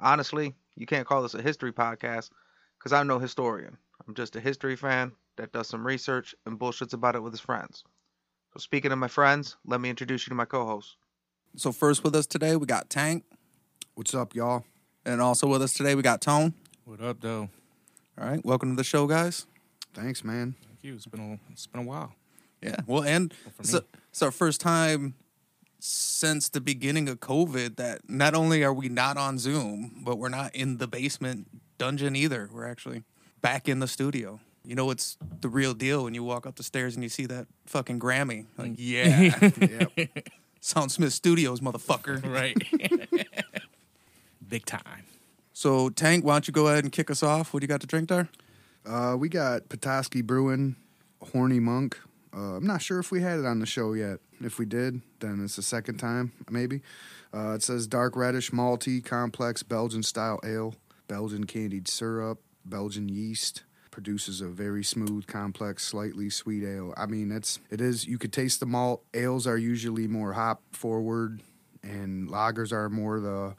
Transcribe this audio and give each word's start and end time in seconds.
Honestly, 0.00 0.54
you 0.76 0.86
can't 0.86 1.06
call 1.06 1.22
this 1.22 1.34
a 1.34 1.42
history 1.42 1.72
podcast 1.72 2.30
because 2.78 2.92
I'm 2.92 3.06
no 3.06 3.18
historian. 3.18 3.76
I'm 4.06 4.14
just 4.14 4.36
a 4.36 4.40
history 4.40 4.76
fan 4.76 5.12
that 5.36 5.52
does 5.52 5.68
some 5.68 5.86
research 5.86 6.34
and 6.46 6.58
bullshits 6.58 6.92
about 6.94 7.14
it 7.16 7.22
with 7.22 7.32
his 7.32 7.40
friends. 7.40 7.84
So, 8.52 8.58
speaking 8.60 8.92
of 8.92 8.98
my 8.98 9.08
friends, 9.08 9.56
let 9.66 9.80
me 9.80 9.90
introduce 9.90 10.26
you 10.26 10.30
to 10.30 10.34
my 10.34 10.44
co 10.44 10.64
host. 10.66 10.96
So 11.56 11.72
first 11.72 12.04
with 12.04 12.14
us 12.14 12.26
today 12.26 12.54
we 12.56 12.66
got 12.66 12.90
Tank, 12.90 13.24
What's 13.94 14.14
up, 14.14 14.34
y'all? 14.34 14.64
and 15.06 15.20
also 15.22 15.46
with 15.46 15.62
us 15.62 15.72
today 15.72 15.94
we 15.94 16.02
got 16.02 16.20
Tone. 16.20 16.52
What 16.84 17.00
up, 17.00 17.20
though? 17.20 17.48
All 18.20 18.26
right, 18.28 18.44
welcome 18.44 18.70
to 18.72 18.76
the 18.76 18.84
show, 18.84 19.06
guys. 19.06 19.46
Thanks, 19.94 20.22
man. 20.22 20.54
Thank 20.66 20.82
you. 20.84 20.94
It's 20.94 21.06
been 21.06 21.20
a 21.20 21.52
it's 21.52 21.66
been 21.66 21.80
a 21.82 21.84
while. 21.86 22.12
Yeah, 22.62 22.76
well, 22.86 23.02
and 23.04 23.32
for 23.32 23.62
it's, 23.62 23.74
a- 23.74 23.84
it's 24.10 24.22
our 24.22 24.30
first 24.30 24.60
time 24.60 25.14
since 25.86 26.48
the 26.48 26.60
beginning 26.60 27.08
of 27.08 27.20
COVID 27.20 27.76
that 27.76 28.08
not 28.08 28.34
only 28.34 28.64
are 28.64 28.72
we 28.72 28.88
not 28.88 29.16
on 29.16 29.38
Zoom, 29.38 30.02
but 30.04 30.18
we're 30.18 30.28
not 30.28 30.54
in 30.54 30.78
the 30.78 30.86
basement 30.88 31.46
dungeon 31.78 32.16
either. 32.16 32.48
We're 32.52 32.66
actually 32.66 33.02
back 33.40 33.68
in 33.68 33.78
the 33.78 33.86
studio. 33.86 34.40
You 34.64 34.74
know, 34.74 34.90
it's 34.90 35.16
the 35.40 35.48
real 35.48 35.74
deal 35.74 36.02
when 36.04 36.14
you 36.14 36.24
walk 36.24 36.44
up 36.46 36.56
the 36.56 36.64
stairs 36.64 36.94
and 36.96 37.04
you 37.04 37.08
see 37.08 37.26
that 37.26 37.46
fucking 37.66 38.00
Grammy. 38.00 38.46
Like, 38.58 38.72
yeah, 38.76 39.38
Yep. 39.60 40.28
Sound 40.60 40.90
Smith 40.90 41.12
Studios, 41.12 41.60
motherfucker. 41.60 42.24
Right. 42.26 42.56
Big 44.48 44.66
time. 44.66 45.04
So, 45.52 45.88
Tank, 45.90 46.24
why 46.24 46.34
don't 46.34 46.48
you 46.48 46.52
go 46.52 46.66
ahead 46.66 46.82
and 46.82 46.92
kick 46.92 47.10
us 47.10 47.22
off? 47.22 47.54
What 47.54 47.60
do 47.60 47.64
you 47.64 47.68
got 47.68 47.80
to 47.82 47.86
drink 47.86 48.08
there? 48.08 48.28
uh, 48.84 49.16
we 49.18 49.28
got 49.28 49.68
Petoskey 49.68 50.22
Brewing, 50.22 50.74
Horny 51.32 51.60
Monk. 51.60 51.98
Uh, 52.36 52.56
I'm 52.56 52.66
not 52.66 52.82
sure 52.82 52.98
if 52.98 53.10
we 53.10 53.22
had 53.22 53.38
it 53.38 53.46
on 53.46 53.60
the 53.60 53.66
show 53.66 53.94
yet. 53.94 54.18
If 54.40 54.58
we 54.58 54.66
did, 54.66 55.00
then 55.20 55.42
it's 55.42 55.56
the 55.56 55.62
second 55.62 55.96
time, 55.96 56.32
maybe. 56.50 56.82
Uh, 57.32 57.54
it 57.54 57.62
says 57.62 57.86
dark 57.86 58.14
reddish, 58.14 58.50
malty, 58.50 59.02
complex 59.02 59.62
Belgian 59.62 60.02
style 60.02 60.38
ale, 60.44 60.74
Belgian 61.08 61.44
candied 61.44 61.88
syrup, 61.88 62.40
Belgian 62.64 63.08
yeast. 63.08 63.62
Produces 63.90 64.42
a 64.42 64.48
very 64.48 64.84
smooth, 64.84 65.26
complex, 65.26 65.82
slightly 65.82 66.28
sweet 66.28 66.62
ale. 66.62 66.92
I 66.98 67.06
mean, 67.06 67.32
it's 67.32 67.60
it 67.70 67.80
is. 67.80 68.06
You 68.06 68.18
could 68.18 68.30
taste 68.30 68.60
the 68.60 68.66
malt. 68.66 69.02
Ales 69.14 69.46
are 69.46 69.56
usually 69.56 70.06
more 70.06 70.34
hop 70.34 70.60
forward, 70.70 71.40
and 71.82 72.28
lagers 72.28 72.72
are 72.72 72.90
more 72.90 73.20
the 73.20 73.54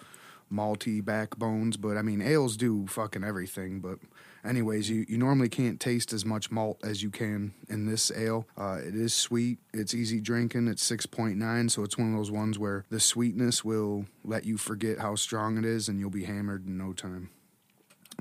malty 0.54 1.04
backbones. 1.04 1.76
But 1.76 1.98
I 1.98 2.04
mean, 2.04 2.22
ales 2.22 2.56
do 2.56 2.86
fucking 2.86 3.24
everything. 3.24 3.80
But 3.80 3.98
anyways, 4.46 4.90
you, 4.90 5.06
you 5.08 5.18
normally 5.18 5.50
can't 5.50 5.80
taste 5.80 6.14
as 6.14 6.26
much 6.26 6.52
malt 6.52 6.80
as 6.84 7.04
you 7.04 7.10
can 7.10 7.54
in 7.70 7.86
this 7.86 8.12
ale. 8.16 8.46
Uh, 8.58 8.80
it 8.86 8.96
is 8.96 9.14
sweet. 9.14 9.60
It's 9.74 9.94
easy 9.94 10.20
drinking. 10.20 10.68
It's 10.68 10.84
six 10.84 11.06
point 11.06 11.38
nine, 11.38 11.70
so 11.70 11.84
it's 11.84 11.98
one 11.98 12.12
of 12.12 12.18
those 12.18 12.32
ones 12.32 12.58
where 12.58 12.86
the 12.90 13.00
sweetness 13.00 13.64
will 13.64 14.06
let 14.24 14.46
you 14.46 14.58
forget 14.58 15.00
how 15.00 15.16
strong 15.16 15.58
it 15.58 15.66
is, 15.66 15.88
and 15.90 16.00
you'll 16.00 16.10
be 16.10 16.26
hammered 16.26 16.66
in 16.66 16.78
no 16.78 16.94
time. 16.94 17.30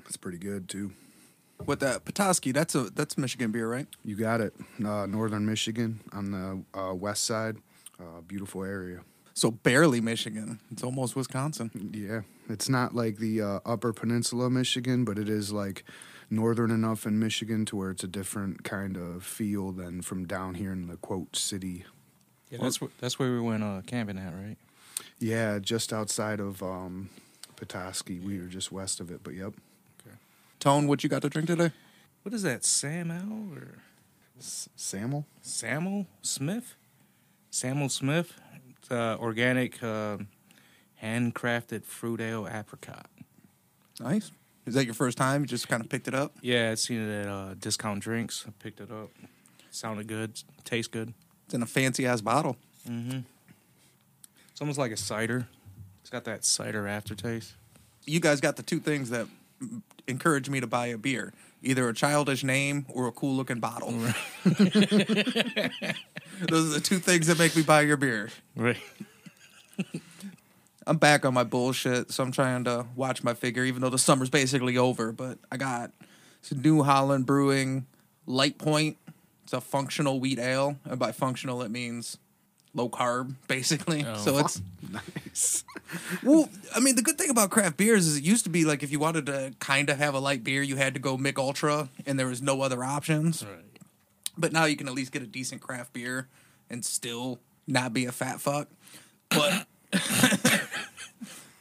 It's 0.06 0.16
pretty 0.16 0.38
good 0.38 0.68
too. 0.68 0.92
With 1.64 1.80
that 1.80 2.04
Petoskey, 2.04 2.52
that's 2.52 2.74
a 2.74 2.90
that's 2.90 3.16
Michigan 3.16 3.50
beer, 3.50 3.70
right? 3.70 3.86
You 4.04 4.14
got 4.14 4.40
it. 4.42 4.54
Uh, 4.84 5.06
Northern 5.06 5.46
Michigan 5.46 6.00
on 6.12 6.30
the 6.30 6.78
uh, 6.78 6.94
west 6.94 7.24
side. 7.24 7.56
Uh, 7.98 8.20
beautiful 8.20 8.62
area. 8.62 9.00
So 9.32 9.50
barely 9.50 10.02
Michigan. 10.02 10.60
It's 10.70 10.82
almost 10.82 11.16
Wisconsin. 11.16 11.70
Yeah, 11.94 12.22
it's 12.48 12.68
not 12.68 12.94
like 12.94 13.16
the 13.18 13.40
uh, 13.42 13.60
Upper 13.64 13.92
Peninsula, 13.92 14.46
of 14.46 14.52
Michigan, 14.52 15.04
but 15.04 15.18
it 15.18 15.28
is 15.28 15.52
like 15.52 15.84
northern 16.30 16.70
enough 16.70 17.06
in 17.06 17.18
Michigan 17.18 17.64
to 17.66 17.76
where 17.76 17.90
it's 17.90 18.04
a 18.04 18.08
different 18.08 18.64
kind 18.64 18.96
of 18.96 19.24
feel 19.24 19.72
than 19.72 20.02
from 20.02 20.26
down 20.26 20.54
here 20.54 20.72
in 20.72 20.86
the 20.88 20.96
quote 20.96 21.36
city. 21.36 21.84
Yeah, 22.50 22.58
that's 22.62 22.80
where 22.80 22.90
that's 23.00 23.18
where 23.18 23.32
we 23.32 23.40
went 23.40 23.62
uh, 23.64 23.82
camping 23.86 24.18
at, 24.18 24.32
right? 24.32 24.56
Yeah, 25.18 25.58
just 25.58 25.92
outside 25.92 26.40
of 26.40 26.62
um, 26.62 27.10
Petoskey. 27.56 28.20
We 28.20 28.38
were 28.38 28.46
just 28.46 28.70
west 28.70 29.00
of 29.00 29.10
it, 29.10 29.20
but 29.22 29.34
yep. 29.34 29.54
Okay. 30.06 30.16
Tone, 30.60 30.86
what 30.86 31.02
you 31.02 31.10
got 31.10 31.22
to 31.22 31.28
drink 31.28 31.48
today? 31.48 31.72
What 32.22 32.34
is 32.34 32.42
that? 32.42 32.64
Sam 32.64 33.10
L 33.10 33.56
or 33.56 33.78
S- 34.38 34.68
Samuel? 34.76 35.26
Samuel 35.40 36.06
Smith? 36.22 36.74
Samuel 37.50 37.88
Smith. 37.88 38.34
It's, 38.78 38.90
uh, 38.90 39.16
organic, 39.20 39.82
uh, 39.82 40.18
handcrafted 41.06 41.84
fruit 41.84 42.20
ale 42.20 42.48
apricot. 42.50 43.06
Nice. 44.00 44.30
Is 44.66 44.74
that 44.74 44.84
your 44.84 44.94
first 44.94 45.16
time? 45.16 45.42
You 45.42 45.46
just 45.46 45.68
kind 45.68 45.82
of 45.82 45.88
picked 45.88 46.08
it 46.08 46.14
up? 46.14 46.32
Yeah, 46.42 46.70
I 46.72 46.74
seen 46.74 47.00
it 47.00 47.22
at 47.22 47.28
uh, 47.28 47.54
Discount 47.54 48.00
Drinks. 48.00 48.44
I 48.46 48.50
picked 48.58 48.80
it 48.80 48.90
up. 48.90 49.10
Sounded 49.70 50.08
good. 50.08 50.40
Tastes 50.64 50.88
good. 50.88 51.14
It's 51.44 51.54
in 51.54 51.62
a 51.62 51.66
fancy 51.66 52.06
ass 52.06 52.20
bottle. 52.20 52.56
Mm-hmm. 52.88 53.20
It's 54.50 54.60
almost 54.60 54.78
like 54.78 54.90
a 54.90 54.96
cider. 54.96 55.46
It's 56.00 56.10
got 56.10 56.24
that 56.24 56.44
cider 56.44 56.88
aftertaste. 56.88 57.54
You 58.04 58.20
guys 58.20 58.40
got 58.40 58.56
the 58.56 58.62
two 58.62 58.80
things 58.80 59.10
that 59.10 59.26
encourage 60.08 60.50
me 60.50 60.60
to 60.60 60.66
buy 60.66 60.86
a 60.86 60.98
beer 60.98 61.32
either 61.62 61.88
a 61.88 61.94
childish 61.94 62.44
name 62.44 62.86
or 62.88 63.08
a 63.08 63.12
cool 63.12 63.34
looking 63.34 63.58
bottle. 63.58 63.90
Those 64.44 64.62
are 66.44 66.74
the 66.74 66.80
two 66.82 66.98
things 66.98 67.26
that 67.26 67.38
make 67.38 67.56
me 67.56 67.62
buy 67.62 67.80
your 67.80 67.96
beer. 67.96 68.28
Right. 68.54 68.78
I'm 70.86 70.98
back 70.98 71.24
on 71.24 71.34
my 71.34 71.44
bullshit, 71.44 72.12
so 72.12 72.22
I'm 72.22 72.32
trying 72.32 72.64
to 72.64 72.86
watch 72.94 73.24
my 73.24 73.34
figure, 73.34 73.64
even 73.64 73.82
though 73.82 73.90
the 73.90 73.98
summer's 73.98 74.30
basically 74.30 74.78
over. 74.78 75.12
But 75.12 75.38
I 75.50 75.56
got 75.56 75.92
some 76.42 76.62
New 76.62 76.82
Holland 76.82 77.26
Brewing 77.26 77.86
Light 78.26 78.58
Point. 78.58 78.96
It's 79.44 79.52
a 79.52 79.60
functional 79.60 80.20
wheat 80.20 80.38
ale, 80.38 80.78
and 80.84 80.98
by 80.98 81.12
functional 81.12 81.62
it 81.62 81.70
means 81.70 82.18
low 82.74 82.88
carb, 82.88 83.34
basically. 83.48 84.04
Oh. 84.06 84.16
So 84.16 84.38
it's 84.38 84.62
Nice. 84.92 85.64
well, 86.22 86.48
I 86.74 86.80
mean, 86.80 86.96
the 86.96 87.02
good 87.02 87.18
thing 87.18 87.30
about 87.30 87.50
craft 87.50 87.76
beers 87.76 88.06
is 88.06 88.16
it 88.16 88.24
used 88.24 88.44
to 88.44 88.50
be 88.50 88.64
like 88.64 88.82
if 88.82 88.90
you 88.90 88.98
wanted 88.98 89.26
to 89.26 89.52
kind 89.58 89.90
of 89.90 89.98
have 89.98 90.14
a 90.14 90.18
light 90.18 90.44
beer, 90.44 90.62
you 90.62 90.76
had 90.76 90.94
to 90.94 91.00
go 91.00 91.16
Mick 91.16 91.38
Ultra, 91.38 91.88
and 92.06 92.18
there 92.18 92.26
was 92.26 92.42
no 92.42 92.62
other 92.62 92.84
options. 92.84 93.44
Right. 93.44 93.64
But 94.38 94.52
now 94.52 94.64
you 94.66 94.76
can 94.76 94.86
at 94.88 94.94
least 94.94 95.12
get 95.12 95.22
a 95.22 95.26
decent 95.26 95.60
craft 95.60 95.92
beer 95.92 96.28
and 96.68 96.84
still 96.84 97.40
not 97.66 97.92
be 97.92 98.04
a 98.04 98.12
fat 98.12 98.40
fuck. 98.40 98.68
But 99.30 99.66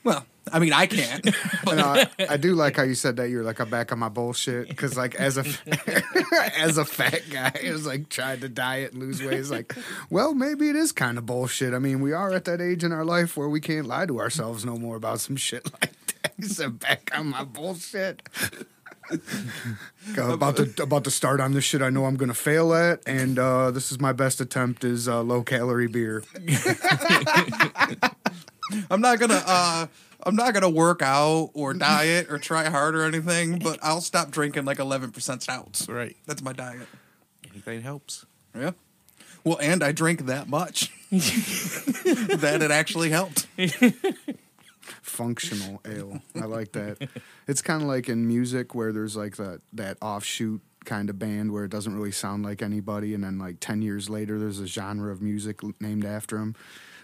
well, 0.06 0.26
I 0.52 0.60
mean, 0.60 0.72
I 0.72 0.86
can't. 0.86 1.26
But 1.66 1.80
I, 1.80 2.08
I 2.30 2.38
do 2.38 2.54
like 2.54 2.76
how 2.76 2.84
you 2.84 2.94
said 2.94 3.16
that. 3.18 3.30
You're 3.30 3.44
like, 3.44 3.60
I'm 3.60 3.72
back 3.72 3.92
on 3.92 3.98
my 3.98 4.08
bullshit. 4.08 4.68
Because, 4.70 4.96
like, 4.96 5.16
as 5.16 5.36
a 5.38 5.44
as 6.60 6.78
a 6.78 6.86
fat 6.86 7.24
guy 7.32 7.50
who's 7.50 7.88
like 7.88 8.10
trying 8.10 8.42
to 8.42 8.50
diet 8.50 8.94
and 8.94 9.02
lose 9.02 9.22
weight, 9.22 9.40
it's 9.40 9.50
like, 9.50 9.74
well, 10.12 10.36
maybe 10.36 10.70
it 10.70 10.76
is 10.76 10.92
kind 10.92 11.18
of 11.18 11.26
bullshit. 11.26 11.74
I 11.74 11.80
mean, 11.80 12.02
we 12.02 12.14
are 12.14 12.32
at 12.34 12.46
that 12.46 12.62
age 12.62 12.84
in 12.84 12.92
our 12.92 13.04
life 13.04 13.36
where 13.36 13.50
we 13.50 13.60
can't 13.60 13.88
lie 13.88 14.06
to 14.06 14.20
ourselves 14.20 14.64
no 14.64 14.78
more 14.78 14.96
about 14.96 15.22
some 15.22 15.36
shit 15.36 15.66
like 15.82 15.96
that. 16.22 16.34
He 16.38 16.44
said, 16.44 16.80
back 16.80 17.10
on 17.16 17.28
my 17.28 17.44
bullshit. 17.44 18.22
About 20.18 20.58
to 20.58 20.84
about 20.84 21.04
to 21.06 21.12
start 21.12 21.40
on 21.40 21.54
this 21.54 21.64
shit 21.64 21.82
I 21.82 21.90
know 21.90 22.06
I'm 22.06 22.16
gonna 22.16 22.36
fail 22.36 22.74
at, 22.76 23.02
and 23.08 23.40
uh, 23.40 23.72
this 23.72 23.92
is 23.92 24.00
my 24.00 24.14
best 24.14 24.40
attempt 24.40 24.84
is 24.84 25.08
uh, 25.08 25.24
low 25.24 25.42
calorie 25.42 25.88
beer. 25.88 26.24
I'm 28.90 29.02
not 29.02 29.20
gonna. 29.20 29.44
uh 29.46 29.88
I'm 30.24 30.36
not 30.36 30.54
gonna 30.54 30.70
work 30.70 31.02
out 31.04 31.52
or 31.54 31.74
diet 31.74 32.32
or 32.32 32.40
try 32.40 32.68
hard 32.70 32.96
or 32.96 33.04
anything. 33.04 33.60
But 33.60 33.80
I'll 33.84 34.02
stop 34.02 34.32
drinking 34.32 34.66
like 34.66 34.80
11 34.80 35.12
percent 35.12 35.44
stouts. 35.44 35.88
Right. 35.88 36.16
That's 36.26 36.42
my 36.42 36.54
diet. 36.54 36.88
Anything 37.52 37.82
helps. 37.82 38.26
Yeah. 38.58 38.72
Well, 39.44 39.60
and 39.62 39.84
I 39.84 39.92
drink 39.92 40.26
that 40.26 40.50
much 40.50 40.92
that 41.12 42.60
it 42.62 42.72
actually 42.72 43.12
helped. 43.12 43.46
functional 45.02 45.82
ale. 45.86 46.22
I 46.36 46.46
like 46.46 46.72
that. 46.74 47.08
It's 47.48 47.62
kind 47.62 47.82
of 47.82 47.88
like 47.88 48.10
in 48.10 48.28
music 48.28 48.74
where 48.74 48.92
there's 48.92 49.16
like 49.16 49.36
that 49.38 49.62
that 49.74 49.98
offshoot 50.02 50.62
kind 50.86 51.10
of 51.10 51.18
band 51.20 51.52
where 51.52 51.66
it 51.66 51.72
doesn't 51.72 51.96
really 51.96 52.12
sound 52.12 52.44
like 52.44 52.62
anybody, 52.62 53.14
and 53.14 53.24
then 53.24 53.38
like 53.38 53.58
ten 53.60 53.82
years 53.82 54.10
later, 54.10 54.40
there's 54.40 54.60
a 54.60 54.68
genre 54.68 55.12
of 55.12 55.22
music 55.22 55.60
named 55.80 56.06
after 56.06 56.38
them. 56.38 56.56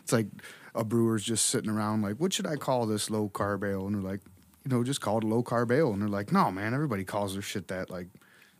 It's 0.01 0.11
like 0.11 0.27
a 0.75 0.83
brewer's 0.83 1.23
just 1.23 1.45
sitting 1.45 1.69
around 1.69 2.01
like, 2.01 2.18
what 2.18 2.33
should 2.33 2.47
I 2.47 2.56
call 2.56 2.85
this 2.85 3.09
low 3.09 3.29
carb 3.29 3.69
ale? 3.69 3.85
And 3.85 3.95
they're 3.95 4.12
like, 4.12 4.21
you 4.63 4.71
know, 4.71 4.83
just 4.83 5.01
call 5.01 5.18
it 5.18 5.23
a 5.23 5.27
low 5.27 5.44
carb 5.44 5.71
ale. 5.71 5.91
And 5.91 6.01
they're 6.01 6.09
like, 6.09 6.31
no, 6.31 6.51
man, 6.51 6.73
everybody 6.73 7.03
calls 7.03 7.33
their 7.33 7.41
shit 7.41 7.68
that. 7.69 7.89
Like, 7.89 8.07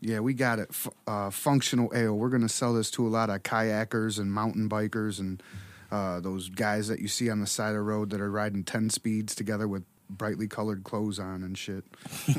yeah, 0.00 0.20
we 0.20 0.34
got 0.34 0.58
it. 0.58 0.68
F- 0.70 0.88
uh, 1.06 1.30
functional 1.30 1.92
ale. 1.94 2.16
We're 2.16 2.28
gonna 2.28 2.48
sell 2.48 2.74
this 2.74 2.90
to 2.92 3.06
a 3.06 3.08
lot 3.08 3.30
of 3.30 3.42
kayakers 3.42 4.18
and 4.18 4.32
mountain 4.32 4.68
bikers 4.68 5.20
and 5.20 5.42
uh, 5.90 6.20
those 6.20 6.48
guys 6.48 6.88
that 6.88 6.98
you 7.00 7.08
see 7.08 7.30
on 7.30 7.40
the 7.40 7.46
side 7.46 7.68
of 7.68 7.74
the 7.74 7.80
road 7.82 8.10
that 8.10 8.20
are 8.20 8.30
riding 8.30 8.64
ten 8.64 8.90
speeds 8.90 9.34
together 9.34 9.68
with 9.68 9.84
brightly 10.10 10.48
colored 10.48 10.82
clothes 10.84 11.18
on 11.18 11.42
and 11.42 11.56
shit. 11.56 11.84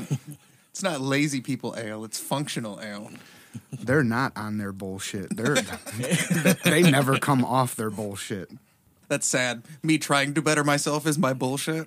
It's 0.74 0.82
not 0.82 1.00
lazy 1.00 1.40
people 1.40 1.76
ale, 1.78 2.04
it's 2.04 2.18
functional 2.18 2.80
ale. 2.80 3.12
They're 3.70 4.02
not 4.02 4.32
on 4.36 4.58
their 4.58 4.72
bullshit. 4.72 5.36
They're 5.36 5.54
they 6.64 6.82
never 6.82 7.16
come 7.16 7.44
off 7.44 7.76
their 7.76 7.90
bullshit. 7.90 8.50
That's 9.08 9.26
sad. 9.26 9.62
Me 9.82 9.98
trying 9.98 10.34
to 10.34 10.42
better 10.42 10.64
myself 10.64 11.06
is 11.06 11.18
my 11.18 11.32
bullshit. 11.32 11.86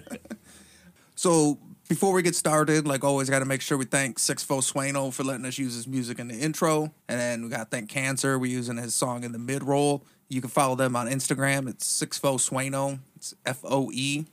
so 1.14 1.58
before 1.88 2.12
we 2.12 2.22
get 2.22 2.34
started, 2.34 2.86
like 2.86 3.04
always, 3.04 3.28
got 3.28 3.40
to 3.40 3.44
make 3.44 3.60
sure 3.60 3.76
we 3.76 3.84
thank 3.84 4.18
Six 4.18 4.42
Fo 4.42 4.60
Sueno 4.60 5.10
for 5.10 5.24
letting 5.24 5.44
us 5.44 5.58
use 5.58 5.74
his 5.74 5.86
music 5.86 6.18
in 6.18 6.28
the 6.28 6.34
intro, 6.34 6.92
and 7.06 7.20
then 7.20 7.42
we 7.42 7.50
got 7.50 7.58
to 7.58 7.64
thank 7.76 7.90
Cancer. 7.90 8.38
We're 8.38 8.50
using 8.50 8.78
his 8.78 8.94
song 8.94 9.24
in 9.24 9.32
the 9.32 9.38
mid 9.38 9.62
roll. 9.62 10.02
You 10.28 10.40
can 10.40 10.48
follow 10.48 10.74
them 10.74 10.96
on 10.96 11.06
Instagram. 11.06 11.68
It's 11.68 11.86
Six 11.86 12.18
Fo 12.18 12.38
Sueno. 12.38 12.98
It's 13.16 13.34
F 13.44 13.60
O 13.64 13.90
E, 13.92 14.24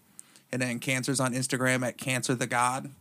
and 0.53 0.61
then 0.61 0.79
Cancer's 0.79 1.19
on 1.19 1.33
Instagram 1.33 1.85
at 1.85 1.97
Cancer 1.97 2.33
the 2.33 2.47
God. 2.47 2.91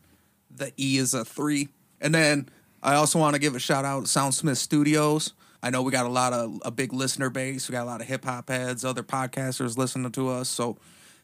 The 0.50 0.73
E 0.76 0.99
is 0.99 1.15
a 1.15 1.25
three, 1.25 1.69
and 2.00 2.12
then 2.12 2.49
I 2.82 2.94
also 2.94 3.19
want 3.19 3.35
to 3.35 3.41
give 3.41 3.55
a 3.55 3.61
shout 3.61 3.85
out 3.85 4.06
to 4.06 4.19
Soundsmith 4.19 4.56
Studios. 4.56 5.35
I 5.62 5.70
know 5.70 5.82
we 5.82 5.90
got 5.90 6.06
a 6.06 6.10
lot 6.10 6.32
of 6.32 6.60
a 6.64 6.70
big 6.70 6.93
listener 6.93 7.31
base. 7.31 7.69
We 7.69 7.72
got 7.72 7.82
a 7.82 7.90
lot 7.90 8.00
of 8.00 8.06
hip 8.06 8.25
hop 8.25 8.49
heads, 8.49 8.84
other 8.84 9.02
podcasters 9.02 9.76
listening 9.76 10.12
to 10.12 10.28
us. 10.28 10.49
So 10.49 10.78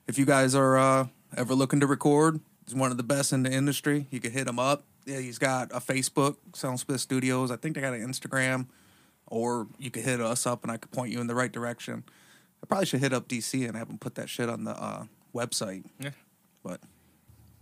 if 0.07 0.19
you 0.19 0.27
guys 0.27 0.55
are 0.55 0.77
uh, 0.77 1.07
ever 1.37 1.55
looking 1.55 1.81
to 1.81 1.87
record, 1.87 2.41
he's 2.65 2.75
one 2.75 2.91
of 2.91 2.97
the 2.97 3.05
best 3.05 3.33
in 3.33 3.45
the 3.45 3.53
industry. 3.53 4.07
You 4.11 4.21
can 4.21 4.33
hit 4.33 4.49
him 4.49 4.59
up. 4.59 4.85
Yeah, 5.07 5.19
he's 5.19 5.39
got 5.39 5.71
a 5.71 5.81
Facebook, 5.81 6.37
Soundsmith 6.53 6.99
Studios. 6.99 7.51
I 7.51 7.57
think 7.57 7.75
they 7.75 7.81
got 7.81 7.95
an 7.95 8.07
Instagram, 8.07 8.67
or 9.27 9.69
you 9.79 9.91
could 9.91 10.03
hit 10.03 10.21
us 10.21 10.47
up 10.47 10.63
and 10.63 10.73
I 10.73 10.79
could 10.79 10.91
point 10.91 11.13
you 11.13 11.21
in 11.21 11.27
the 11.27 11.35
right 11.35 11.53
direction. 11.53 12.05
I 12.63 12.67
probably 12.67 12.87
should 12.87 13.01
hit 13.01 13.13
up 13.13 13.29
DC 13.29 13.67
and 13.67 13.77
have 13.77 13.89
him 13.89 13.99
put 13.99 14.15
that 14.17 14.29
shit 14.29 14.49
on 14.49 14.65
the 14.65 14.73
uh, 14.73 15.05
website. 15.35 15.85
Yeah. 16.01 16.11
But 16.63 16.81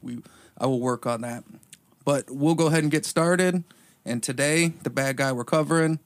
we, 0.00 0.22
I 0.56 0.66
will 0.66 0.80
work 0.80 1.06
on 1.06 1.22
that. 1.22 1.44
But 2.04 2.30
we'll 2.30 2.54
go 2.54 2.68
ahead 2.68 2.82
and 2.82 2.90
get 2.90 3.04
started. 3.04 3.64
And 4.04 4.22
today, 4.22 4.68
the 4.82 4.90
bad 4.90 5.16
guy 5.16 5.32
we're 5.32 5.44
covering 5.44 5.98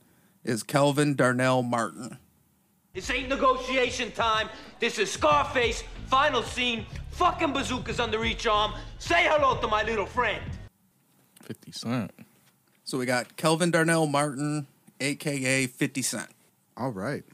is 0.46 0.62
Kelvin 0.62 1.14
Darnell 1.14 1.62
Martin. 1.62 2.18
This 2.94 3.10
ain't 3.10 3.28
negotiation 3.28 4.10
time. 4.12 4.48
This 4.80 4.98
is 4.98 5.10
Scarface. 5.10 5.82
Final 6.06 6.42
scene. 6.42 6.86
Fucking 7.10 7.52
bazookas 7.52 7.98
under 8.00 8.24
each 8.24 8.46
arm. 8.46 8.72
Say 8.98 9.26
hello 9.28 9.60
to 9.60 9.68
my 9.68 9.82
little 9.82 10.06
friend. 10.06 10.40
50 11.42 11.72
Cent. 11.72 12.10
So 12.84 12.96
we 12.96 13.04
got 13.06 13.36
Kelvin 13.36 13.70
Darnell 13.70 14.06
Martin, 14.06 14.66
aka 15.00 15.66
50 15.66 16.02
Cent. 16.02 16.28
All 16.76 16.90
right. 16.90 17.24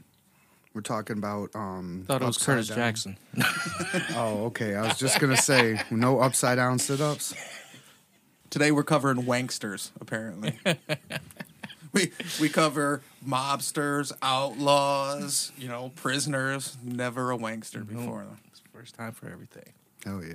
We're 0.74 0.80
talking 0.80 1.18
about 1.18 1.54
um 1.54 2.04
Thought 2.08 2.22
it 2.22 2.24
was 2.24 2.36
upside 2.38 2.54
Curtis 2.54 2.68
down. 2.68 2.76
Jackson. 2.78 3.18
Oh, 4.16 4.44
okay. 4.46 4.74
I 4.74 4.82
was 4.86 4.98
just 4.98 5.20
gonna 5.20 5.36
say 5.36 5.80
no 5.90 6.18
upside 6.20 6.56
down 6.56 6.78
sit 6.78 7.00
ups. 7.00 7.34
Today 8.48 8.72
we're 8.72 8.82
covering 8.82 9.18
wanksters, 9.24 9.90
apparently. 10.00 10.58
we 12.02 12.12
we 12.40 12.48
cover 12.48 13.02
mobsters, 13.26 14.12
outlaws, 14.22 15.52
you 15.58 15.68
know, 15.68 15.92
prisoners. 15.96 16.76
Never 16.82 17.32
a 17.32 17.38
wankster 17.38 17.86
before. 17.86 18.24
though. 18.28 18.36
It's 18.48 18.62
first 18.72 18.94
time 18.94 19.12
for 19.12 19.28
everything. 19.28 19.72
Hell 20.04 20.22
yeah. 20.24 20.34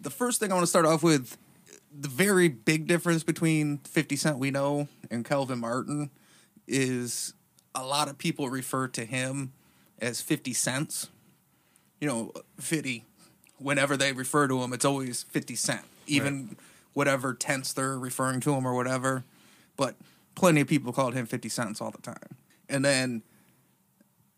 the 0.00 0.10
first 0.10 0.38
thing 0.38 0.50
I 0.50 0.54
want 0.54 0.62
to 0.62 0.68
start 0.68 0.86
off 0.86 1.02
with 1.02 1.36
the 1.98 2.08
very 2.08 2.48
big 2.48 2.86
difference 2.86 3.22
between 3.22 3.78
50 3.78 4.16
Cent 4.16 4.38
we 4.38 4.50
know 4.50 4.88
and 5.10 5.24
Kelvin 5.24 5.58
Martin 5.58 6.10
is 6.68 7.32
a 7.74 7.84
lot 7.84 8.08
of 8.08 8.18
people 8.18 8.48
refer 8.48 8.86
to 8.88 9.04
him 9.04 9.52
as 10.00 10.20
50 10.20 10.52
cents. 10.52 11.08
You 12.00 12.08
know, 12.08 12.32
50 12.60 13.04
whenever 13.58 13.96
they 13.96 14.12
refer 14.12 14.46
to 14.46 14.62
him 14.62 14.74
it's 14.74 14.84
always 14.84 15.22
50 15.22 15.54
cent 15.54 15.80
even 16.06 16.56
whatever 16.92 17.34
tense 17.34 17.72
they're 17.72 17.98
referring 17.98 18.40
to 18.40 18.54
him 18.54 18.66
or 18.66 18.74
whatever. 18.74 19.24
But 19.76 19.96
plenty 20.36 20.60
of 20.60 20.68
people 20.68 20.92
called 20.92 21.14
him 21.14 21.26
50 21.26 21.48
cents 21.48 21.80
all 21.80 21.90
the 21.90 22.00
time. 22.00 22.36
And 22.68 22.84
then 22.84 23.22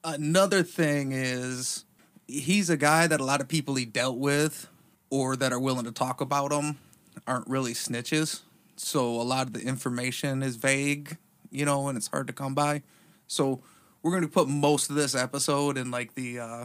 another 0.02 0.62
thing 0.62 1.12
is 1.12 1.84
he's 2.26 2.70
a 2.70 2.76
guy 2.76 3.06
that 3.06 3.20
a 3.20 3.24
lot 3.24 3.40
of 3.42 3.48
people 3.48 3.74
he 3.74 3.84
dealt 3.84 4.16
with 4.16 4.68
or 5.10 5.36
that 5.36 5.52
are 5.52 5.60
willing 5.60 5.84
to 5.84 5.92
talk 5.92 6.20
about 6.20 6.52
him 6.52 6.78
aren't 7.26 7.48
really 7.48 7.74
snitches. 7.74 8.40
So 8.76 9.20
a 9.20 9.22
lot 9.22 9.48
of 9.48 9.52
the 9.52 9.60
information 9.60 10.42
is 10.42 10.56
vague, 10.56 11.16
you 11.50 11.64
know, 11.64 11.88
and 11.88 11.98
it's 11.98 12.08
hard 12.08 12.26
to 12.28 12.32
come 12.32 12.54
by. 12.54 12.82
So 13.26 13.60
we're 14.02 14.12
going 14.12 14.22
to 14.22 14.28
put 14.28 14.48
most 14.48 14.90
of 14.90 14.96
this 14.96 15.14
episode 15.14 15.76
in 15.76 15.90
like 15.90 16.14
the 16.14 16.38
uh 16.38 16.64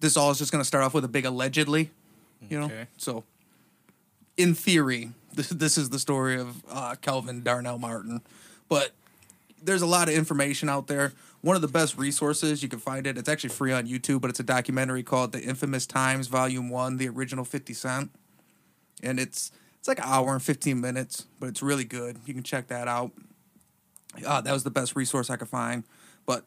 this 0.00 0.16
all 0.16 0.32
is 0.32 0.38
just 0.38 0.50
going 0.50 0.60
to 0.60 0.66
start 0.66 0.82
off 0.82 0.94
with 0.94 1.04
a 1.04 1.08
big 1.08 1.24
allegedly, 1.24 1.92
you 2.48 2.58
know. 2.58 2.66
Okay. 2.66 2.86
So 2.96 3.22
in 4.36 4.54
theory, 4.54 5.10
this 5.34 5.48
this 5.50 5.78
is 5.78 5.90
the 5.90 5.98
story 5.98 6.40
of 6.40 6.62
uh 6.68 6.96
Kelvin 7.00 7.42
Darnell 7.42 7.78
Martin. 7.78 8.22
But 8.72 8.92
there's 9.62 9.82
a 9.82 9.86
lot 9.86 10.08
of 10.08 10.14
information 10.14 10.70
out 10.70 10.86
there. 10.86 11.12
One 11.42 11.56
of 11.56 11.60
the 11.60 11.68
best 11.68 11.98
resources 11.98 12.62
you 12.62 12.70
can 12.70 12.78
find 12.78 13.06
it. 13.06 13.18
It's 13.18 13.28
actually 13.28 13.50
free 13.50 13.70
on 13.70 13.86
YouTube, 13.86 14.22
but 14.22 14.30
it's 14.30 14.40
a 14.40 14.44
documentary 14.44 15.02
called 15.02 15.32
"The 15.32 15.42
Infamous 15.42 15.84
Times, 15.84 16.28
Volume 16.28 16.70
One: 16.70 16.96
The 16.96 17.06
Original 17.06 17.44
50 17.44 17.74
Cent," 17.74 18.10
and 19.02 19.20
it's 19.20 19.52
it's 19.78 19.88
like 19.88 19.98
an 19.98 20.06
hour 20.06 20.32
and 20.32 20.42
15 20.42 20.80
minutes, 20.80 21.26
but 21.38 21.50
it's 21.50 21.60
really 21.60 21.84
good. 21.84 22.16
You 22.24 22.32
can 22.32 22.42
check 22.42 22.68
that 22.68 22.88
out. 22.88 23.12
Uh, 24.26 24.40
that 24.40 24.52
was 24.52 24.64
the 24.64 24.70
best 24.70 24.96
resource 24.96 25.28
I 25.28 25.36
could 25.36 25.48
find. 25.48 25.84
But 26.24 26.46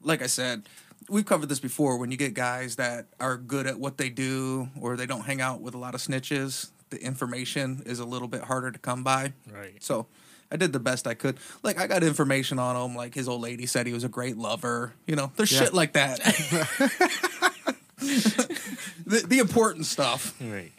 like 0.00 0.22
I 0.22 0.28
said, 0.28 0.62
we've 1.10 1.26
covered 1.26 1.50
this 1.50 1.60
before. 1.60 1.98
When 1.98 2.10
you 2.10 2.16
get 2.16 2.32
guys 2.32 2.76
that 2.76 3.08
are 3.20 3.36
good 3.36 3.66
at 3.66 3.78
what 3.78 3.98
they 3.98 4.08
do, 4.08 4.70
or 4.80 4.96
they 4.96 5.04
don't 5.04 5.26
hang 5.26 5.42
out 5.42 5.60
with 5.60 5.74
a 5.74 5.78
lot 5.78 5.94
of 5.94 6.00
snitches, 6.00 6.70
the 6.88 7.02
information 7.02 7.82
is 7.84 7.98
a 7.98 8.06
little 8.06 8.28
bit 8.28 8.44
harder 8.44 8.70
to 8.70 8.78
come 8.78 9.04
by. 9.04 9.34
Right. 9.52 9.82
So 9.82 10.06
I 10.50 10.56
did 10.56 10.72
the 10.72 10.78
best 10.80 11.06
I 11.06 11.14
could. 11.14 11.38
Like 11.62 11.78
I 11.80 11.86
got 11.86 12.02
information 12.02 12.58
on 12.58 12.76
him. 12.76 12.96
Like 12.96 13.14
his 13.14 13.28
old 13.28 13.40
lady 13.40 13.66
said 13.66 13.86
he 13.86 13.92
was 13.92 14.04
a 14.04 14.08
great 14.08 14.36
lover. 14.36 14.92
You 15.06 15.16
know, 15.16 15.32
there's 15.36 15.48
shit 15.48 15.74
like 15.74 15.94
that. 15.94 16.20
the, 17.98 19.24
the 19.26 19.38
important 19.38 19.86
stuff. 19.86 20.34
Right. 20.40 20.72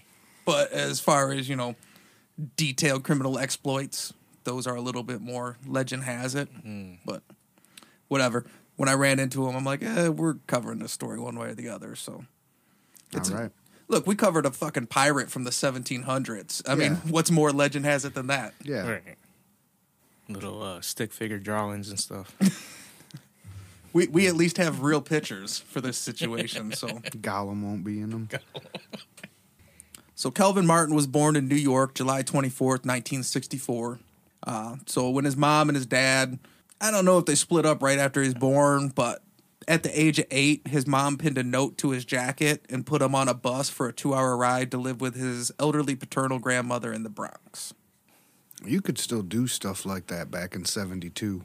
But 0.46 0.72
as 0.72 1.00
far 1.00 1.32
as 1.32 1.50
you 1.50 1.56
know, 1.56 1.76
detailed 2.56 3.04
criminal 3.04 3.38
exploits, 3.38 4.14
those 4.44 4.68
are 4.68 4.76
a 4.76 4.82
little 4.82 5.04
bit 5.04 5.22
more 5.22 5.58
legend 5.66 6.04
has 6.04 6.36
it. 6.36 6.50
But 7.06 7.24
whatever. 8.08 8.46
When 8.78 8.88
I 8.90 8.94
ran 8.94 9.20
into 9.20 9.48
him, 9.48 9.56
I'm 9.56 9.64
like, 9.64 9.82
eh, 9.82 10.10
we're 10.10 10.36
covering 10.46 10.78
this 10.80 10.92
story 10.92 11.20
one 11.20 11.38
way 11.40 11.48
or 11.50 11.56
the 11.56 11.68
other. 11.70 11.96
So 11.96 12.26
It's- 13.12 13.32
All 13.32 13.38
right. 13.40 13.52
look, 13.88 14.06
we 14.06 14.14
covered 14.16 14.46
a 14.46 14.52
fucking 14.52 14.86
pirate 14.86 15.32
from 15.32 15.46
the 15.46 15.50
1700s. 15.50 16.62
I 16.70 16.76
mean, 16.76 16.98
what's 17.10 17.32
more 17.32 17.52
legend 17.52 17.86
has 17.86 18.06
it 18.06 18.14
than 18.14 18.28
that? 18.28 18.54
Yeah. 18.64 18.88
Right. 18.88 19.04
Little 20.30 20.62
uh, 20.62 20.82
stick 20.82 21.14
figure 21.14 21.40
drawings 21.40 21.90
and 21.90 22.00
stuff. 22.00 22.36
We 23.98 24.06
we 24.08 24.28
at 24.28 24.36
least 24.36 24.58
have 24.58 24.82
real 24.82 25.02
pictures 25.02 25.58
for 25.58 25.82
this 25.82 25.98
situation. 25.98 26.72
So 26.74 26.88
Gollum 26.88 27.64
won't 27.64 27.84
be 27.84 28.00
in 28.00 28.12
them. 28.12 28.30
so 30.16 30.30
Kelvin 30.30 30.68
Martin 30.68 30.94
was 30.94 31.08
born 31.08 31.36
in 31.36 31.48
New 31.48 31.56
York, 31.56 31.96
July 31.96 32.22
24th, 32.22 32.86
1964. 32.86 34.00
Uh, 34.46 34.76
so 34.86 35.10
when 35.10 35.26
his 35.26 35.36
mom 35.36 35.68
and 35.70 35.76
his 35.76 35.88
dad, 35.88 36.38
I 36.80 36.92
don't 36.92 37.06
know 37.06 37.18
if 37.18 37.26
they 37.26 37.34
split 37.34 37.66
up 37.66 37.82
right 37.82 37.98
after 37.98 38.22
he 38.22 38.28
was 38.28 38.36
born, 38.36 38.90
but 38.90 39.24
at 39.68 39.82
the 39.82 40.00
age 40.00 40.20
of 40.20 40.26
eight, 40.30 40.68
his 40.68 40.86
mom 40.86 41.18
pinned 41.18 41.40
a 41.40 41.44
note 41.44 41.80
to 41.80 41.90
his 41.90 42.06
jacket 42.06 42.66
and 42.70 42.86
put 42.86 43.02
him 43.02 43.16
on 43.16 43.28
a 43.28 43.34
bus 43.34 43.70
for 43.70 43.88
a 43.88 43.94
two 43.94 44.14
hour 44.14 44.38
ride 44.38 44.70
to 44.72 44.78
live 44.78 45.02
with 45.02 45.16
his 45.16 45.52
elderly 45.60 45.96
paternal 45.96 46.38
grandmother 46.38 46.94
in 46.94 47.02
the 47.02 47.10
Bronx. 47.10 47.74
You 48.66 48.82
could 48.82 48.98
still 48.98 49.22
do 49.22 49.48
stuff 49.48 49.86
like 49.86 50.08
that 50.08 50.32
back 50.32 50.56
in 50.56 50.66
'72. 50.66 51.44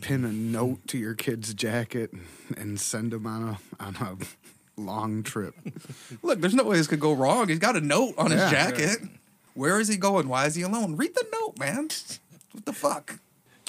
Pin 0.00 0.24
a 0.24 0.32
note 0.32 0.86
to 0.88 0.96
your 0.98 1.14
kid's 1.14 1.52
jacket 1.52 2.10
and 2.56 2.80
send 2.80 3.12
him 3.12 3.26
on 3.26 3.42
a 3.50 3.58
on 3.82 3.96
a 3.96 4.80
long 4.80 5.22
trip. 5.22 5.54
Look, 6.22 6.40
there's 6.40 6.54
no 6.54 6.64
way 6.64 6.78
this 6.78 6.86
could 6.86 7.00
go 7.00 7.12
wrong. 7.12 7.48
He's 7.48 7.58
got 7.58 7.76
a 7.76 7.80
note 7.82 8.14
on 8.16 8.30
his 8.30 8.40
Yeah. 8.40 8.50
jacket. 8.50 8.98
Where 9.54 9.78
is 9.78 9.88
he 9.88 9.96
going? 9.98 10.26
Why 10.28 10.46
is 10.46 10.54
he 10.54 10.62
alone? 10.62 10.96
Read 10.96 11.14
the 11.14 11.26
note, 11.32 11.58
man. 11.58 11.90
What 12.52 12.64
the 12.64 12.72
fuck? 12.72 13.18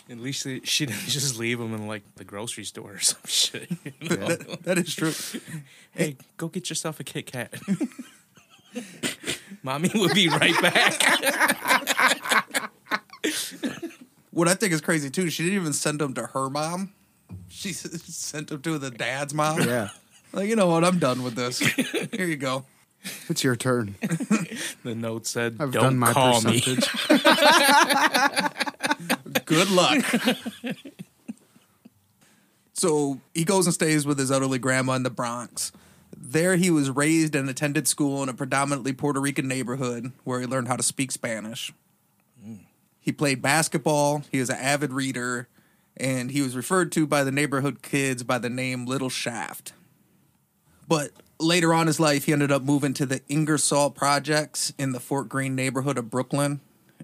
At 0.09 0.19
least 0.19 0.43
they- 0.45 0.61
she 0.63 0.85
didn't 0.85 1.01
just 1.07 1.37
leave 1.37 1.59
him 1.59 1.73
in 1.73 1.85
like 1.85 2.03
the 2.15 2.23
grocery 2.23 2.63
store 2.63 2.93
or 2.93 2.99
some 3.01 3.19
shit. 3.25 3.69
you 3.99 4.09
know? 4.17 4.27
That- 4.27 4.63
that 4.63 4.77
is 4.77 4.95
true. 4.95 5.13
hey, 5.91 6.15
go 6.37 6.47
get 6.47 6.69
yourself 6.69 6.99
a 7.01 7.03
Kit 7.03 7.25
Kat. 7.25 7.53
Mommy 9.63 9.89
will 9.93 10.13
be 10.13 10.27
right 10.29 10.59
back. 10.61 11.01
What 14.33 14.47
I 14.47 14.53
think 14.53 14.71
is 14.71 14.79
crazy 14.79 15.09
too, 15.09 15.29
she 15.29 15.43
didn't 15.43 15.59
even 15.59 15.73
send 15.73 15.99
them 15.99 16.13
to 16.13 16.25
her 16.27 16.49
mom. 16.49 16.93
She 17.49 17.73
sent 17.73 18.47
them 18.47 18.61
to 18.61 18.77
the 18.77 18.89
dad's 18.89 19.33
mom. 19.33 19.59
Yeah, 19.61 19.89
Like, 20.31 20.47
you 20.47 20.55
know 20.55 20.67
what? 20.67 20.85
I'm 20.85 20.99
done 20.99 21.21
with 21.23 21.35
this. 21.35 21.59
Here 21.59 22.25
you 22.25 22.37
go. 22.37 22.63
it's 23.27 23.43
your 23.43 23.57
turn. 23.57 23.95
The 24.83 24.95
note 24.95 25.27
said, 25.27 25.57
I've 25.59 25.71
"Don't 25.73 25.83
done 25.83 25.97
my 25.99 26.13
call 26.13 26.41
me." 26.41 26.61
Good 29.45 29.69
luck. 29.69 30.03
so 32.73 33.19
he 33.35 33.43
goes 33.43 33.67
and 33.67 33.73
stays 33.73 34.05
with 34.07 34.17
his 34.17 34.31
elderly 34.31 34.59
grandma 34.59 34.93
in 34.93 35.03
the 35.03 35.09
Bronx. 35.09 35.71
There 36.23 36.55
he 36.55 36.69
was 36.69 36.89
raised 36.89 37.35
and 37.35 37.49
attended 37.49 37.87
school 37.87 38.21
in 38.23 38.29
a 38.29 38.33
predominantly 38.33 38.93
Puerto 38.93 39.19
Rican 39.19 39.47
neighborhood 39.47 40.11
where 40.23 40.39
he 40.39 40.45
learned 40.45 40.67
how 40.67 40.75
to 40.75 40.83
speak 40.83 41.11
Spanish. 41.11 41.73
He 42.99 43.11
played 43.11 43.41
basketball, 43.41 44.23
he 44.31 44.39
was 44.39 44.49
an 44.49 44.57
avid 44.57 44.93
reader, 44.93 45.47
and 45.97 46.31
he 46.31 46.41
was 46.41 46.55
referred 46.55 46.91
to 46.93 47.07
by 47.07 47.23
the 47.23 47.31
neighborhood 47.31 47.81
kids 47.81 48.23
by 48.23 48.37
the 48.37 48.49
name 48.49 48.85
Little 48.85 49.09
Shaft. 49.09 49.73
But 50.87 51.11
later 51.39 51.73
on 51.73 51.81
in 51.81 51.87
his 51.87 51.99
life, 51.99 52.25
he 52.25 52.33
ended 52.33 52.51
up 52.51 52.61
moving 52.61 52.93
to 52.95 53.05
the 53.05 53.21
Ingersoll 53.27 53.89
projects 53.89 54.71
in 54.77 54.91
the 54.91 54.99
Fort 54.99 55.29
Greene 55.29 55.55
neighborhood 55.55 55.97
of 55.97 56.11
Brooklyn, 56.11 56.61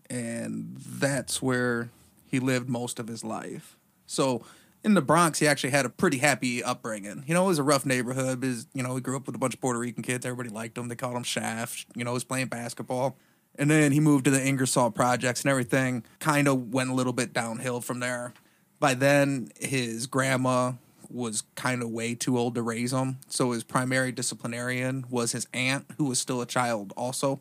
and 0.10 0.76
that's 0.78 1.42
where 1.42 1.90
he 2.30 2.40
lived 2.40 2.70
most 2.70 3.00
of 3.00 3.08
his 3.08 3.24
life. 3.24 3.76
So 4.06 4.44
in 4.88 4.96
the 4.96 5.02
Bronx, 5.02 5.38
he 5.40 5.48
actually 5.48 5.70
had 5.70 5.86
a 5.86 5.90
pretty 5.90 6.18
happy 6.18 6.64
upbringing. 6.64 7.24
You 7.28 7.34
know, 7.36 7.44
it 7.44 7.48
was 7.48 7.60
a 7.60 7.64
rough 7.64 7.86
neighborhood. 7.86 8.40
Because, 8.40 8.66
you 8.74 8.82
know, 8.82 8.96
he 8.96 9.02
grew 9.02 9.16
up 9.18 9.28
with 9.28 9.36
a 9.36 9.38
bunch 9.38 9.54
of 9.54 9.62
Puerto 9.62 9.78
Rican 9.78 10.02
kids. 10.02 10.26
Everybody 10.26 10.50
liked 10.50 10.78
him. 10.78 10.88
They 10.88 10.96
called 10.96 11.16
him 11.16 11.24
Shaft. 11.24 11.86
You 11.96 12.04
know, 12.04 12.12
he 12.12 12.16
was 12.16 12.24
playing 12.24 12.48
basketball. 12.48 13.18
And 13.60 13.70
then 13.70 13.92
he 13.92 14.00
moved 14.00 14.26
to 14.26 14.32
the 14.32 14.44
Ingersoll 14.46 14.92
projects, 14.92 15.42
and 15.42 15.50
everything 15.50 16.04
kind 16.20 16.48
of 16.48 16.72
went 16.74 16.90
a 16.92 16.94
little 16.94 17.14
bit 17.14 17.34
downhill 17.34 17.82
from 17.82 18.00
there. 18.00 18.34
By 18.80 18.94
then, 18.94 19.50
his 19.60 20.06
grandma 20.08 20.74
was 21.10 21.44
kind 21.56 21.82
of 21.82 21.90
way 21.90 22.14
too 22.14 22.38
old 22.38 22.54
to 22.56 22.62
raise 22.62 22.94
him. 22.94 23.18
So 23.30 23.52
his 23.52 23.64
primary 23.64 24.12
disciplinarian 24.12 25.06
was 25.10 25.32
his 25.32 25.48
aunt, 25.54 25.86
who 25.98 26.06
was 26.06 26.20
still 26.20 26.40
a 26.42 26.46
child 26.46 26.94
also. 26.96 27.40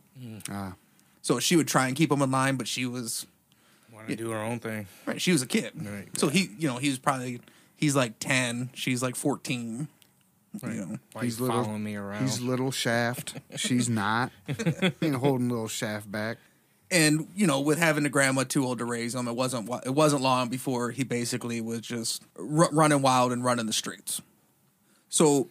Ah, 0.50 0.74
So 1.20 1.38
she 1.38 1.54
would 1.56 1.68
try 1.68 1.86
and 1.88 1.96
keep 1.96 2.10
him 2.10 2.22
in 2.22 2.30
line, 2.30 2.56
but 2.56 2.66
she 2.68 2.86
was 2.86 3.26
Want 4.08 4.18
to 4.18 4.24
do 4.24 4.30
her 4.30 4.38
own 4.42 4.58
thing. 4.60 4.86
Right, 5.06 5.20
she 5.20 5.32
was 5.32 5.42
a 5.42 5.46
kid. 5.46 5.72
Right. 5.74 6.06
So 6.18 6.28
he, 6.28 6.50
you 6.58 6.68
know, 6.68 6.76
he 6.78 6.88
was 6.88 6.98
probably 6.98 7.40
he's 7.76 7.94
like 7.96 8.18
ten, 8.18 8.70
she's 8.74 9.02
like 9.02 9.16
fourteen. 9.16 9.88
Right. 10.62 10.74
You 10.74 10.86
know, 10.86 10.98
Why 11.12 11.24
He's 11.24 11.38
little- 11.38 11.62
following 11.64 11.84
me 11.84 11.96
around? 11.96 12.22
he's 12.22 12.40
little 12.40 12.70
Shaft. 12.70 13.34
She's 13.56 13.88
not. 13.90 14.32
Ain't 15.02 15.16
holding 15.16 15.50
little 15.50 15.68
Shaft 15.68 16.10
back. 16.10 16.38
and 16.90 17.28
you 17.36 17.46
know, 17.46 17.60
with 17.60 17.78
having 17.78 18.06
a 18.06 18.08
grandma 18.08 18.44
too 18.44 18.64
old 18.64 18.78
to 18.78 18.84
raise 18.86 19.14
him, 19.14 19.28
it 19.28 19.34
wasn't 19.36 19.68
it 19.84 19.94
wasn't 19.94 20.22
long 20.22 20.48
before 20.48 20.92
he 20.92 21.04
basically 21.04 21.60
was 21.60 21.80
just 21.82 22.22
r- 22.38 22.70
running 22.72 23.02
wild 23.02 23.32
and 23.32 23.44
running 23.44 23.66
the 23.66 23.72
streets. 23.74 24.22
So, 25.08 25.48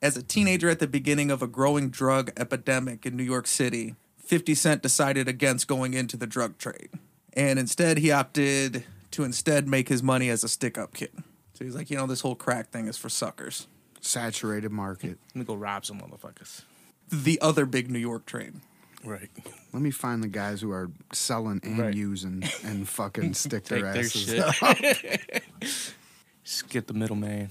as 0.00 0.16
a 0.16 0.22
teenager 0.22 0.68
at 0.68 0.78
the 0.78 0.86
beginning 0.86 1.30
of 1.30 1.42
a 1.42 1.46
growing 1.46 1.90
drug 1.90 2.30
epidemic 2.36 3.04
in 3.06 3.16
New 3.16 3.22
York 3.24 3.46
City, 3.46 3.96
50 4.24 4.54
Cent 4.54 4.82
decided 4.82 5.28
against 5.28 5.66
going 5.68 5.94
into 5.94 6.16
the 6.16 6.26
drug 6.26 6.58
trade. 6.58 6.90
And 7.34 7.58
instead, 7.58 7.98
he 7.98 8.10
opted 8.10 8.84
to 9.12 9.24
instead 9.24 9.68
make 9.68 9.88
his 9.88 10.02
money 10.02 10.28
as 10.28 10.44
a 10.44 10.48
stick 10.48 10.78
up 10.78 10.94
kid. 10.94 11.10
So 11.54 11.64
he's 11.64 11.74
like, 11.74 11.90
you 11.90 11.96
know, 11.96 12.06
this 12.06 12.20
whole 12.20 12.34
crack 12.34 12.70
thing 12.70 12.86
is 12.88 12.96
for 12.96 13.08
suckers. 13.08 13.66
Saturated 14.00 14.70
market. 14.72 15.18
Let 15.34 15.36
me 15.36 15.44
go 15.44 15.54
rob 15.54 15.84
some 15.84 16.00
motherfuckers. 16.00 16.62
The 17.10 17.40
other 17.40 17.66
big 17.66 17.90
New 17.90 17.98
York 17.98 18.26
trade. 18.26 18.54
Right. 19.04 19.28
Let 19.72 19.82
me 19.82 19.90
find 19.90 20.22
the 20.22 20.28
guys 20.28 20.60
who 20.60 20.70
are 20.72 20.90
selling 21.12 21.60
and 21.62 21.78
Right. 21.78 21.94
using 21.94 22.42
and 22.64 22.88
fucking 23.00 23.34
stick 23.34 23.64
Take 23.64 23.82
their 23.82 23.92
their 23.92 24.02
asses 24.02 24.22
shit. 24.22 24.40
up. 24.62 25.42
Skip 26.44 26.86
the 26.86 26.94
middleman. 26.94 27.50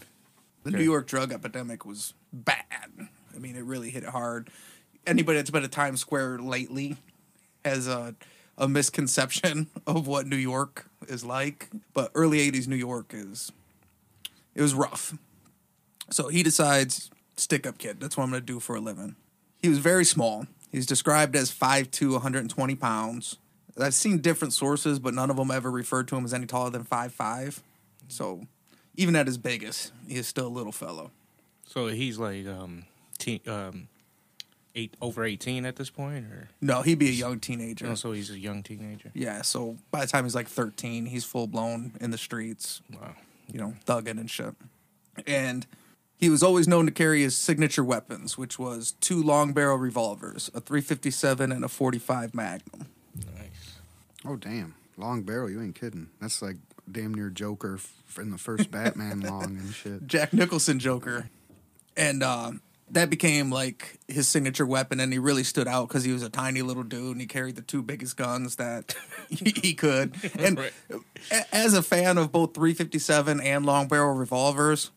The 0.63 0.71
New 0.71 0.83
York 0.83 1.07
drug 1.07 1.31
epidemic 1.31 1.85
was 1.85 2.13
bad. 2.31 2.89
I 3.35 3.39
mean, 3.39 3.55
it 3.55 3.63
really 3.65 3.89
hit 3.89 4.03
it 4.03 4.09
hard. 4.09 4.49
Anybody 5.05 5.37
that's 5.37 5.49
been 5.49 5.63
to 5.63 5.67
Times 5.67 5.99
Square 6.01 6.39
lately 6.39 6.97
has 7.65 7.87
a 7.87 8.15
a 8.57 8.67
misconception 8.67 9.67
of 9.87 10.07
what 10.07 10.27
New 10.27 10.37
York 10.37 10.87
is 11.07 11.23
like. 11.23 11.69
But 11.93 12.11
early 12.15 12.39
'80s 12.51 12.67
New 12.67 12.75
York 12.75 13.11
is 13.13 13.51
it 14.55 14.61
was 14.61 14.73
rough. 14.73 15.17
So 16.11 16.27
he 16.27 16.43
decides 16.43 17.09
stick 17.35 17.65
up 17.65 17.77
kid. 17.77 17.99
That's 17.99 18.17
what 18.17 18.23
I'm 18.23 18.29
going 18.29 18.41
to 18.41 18.45
do 18.45 18.59
for 18.59 18.75
a 18.75 18.79
living. 18.79 19.15
He 19.61 19.69
was 19.69 19.79
very 19.79 20.05
small. 20.05 20.45
He's 20.71 20.85
described 20.85 21.35
as 21.35 21.51
5'2", 21.51 22.11
120 22.13 22.75
pounds. 22.75 23.37
I've 23.79 23.93
seen 23.93 24.19
different 24.19 24.53
sources, 24.53 24.99
but 24.99 25.13
none 25.13 25.29
of 25.29 25.37
them 25.37 25.49
ever 25.49 25.71
referred 25.71 26.07
to 26.09 26.15
him 26.15 26.25
as 26.25 26.33
any 26.33 26.45
taller 26.45 26.69
than 26.69 26.83
5'5". 26.83 27.61
So 28.07 28.45
even 28.95 29.15
at 29.15 29.27
his 29.27 29.37
biggest, 29.37 29.91
he 30.07 30.15
is 30.15 30.27
still 30.27 30.47
a 30.47 30.49
little 30.49 30.71
fellow. 30.71 31.11
So 31.65 31.87
he's 31.87 32.19
like 32.19 32.45
um, 32.47 32.85
teen, 33.17 33.39
um, 33.47 33.87
eight 34.75 34.95
over 35.01 35.23
eighteen 35.23 35.65
at 35.65 35.75
this 35.75 35.89
point, 35.89 36.25
or 36.25 36.49
No, 36.61 36.81
he'd 36.81 36.99
be 36.99 37.09
a 37.09 37.11
young 37.11 37.39
teenager. 37.39 37.87
oh, 37.87 37.95
so 37.95 38.11
he's 38.11 38.29
a 38.31 38.39
young 38.39 38.63
teenager. 38.63 39.11
Yeah, 39.13 39.41
so 39.43 39.77
by 39.91 40.01
the 40.01 40.07
time 40.07 40.23
he's 40.25 40.35
like 40.35 40.47
13, 40.47 41.05
he's 41.07 41.23
full 41.25 41.47
blown 41.47 41.93
in 42.01 42.11
the 42.11 42.17
streets, 42.17 42.81
Wow. 42.91 43.15
you 43.51 43.59
know, 43.59 43.75
thugging 43.85 44.19
and 44.19 44.29
shit. 44.29 44.55
And 45.27 45.67
he 46.17 46.29
was 46.29 46.41
always 46.41 46.67
known 46.67 46.85
to 46.85 46.91
carry 46.91 47.21
his 47.21 47.37
signature 47.37 47.83
weapons, 47.83 48.37
which 48.37 48.57
was 48.57 48.93
two 49.01 49.21
long 49.21 49.53
barrel 49.53 49.77
revolvers, 49.77 50.49
a 50.55 50.59
357 50.61 51.51
and 51.51 51.63
a 51.63 51.67
45 51.67 52.33
Magnum. 52.33 52.87
Nice. 53.15 53.77
Oh 54.25 54.35
damn, 54.37 54.73
long 54.97 55.21
barrel. 55.21 55.49
You 55.49 55.61
ain't 55.61 55.75
kidding. 55.79 56.07
That's 56.19 56.41
like 56.41 56.55
damn 56.91 57.13
near 57.13 57.29
Joker 57.29 57.75
f- 57.75 58.17
in 58.19 58.31
the 58.31 58.37
first 58.37 58.71
Batman 58.71 59.19
long 59.21 59.57
and 59.57 59.73
shit. 59.73 60.07
Jack 60.07 60.33
Nicholson 60.33 60.79
Joker. 60.79 61.29
And 61.95 62.23
uh, 62.23 62.53
that 62.91 63.09
became 63.09 63.49
like 63.49 63.99
his 64.07 64.27
signature 64.27 64.65
weapon, 64.65 64.99
and 64.99 65.11
he 65.11 65.19
really 65.19 65.43
stood 65.43 65.67
out 65.67 65.87
because 65.87 66.03
he 66.03 66.11
was 66.11 66.21
a 66.23 66.29
tiny 66.29 66.61
little 66.61 66.83
dude 66.83 67.11
and 67.13 67.21
he 67.21 67.27
carried 67.27 67.55
the 67.55 67.61
two 67.61 67.81
biggest 67.81 68.15
guns 68.17 68.57
that 68.57 68.95
he, 69.29 69.51
he 69.61 69.73
could. 69.73 70.15
And 70.39 70.57
Right. 70.59 70.73
as 71.51 71.73
a 71.73 71.81
fan 71.81 72.17
of 72.17 72.31
both 72.31 72.53
357 72.53 73.39
and 73.39 73.65
long 73.65 73.87
barrel 73.87 74.13
revolvers, 74.13 74.91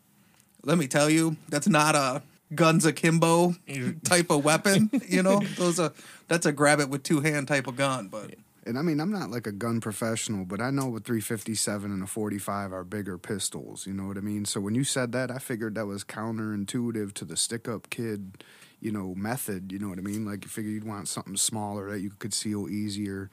let 0.64 0.76
me 0.78 0.86
tell 0.88 1.08
you, 1.08 1.36
that's 1.48 1.68
not 1.68 1.94
a 1.94 2.22
guns 2.54 2.84
akimbo 2.84 3.54
type 4.04 4.30
of 4.30 4.44
weapon. 4.44 4.90
You 5.08 5.22
know, 5.22 5.40
those 5.56 5.78
are 5.80 5.92
that's 6.28 6.46
a 6.46 6.52
grab 6.52 6.80
it 6.80 6.88
with 6.90 7.02
two 7.02 7.20
hand 7.20 7.48
type 7.48 7.66
of 7.66 7.76
gun. 7.76 8.08
But 8.08 8.34
And 8.66 8.76
I 8.76 8.82
mean, 8.82 9.00
I'm 9.00 9.12
not 9.12 9.30
like 9.30 9.46
a 9.46 9.52
gun 9.52 9.80
professional, 9.80 10.44
but 10.44 10.60
I 10.60 10.70
know 10.70 10.94
a 10.96 11.00
357 11.00 11.90
and 11.90 12.02
a 12.02 12.06
45 12.06 12.72
are 12.72 12.82
bigger 12.84 13.16
pistols. 13.16 13.86
You 13.86 13.92
know 13.92 14.08
what 14.08 14.16
I 14.16 14.20
mean? 14.20 14.44
So 14.44 14.60
when 14.60 14.74
you 14.74 14.82
said 14.82 15.12
that, 15.12 15.30
I 15.30 15.38
figured 15.38 15.76
that 15.76 15.86
was 15.86 16.02
counterintuitive 16.02 17.12
to 17.14 17.24
the 17.24 17.36
stick 17.36 17.68
up 17.68 17.88
kid, 17.90 18.42
you 18.80 18.90
know, 18.90 19.14
method. 19.14 19.70
You 19.70 19.78
know 19.78 19.88
what 19.88 19.98
I 19.98 20.02
mean? 20.02 20.26
Like 20.26 20.44
you 20.44 20.50
figure 20.50 20.72
you'd 20.72 20.84
want 20.84 21.06
something 21.06 21.36
smaller 21.36 21.90
that 21.90 22.00
you 22.00 22.10
could 22.10 22.18
conceal 22.18 22.68
easier. 22.68 23.30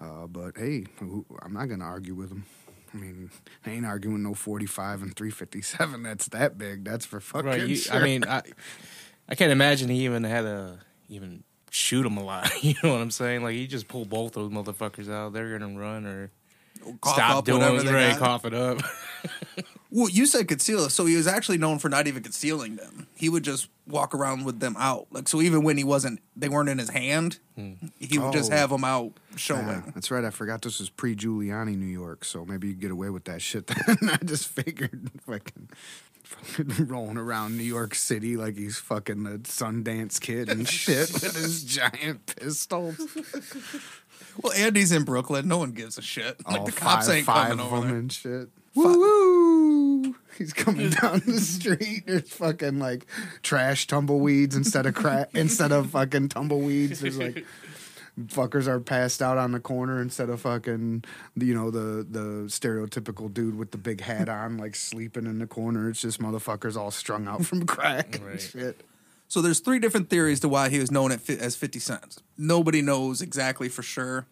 Uh, 0.00 0.26
but 0.26 0.56
hey, 0.56 0.86
I'm 1.00 1.52
not 1.52 1.66
gonna 1.66 1.84
argue 1.84 2.14
with 2.14 2.30
him. 2.30 2.46
I 2.94 2.96
mean, 2.96 3.30
I 3.66 3.70
ain't 3.70 3.84
arguing 3.84 4.22
no 4.22 4.34
45 4.34 5.02
and 5.02 5.16
357. 5.16 6.02
That's 6.04 6.28
that 6.28 6.56
big. 6.56 6.84
That's 6.84 7.04
for 7.04 7.20
fucking 7.20 7.46
Right. 7.46 7.68
You, 7.68 7.76
sure. 7.76 7.96
I 7.96 8.02
mean, 8.02 8.24
I 8.24 8.42
I 9.28 9.34
can't 9.34 9.52
imagine 9.52 9.88
he 9.88 10.04
even 10.04 10.24
had 10.24 10.44
a 10.44 10.78
even 11.08 11.44
shoot 11.74 12.06
him 12.06 12.16
a 12.16 12.24
lot. 12.24 12.50
You 12.62 12.74
know 12.82 12.92
what 12.92 13.00
I'm 13.00 13.10
saying? 13.10 13.42
Like 13.42 13.56
you 13.56 13.66
just 13.66 13.88
pull 13.88 14.04
both 14.04 14.32
those 14.32 14.50
motherfuckers 14.50 15.10
out. 15.10 15.32
They're 15.32 15.58
gonna 15.58 15.78
run 15.78 16.06
or 16.06 16.30
cough 17.00 17.14
stop 17.14 17.36
up 17.38 17.44
doing 17.44 17.60
whatever 17.60 17.82
they 17.82 17.92
right, 17.92 18.18
got. 18.18 18.18
cough 18.18 18.44
it 18.44 18.54
up. 18.54 18.78
Well, 19.96 20.08
you 20.08 20.26
said 20.26 20.48
conceal, 20.48 20.88
so 20.90 21.06
he 21.06 21.14
was 21.14 21.28
actually 21.28 21.56
known 21.58 21.78
for 21.78 21.88
not 21.88 22.08
even 22.08 22.24
concealing 22.24 22.74
them. 22.74 23.06
He 23.14 23.28
would 23.28 23.44
just 23.44 23.68
walk 23.86 24.12
around 24.12 24.44
with 24.44 24.58
them 24.58 24.74
out. 24.76 25.06
Like 25.12 25.28
so, 25.28 25.40
even 25.40 25.62
when 25.62 25.76
he 25.76 25.84
wasn't, 25.84 26.20
they 26.34 26.48
weren't 26.48 26.68
in 26.68 26.78
his 26.78 26.88
hand. 26.90 27.38
Hmm. 27.54 27.74
He 28.00 28.18
would 28.18 28.32
just 28.32 28.50
Oh. 28.50 28.56
have 28.56 28.70
them 28.70 28.82
out 28.82 29.12
showing. 29.36 29.68
Yeah, 29.68 29.82
that's 29.94 30.10
right. 30.10 30.24
I 30.24 30.30
forgot 30.30 30.62
this 30.62 30.80
was 30.80 30.90
pre 30.90 31.14
Giuliani 31.14 31.78
New 31.78 31.86
York, 31.86 32.24
so 32.24 32.44
maybe 32.44 32.66
you 32.68 32.74
get 32.74 32.90
away 32.90 33.08
with 33.10 33.22
that 33.26 33.40
shit. 33.40 33.68
Then 33.68 33.98
I 34.10 34.16
just 34.24 34.48
figured 34.48 35.10
fucking, 35.26 35.68
fucking 36.24 36.86
rolling 36.88 37.16
around 37.16 37.56
New 37.56 37.62
York 37.62 37.94
City 37.94 38.36
like 38.36 38.56
he's 38.56 38.78
fucking 38.78 39.24
a 39.26 39.38
Sundance 39.44 40.20
kid 40.20 40.48
and 40.48 40.68
shit 40.82 41.12
with 41.12 41.36
his 41.36 41.62
giant 41.62 42.34
pistols. 42.34 42.98
Well, 44.42 44.52
Andy's 44.54 44.90
in 44.90 45.04
Brooklyn. 45.04 45.46
No 45.46 45.58
one 45.58 45.70
gives 45.70 45.98
a 45.98 46.02
shit. 46.02 46.44
Like 46.48 46.64
the 46.64 46.72
cops 46.72 47.08
ain't 47.08 47.26
five 47.26 47.50
coming 47.50 47.64
of 47.64 47.72
over 47.72 47.80
them 47.82 47.90
there. 47.90 47.98
and 48.00 48.12
shit. 48.12 48.48
Woo 48.74 48.98
woo! 48.98 49.23
He's 50.38 50.52
coming 50.52 50.90
down 50.90 51.22
the 51.26 51.38
street. 51.40 52.04
There's 52.06 52.28
fucking 52.30 52.78
like 52.78 53.06
trash 53.42 53.86
tumbleweeds 53.86 54.56
instead 54.56 54.86
of 54.86 54.94
crack 54.94 55.30
instead 55.34 55.72
of 55.72 55.90
fucking 55.90 56.28
tumbleweeds. 56.30 57.00
There's 57.00 57.18
like 57.18 57.44
fuckers 58.28 58.68
are 58.68 58.78
passed 58.78 59.20
out 59.20 59.38
on 59.38 59.50
the 59.52 59.60
corner 59.60 60.00
instead 60.00 60.30
of 60.30 60.40
fucking 60.40 61.04
you 61.36 61.54
know 61.54 61.70
the 61.70 62.06
the 62.08 62.44
stereotypical 62.46 63.32
dude 63.32 63.56
with 63.58 63.70
the 63.72 63.78
big 63.78 64.00
hat 64.00 64.28
on 64.28 64.56
like 64.56 64.74
sleeping 64.76 65.26
in 65.26 65.38
the 65.38 65.46
corner. 65.46 65.88
It's 65.88 66.00
just 66.00 66.20
motherfuckers 66.20 66.76
all 66.76 66.90
strung 66.90 67.26
out 67.28 67.44
from 67.44 67.66
crack 67.66 68.16
and 68.16 68.26
Right. 68.26 68.40
shit. 68.40 68.84
So 69.26 69.40
there's 69.42 69.58
three 69.60 69.78
different 69.80 70.10
theories 70.10 70.38
to 70.40 70.48
why 70.48 70.68
he 70.68 70.78
was 70.78 70.90
known 70.92 71.10
as 71.10 71.56
50 71.56 71.78
Cent. 71.80 72.18
Nobody 72.38 72.82
knows 72.82 73.20
exactly 73.20 73.68
for 73.68 73.82
sure. 73.82 74.26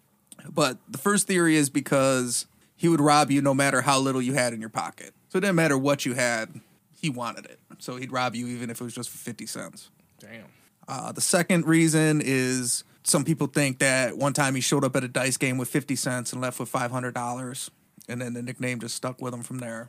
But 0.49 0.79
the 0.89 0.99
first 0.99 1.27
theory 1.27 1.57
is 1.57 1.71
because 1.71 2.47
he 2.77 2.89
would 2.89 3.01
rob 3.01 3.31
you 3.31 3.41
no 3.43 3.55
matter 3.55 3.81
how 3.81 3.99
little 3.99 4.23
you 4.23 4.35
had 4.35 4.53
in 4.53 4.61
your 4.61 4.69
pocket. 4.71 5.13
So 5.33 5.39
it 5.39 5.41
didn't 5.41 5.57
matter 5.57 5.79
what 5.79 6.05
you 6.05 6.13
had, 6.13 6.61
he 7.01 7.09
wanted 7.09 7.47
it. 7.47 7.59
So 7.79 7.97
he'd 7.97 8.13
rob 8.13 8.35
you 8.35 8.49
even 8.49 8.69
if 8.69 8.83
it 8.83 8.85
was 8.85 8.95
just 8.95 9.09
for 9.09 9.17
50 9.17 9.47
cents. 9.47 9.89
Damn. 10.21 10.45
Uh, 10.87 11.11
the 11.11 11.23
second 11.23 11.67
reason 11.67 12.21
is 12.23 12.85
some 13.03 13.25
people 13.25 13.47
think 13.47 13.79
that 13.79 14.19
one 14.19 14.35
time 14.35 14.55
he 14.55 14.61
showed 14.61 14.85
up 14.85 14.95
at 14.95 15.05
a 15.05 15.09
dice 15.09 15.39
game 15.39 15.57
with 15.57 15.71
50 15.71 15.97
cents 15.97 16.35
and 16.35 16.43
left 16.43 16.61
with 16.61 16.71
$500. 16.71 17.71
And 18.11 18.21
then 18.21 18.35
the 18.35 18.43
nickname 18.43 18.79
just 18.79 18.95
stuck 18.95 19.23
with 19.23 19.33
him 19.33 19.43
from 19.43 19.61
there. 19.61 19.89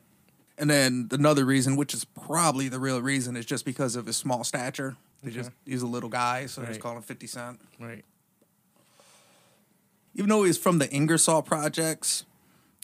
And 0.58 0.70
then 0.70 1.10
another 1.12 1.44
reason, 1.44 1.76
which 1.76 1.94
is 1.94 2.06
probably 2.06 2.70
the 2.70 2.80
real 2.80 3.02
reason, 3.02 3.36
is 3.36 3.46
just 3.46 3.66
because 3.66 3.98
of 3.98 4.06
his 4.06 4.16
small 4.16 4.46
stature. 4.46 4.96
He 5.26 5.30
just 5.32 5.52
he's 5.66 5.82
a 5.82 5.88
little 5.88 6.10
guy, 6.10 6.46
so 6.46 6.62
they 6.62 6.68
just 6.68 6.78
Right. 6.78 6.82
call 6.84 6.96
him 6.96 7.02
Fifty 7.02 7.28
Cent. 7.28 7.60
Right. 7.82 8.06
Even 10.16 10.30
though 10.30 10.44
he's 10.44 10.58
from 10.58 10.78
the 10.78 10.90
Ingersoll 10.90 11.42
projects, 11.42 12.24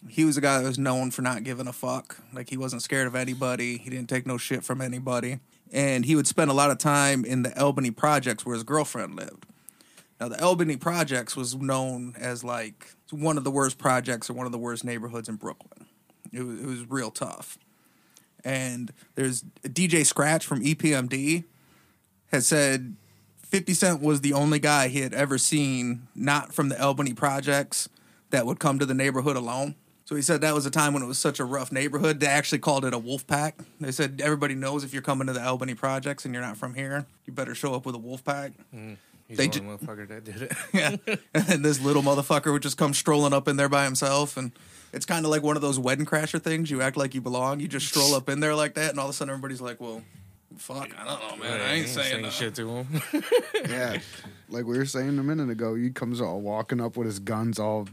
he 0.08 0.24
was 0.24 0.38
a 0.38 0.42
guy 0.42 0.60
that 0.60 0.68
was 0.68 0.80
known 0.80 1.12
for 1.12 1.22
not 1.22 1.44
giving 1.44 1.68
a 1.68 1.74
fuck. 1.74 2.18
Like 2.34 2.50
he 2.50 2.58
wasn't 2.58 2.82
scared 2.82 3.08
of 3.08 3.16
anybody. 3.16 3.78
He 3.78 3.90
didn't 3.90 4.10
take 4.10 4.26
no 4.26 4.38
shit 4.38 4.64
from 4.64 4.82
anybody. 4.82 5.40
And 5.72 6.06
he 6.06 6.16
would 6.16 6.28
spend 6.28 6.50
a 6.50 6.54
lot 6.54 6.72
of 6.72 6.78
time 6.78 7.26
in 7.26 7.44
the 7.44 7.60
Albany 7.60 7.92
projects 7.92 8.46
where 8.46 8.56
his 8.56 8.64
girlfriend 8.64 9.16
lived. 9.16 9.46
Now 10.20 10.30
the 10.30 10.42
Albany 10.44 10.78
projects 10.78 11.36
was 11.36 11.56
known 11.56 12.16
as 12.18 12.44
like 12.44 12.88
one 13.12 13.38
of 13.38 13.44
the 13.44 13.52
worst 13.52 13.78
projects 13.78 14.30
or 14.30 14.34
one 14.34 14.46
of 14.46 14.52
the 14.52 14.58
worst 14.58 14.84
neighborhoods 14.84 15.30
in 15.30 15.36
Brooklyn. 15.36 15.86
It 16.32 16.44
was, 16.44 16.60
it 16.62 16.66
was 16.66 16.90
real 16.90 17.12
tough. 17.12 17.58
And 18.44 18.92
there's 19.16 19.44
DJ 19.64 20.06
Scratch 20.06 20.46
from 20.46 20.64
EPMD 20.64 21.44
has 22.32 22.48
said 22.48 22.96
50 23.44 23.74
Cent 23.74 24.02
was 24.02 24.22
the 24.22 24.34
only 24.34 24.60
guy 24.60 24.88
he 24.88 25.02
had 25.02 25.14
ever 25.14 25.38
seen 25.38 26.08
not 26.16 26.54
from 26.54 26.70
the 26.70 26.82
Albany 26.82 27.14
projects 27.14 27.90
that 28.30 28.46
would 28.46 28.60
come 28.60 28.80
to 28.80 28.86
the 28.86 28.94
neighborhood 28.94 29.36
alone. 29.36 29.76
So 30.10 30.16
he 30.16 30.24
said 30.24 30.42
that 30.42 30.56
was 30.56 30.66
a 30.66 30.72
time 30.72 30.96
when 30.96 31.04
it 31.04 31.06
was 31.06 31.20
such 31.20 31.40
a 31.40 31.46
rough 31.46 31.72
neighborhood. 31.72 32.20
They 32.20 32.26
actually 32.26 32.58
called 32.58 32.84
it 32.84 32.96
a 32.96 32.98
wolf 32.98 33.28
pack. 33.28 33.60
They 33.80 33.92
said 33.92 34.22
everybody 34.24 34.56
knows 34.56 34.84
if 34.84 34.92
you're 34.92 35.04
coming 35.04 35.28
to 35.28 35.34
the 35.34 35.44
Albany 35.46 35.76
projects 35.76 36.26
and 36.26 36.34
you're 36.34 36.42
not 36.42 36.58
from 36.58 36.74
here, 36.74 37.06
you 37.28 37.34
better 37.34 37.54
show 37.54 37.76
up 37.76 37.86
with 37.86 37.94
a 37.94 38.00
wolf 38.00 38.24
pack. 38.24 38.54
Mm-hmm. 38.76 38.94
He's 39.28 39.38
They 39.38 39.46
the 39.46 39.54
ju- 39.60 39.62
motherfucker 39.62 40.08
that 40.08 40.24
did 40.24 40.42
it. 40.42 40.52
Yeah. 40.74 40.96
and 41.36 41.64
this 41.64 41.80
little 41.80 42.02
motherfucker 42.02 42.52
would 42.52 42.64
just 42.64 42.76
come 42.76 42.96
strolling 42.96 43.34
up 43.34 43.48
in 43.48 43.56
there 43.56 43.70
by 43.70 43.84
himself. 43.84 44.36
And 44.36 44.52
it's 44.94 45.06
kind 45.06 45.26
of 45.26 45.30
like 45.30 45.44
one 45.44 45.56
of 45.56 45.62
those 45.62 45.78
wedding 45.78 46.08
crasher 46.08 46.42
things. 46.42 46.72
You 46.72 46.82
act 46.82 46.98
like 46.98 47.14
you 47.14 47.22
belong. 47.22 47.60
You 47.60 47.68
just 47.68 47.86
stroll 47.88 48.16
up 48.16 48.30
in 48.30 48.40
there 48.40 48.56
like 48.56 48.74
that. 48.74 48.90
And 48.90 49.00
all 49.00 49.06
of 49.06 49.12
a 49.12 49.14
sudden 49.14 49.32
everybody's 49.32 49.62
like, 49.62 49.80
well, 49.80 50.02
fuck, 50.58 50.90
I 51.00 51.06
don't 51.06 51.22
know, 51.40 51.44
man. 51.44 51.62
I 51.62 51.74
ain't 51.76 51.88
saying 51.88 52.24
nothing. 52.24 52.32
shit 52.48 52.56
to 52.56 52.68
him. 52.68 53.02
Yeah, 53.70 54.00
like 54.50 54.66
we 54.66 54.76
were 54.80 54.86
saying 54.86 55.20
a 55.20 55.24
minute 55.24 55.52
ago, 55.52 55.76
he 55.76 55.92
comes 55.92 56.20
all 56.20 56.42
walking 56.42 56.82
up 56.82 56.98
with 56.98 57.06
his 57.06 57.20
guns 57.20 57.60
all 57.60 57.88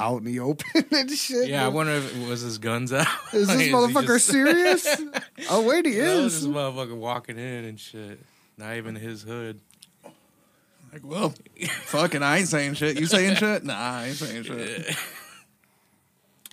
out 0.00 0.18
in 0.18 0.24
the 0.24 0.40
open 0.40 0.84
and 0.92 1.10
shit. 1.10 1.48
yeah, 1.48 1.64
I 1.64 1.68
wonder 1.68 1.92
if 1.92 2.16
it 2.16 2.28
was 2.28 2.40
his 2.40 2.58
guns 2.58 2.92
out. 2.92 3.06
Is 3.32 3.48
this 3.48 3.60
he 3.66 3.70
motherfucker 3.70 4.06
just- 4.06 4.26
serious? 4.26 4.86
oh 5.50 5.62
wait, 5.66 5.86
he 5.86 5.92
is. 5.92 6.40
this 6.42 6.50
motherfucker 6.50 6.96
walking 6.96 7.38
in 7.38 7.64
and 7.66 7.78
shit. 7.78 8.18
Not 8.56 8.76
even 8.76 8.94
his 8.94 9.22
hood. 9.22 9.60
Like, 10.92 11.02
well, 11.04 11.32
fucking, 11.84 12.22
I 12.22 12.38
ain't 12.38 12.48
saying 12.48 12.74
shit. 12.74 12.98
You 12.98 13.06
saying 13.06 13.36
shit? 13.36 13.62
Nah, 13.64 13.74
I 13.78 14.06
ain't 14.08 14.16
saying 14.16 14.42
shit. 14.42 14.96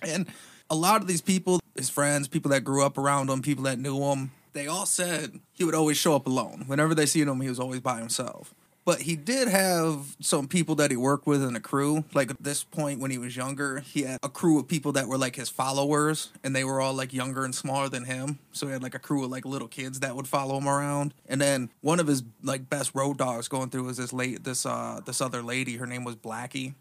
And 0.02 0.26
a 0.70 0.76
lot 0.76 1.00
of 1.02 1.08
these 1.08 1.20
people, 1.20 1.60
his 1.74 1.90
friends, 1.90 2.28
people 2.28 2.50
that 2.52 2.60
grew 2.62 2.84
up 2.84 2.96
around 2.98 3.28
him, 3.30 3.42
people 3.42 3.64
that 3.64 3.78
knew 3.80 3.98
him, 4.00 4.30
they 4.52 4.66
all 4.68 4.86
said 4.86 5.40
he 5.52 5.64
would 5.64 5.74
always 5.74 5.96
show 5.96 6.14
up 6.14 6.26
alone. 6.26 6.64
Whenever 6.68 6.94
they 6.94 7.04
seen 7.06 7.28
him, 7.28 7.40
he 7.40 7.48
was 7.48 7.58
always 7.60 7.80
by 7.80 7.98
himself. 7.98 8.54
But 8.88 9.02
he 9.02 9.16
did 9.16 9.48
have 9.48 10.16
some 10.18 10.48
people 10.48 10.76
that 10.76 10.90
he 10.90 10.96
worked 10.96 11.26
with 11.26 11.42
in 11.42 11.54
a 11.54 11.60
crew. 11.60 12.04
Like 12.14 12.30
at 12.30 12.42
this 12.42 12.64
point, 12.64 13.00
when 13.00 13.10
he 13.10 13.18
was 13.18 13.36
younger, 13.36 13.80
he 13.80 14.04
had 14.04 14.18
a 14.22 14.30
crew 14.30 14.58
of 14.58 14.66
people 14.66 14.92
that 14.92 15.08
were 15.08 15.18
like 15.18 15.36
his 15.36 15.50
followers, 15.50 16.30
and 16.42 16.56
they 16.56 16.64
were 16.64 16.80
all 16.80 16.94
like 16.94 17.12
younger 17.12 17.44
and 17.44 17.54
smaller 17.54 17.90
than 17.90 18.06
him. 18.06 18.38
So 18.52 18.66
he 18.66 18.72
had 18.72 18.82
like 18.82 18.94
a 18.94 18.98
crew 18.98 19.24
of 19.24 19.30
like 19.30 19.44
little 19.44 19.68
kids 19.68 20.00
that 20.00 20.16
would 20.16 20.26
follow 20.26 20.56
him 20.56 20.66
around. 20.66 21.12
And 21.28 21.38
then 21.38 21.68
one 21.82 22.00
of 22.00 22.06
his 22.06 22.22
like 22.42 22.70
best 22.70 22.94
road 22.94 23.18
dogs 23.18 23.46
going 23.46 23.68
through 23.68 23.84
was 23.84 23.98
this 23.98 24.14
late 24.14 24.42
this 24.44 24.64
uh 24.64 25.02
this 25.04 25.20
other 25.20 25.42
lady. 25.42 25.76
Her 25.76 25.86
name 25.86 26.04
was 26.04 26.16
Blackie 26.16 26.72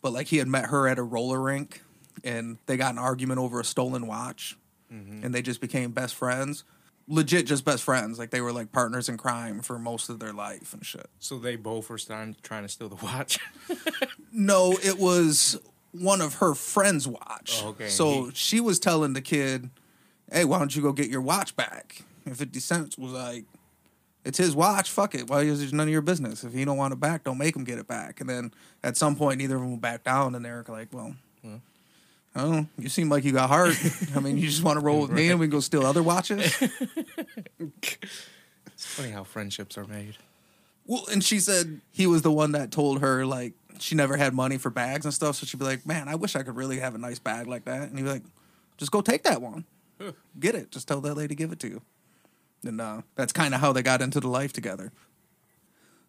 but 0.00 0.14
like 0.14 0.28
he 0.28 0.38
had 0.38 0.48
met 0.48 0.66
her 0.66 0.88
at 0.88 0.98
a 0.98 1.02
roller 1.02 1.40
rink 1.40 1.82
and 2.24 2.56
they 2.64 2.78
got 2.78 2.92
an 2.92 2.98
argument 2.98 3.38
over 3.38 3.60
a 3.60 3.64
stolen 3.64 4.06
watch 4.06 4.56
and 5.22 5.34
they 5.34 5.40
just 5.40 5.60
became 5.60 5.90
best 5.90 6.14
friends 6.14 6.64
legit 7.12 7.46
just 7.46 7.64
best 7.64 7.82
friends 7.82 8.18
like 8.18 8.30
they 8.30 8.40
were 8.40 8.52
like 8.52 8.72
partners 8.72 9.08
in 9.08 9.16
crime 9.18 9.60
for 9.60 9.78
most 9.78 10.08
of 10.08 10.18
their 10.18 10.32
life 10.32 10.72
and 10.72 10.84
shit 10.86 11.06
So 11.18 11.38
they 11.38 11.56
both 11.56 11.90
were 11.90 11.98
starting, 11.98 12.36
trying 12.42 12.62
to 12.62 12.68
steal 12.68 12.88
the 12.88 12.96
watch. 13.04 13.38
no 14.32 14.72
it 14.82 14.98
was 14.98 15.58
one 15.92 16.20
of 16.20 16.34
her 16.36 16.54
friends 16.54 17.06
watch 17.06 17.60
Oh, 17.62 17.68
okay. 17.70 17.88
so 17.88 18.24
He- 18.26 18.30
she 18.34 18.60
was 18.60 18.78
telling 18.78 19.12
the 19.12 19.20
kid 19.20 19.68
hey 20.32 20.44
why 20.44 20.58
don't 20.58 20.74
you 20.74 20.80
go 20.82 20.92
get 20.92 21.08
your 21.10 21.20
watch 21.20 21.54
back 21.54 22.02
and 22.24 22.36
50 22.36 22.60
cents 22.60 22.96
was 22.98 23.12
like 23.12 23.44
it's 24.24 24.38
his 24.38 24.54
watch. 24.54 24.88
Fuck 24.88 25.16
it. 25.16 25.28
Why 25.28 25.40
is 25.40 25.60
it 25.60 25.72
none 25.72 25.88
of 25.88 25.92
your 25.92 26.00
business? 26.00 26.44
If 26.44 26.52
he 26.52 26.64
don't 26.64 26.76
want 26.76 26.92
it 26.92 27.00
back, 27.00 27.24
don't 27.24 27.38
make 27.38 27.56
him 27.56 27.64
get 27.64 27.80
it 27.80 27.88
back. 27.88 28.20
And 28.20 28.30
then 28.30 28.54
at 28.84 28.96
some 28.96 29.16
point, 29.16 29.38
neither 29.38 29.56
of 29.56 29.62
them 29.62 29.70
will 29.72 29.78
back 29.78 30.04
down, 30.04 30.36
and 30.36 30.44
they're 30.44 30.64
like, 30.68 30.92
"Well, 30.92 31.16
oh, 32.36 32.66
you 32.78 32.88
seem 32.88 33.08
like 33.08 33.24
you 33.24 33.32
got 33.32 33.48
heart. 33.48 33.74
I 34.16 34.20
mean, 34.20 34.38
you 34.38 34.48
just 34.48 34.62
want 34.62 34.78
to 34.78 34.84
roll 34.84 35.00
with 35.02 35.10
me, 35.10 35.30
and 35.30 35.38
we 35.40 35.46
can 35.46 35.50
go 35.52 35.60
steal 35.60 35.84
other 35.86 36.02
watches." 36.02 36.54
It's 38.66 38.86
funny 38.86 39.10
how 39.10 39.22
friendships 39.22 39.78
are 39.78 39.84
made. 39.84 40.16
well, 40.86 41.04
and 41.12 41.22
she 41.22 41.38
said 41.38 41.80
he 41.92 42.06
was 42.06 42.22
the 42.22 42.32
one 42.32 42.52
that 42.52 42.70
told 42.72 43.00
her 43.00 43.24
like 43.24 43.52
she 43.78 43.94
never 43.94 44.16
had 44.16 44.34
money 44.34 44.58
for 44.58 44.70
bags 44.70 45.04
and 45.04 45.14
stuff, 45.14 45.36
so 45.36 45.46
she'd 45.46 45.58
be 45.58 45.64
like, 45.64 45.86
"Man, 45.86 46.08
I 46.08 46.14
wish 46.16 46.34
I 46.34 46.42
could 46.42 46.56
really 46.56 46.78
have 46.80 46.94
a 46.94 46.98
nice 46.98 47.18
bag 47.20 47.46
like 47.46 47.64
that." 47.66 47.82
And 47.88 47.96
he'd 47.96 48.04
be 48.04 48.10
like, 48.10 48.24
"Just 48.78 48.90
go 48.90 49.00
take 49.00 49.22
that 49.22 49.40
one, 49.40 49.64
get 50.38 50.54
it. 50.54 50.70
Just 50.72 50.88
tell 50.88 51.00
that 51.02 51.14
lady 51.14 51.34
give 51.34 51.52
it 51.52 51.60
to 51.60 51.68
you." 51.68 51.82
And 52.64 52.80
uh, 52.80 53.02
that's 53.14 53.32
kind 53.32 53.54
of 53.54 53.60
how 53.60 53.72
they 53.72 53.82
got 53.82 54.02
into 54.02 54.18
the 54.20 54.28
life 54.28 54.52
together. 54.52 54.90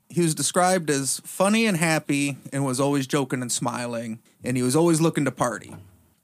He 0.10 0.22
was 0.22 0.36
described 0.36 0.90
as 0.90 1.22
funny 1.24 1.66
and 1.66 1.78
happy 1.78 2.38
and 2.52 2.66
was 2.66 2.80
always 2.80 3.06
joking 3.08 3.42
and 3.42 3.52
smiling, 3.52 4.20
and 4.44 4.58
he 4.58 4.64
was 4.64 4.76
always 4.76 5.00
looking 5.02 5.26
to 5.26 5.32
party. 5.32 5.76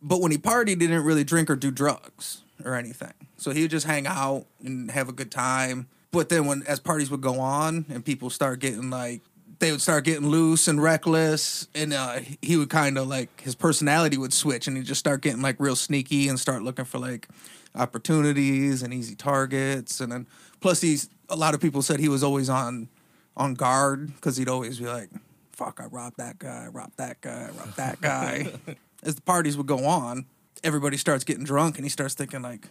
But 0.01 0.21
when 0.21 0.31
he 0.31 0.37
partied, 0.37 0.69
he 0.69 0.75
didn't 0.75 1.03
really 1.03 1.23
drink 1.23 1.49
or 1.49 1.55
do 1.55 1.71
drugs 1.71 2.43
or 2.63 2.75
anything. 2.75 3.13
So 3.37 3.51
he 3.51 3.63
would 3.63 3.71
just 3.71 3.85
hang 3.85 4.07
out 4.07 4.45
and 4.63 4.91
have 4.91 5.09
a 5.09 5.13
good 5.13 5.31
time. 5.31 5.87
But 6.11 6.29
then 6.29 6.45
when 6.45 6.63
as 6.67 6.79
parties 6.79 7.11
would 7.11 7.21
go 7.21 7.39
on 7.39 7.85
and 7.89 8.03
people 8.03 8.29
start 8.29 8.59
getting 8.59 8.89
like 8.89 9.21
they 9.59 9.71
would 9.71 9.81
start 9.81 10.05
getting 10.05 10.27
loose 10.27 10.67
and 10.67 10.81
reckless 10.81 11.67
and 11.75 11.93
uh, 11.93 12.19
he 12.41 12.55
would 12.57 12.69
kind 12.69 12.97
of 12.97 13.07
like 13.07 13.41
his 13.41 13.55
personality 13.55 14.17
would 14.17 14.33
switch 14.33 14.67
and 14.67 14.77
he'd 14.77 14.85
just 14.85 14.99
start 14.99 15.21
getting 15.21 15.41
like 15.41 15.57
real 15.59 15.75
sneaky 15.75 16.29
and 16.29 16.39
start 16.39 16.63
looking 16.63 16.85
for 16.85 16.97
like 16.97 17.27
opportunities 17.75 18.81
and 18.81 18.93
easy 18.93 19.15
targets 19.15 19.99
and 19.99 20.11
then 20.11 20.27
plus 20.59 20.81
he's 20.81 21.09
a 21.29 21.35
lot 21.35 21.53
of 21.53 21.61
people 21.61 21.81
said 21.81 21.99
he 21.99 22.09
was 22.09 22.23
always 22.23 22.49
on 22.49 22.89
on 23.37 23.53
guard 23.53 24.07
because 24.15 24.37
he'd 24.37 24.49
always 24.49 24.79
be 24.79 24.85
like 24.85 25.09
fuck 25.51 25.79
i 25.79 25.85
robbed 25.85 26.17
that 26.17 26.39
guy 26.39 26.67
robbed 26.71 26.97
that 26.97 27.21
guy 27.21 27.49
robbed 27.57 27.77
that 27.77 28.01
guy 28.01 28.51
as 29.03 29.15
the 29.15 29.21
parties 29.21 29.57
would 29.57 29.67
go 29.67 29.85
on 29.85 30.25
everybody 30.63 30.97
starts 30.97 31.23
getting 31.23 31.43
drunk 31.43 31.77
and 31.77 31.85
he 31.85 31.89
starts 31.89 32.13
thinking 32.13 32.41
like 32.41 32.67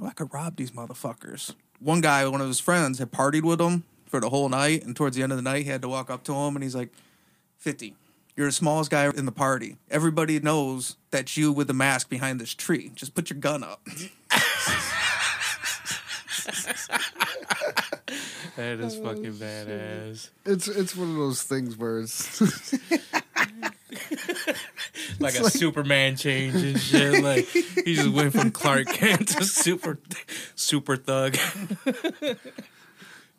oh 0.00 0.06
i 0.06 0.10
could 0.10 0.32
rob 0.32 0.56
these 0.56 0.72
motherfuckers. 0.72 1.54
One 1.78 2.00
guy 2.00 2.26
one 2.28 2.40
of 2.40 2.48
his 2.48 2.60
friends 2.60 2.98
had 2.98 3.12
partied 3.12 3.42
with 3.42 3.60
him 3.60 3.84
for 4.06 4.20
the 4.20 4.30
whole 4.30 4.48
night 4.48 4.84
and 4.84 4.96
towards 4.96 5.16
the 5.16 5.22
end 5.22 5.32
of 5.32 5.36
the 5.36 5.42
night 5.42 5.64
he 5.64 5.70
had 5.70 5.82
to 5.82 5.88
walk 5.88 6.10
up 6.10 6.24
to 6.24 6.34
him 6.34 6.56
and 6.56 6.62
he's 6.62 6.74
like 6.74 6.90
50 7.58 7.94
you're 8.36 8.46
the 8.46 8.52
smallest 8.52 8.90
guy 8.90 9.08
in 9.08 9.24
the 9.24 9.32
party. 9.32 9.78
Everybody 9.90 10.38
knows 10.40 10.96
that's 11.10 11.38
you 11.38 11.52
with 11.52 11.68
the 11.68 11.74
mask 11.74 12.10
behind 12.10 12.38
this 12.38 12.52
tree. 12.52 12.92
Just 12.94 13.14
put 13.14 13.30
your 13.30 13.38
gun 13.38 13.64
up. 13.64 13.80
That 18.56 18.80
is 18.80 18.96
oh, 18.96 19.04
fucking 19.04 19.34
badass. 19.34 20.30
It's 20.44 20.68
it's 20.68 20.96
one 20.96 21.10
of 21.10 21.16
those 21.16 21.42
things 21.42 21.76
where 21.76 22.00
it's 22.00 22.40
Like 25.20 25.34
a 25.34 25.50
Superman 25.50 26.16
change 26.16 26.54
and 26.56 26.78
shit. 26.78 27.22
Like 27.22 27.46
he 27.46 27.94
just 27.94 28.10
went 28.10 28.32
from 28.32 28.50
Clark 28.50 28.86
Kent 28.88 29.28
to 29.28 29.44
super 29.44 29.98
super 30.54 30.96
thug. 30.96 31.36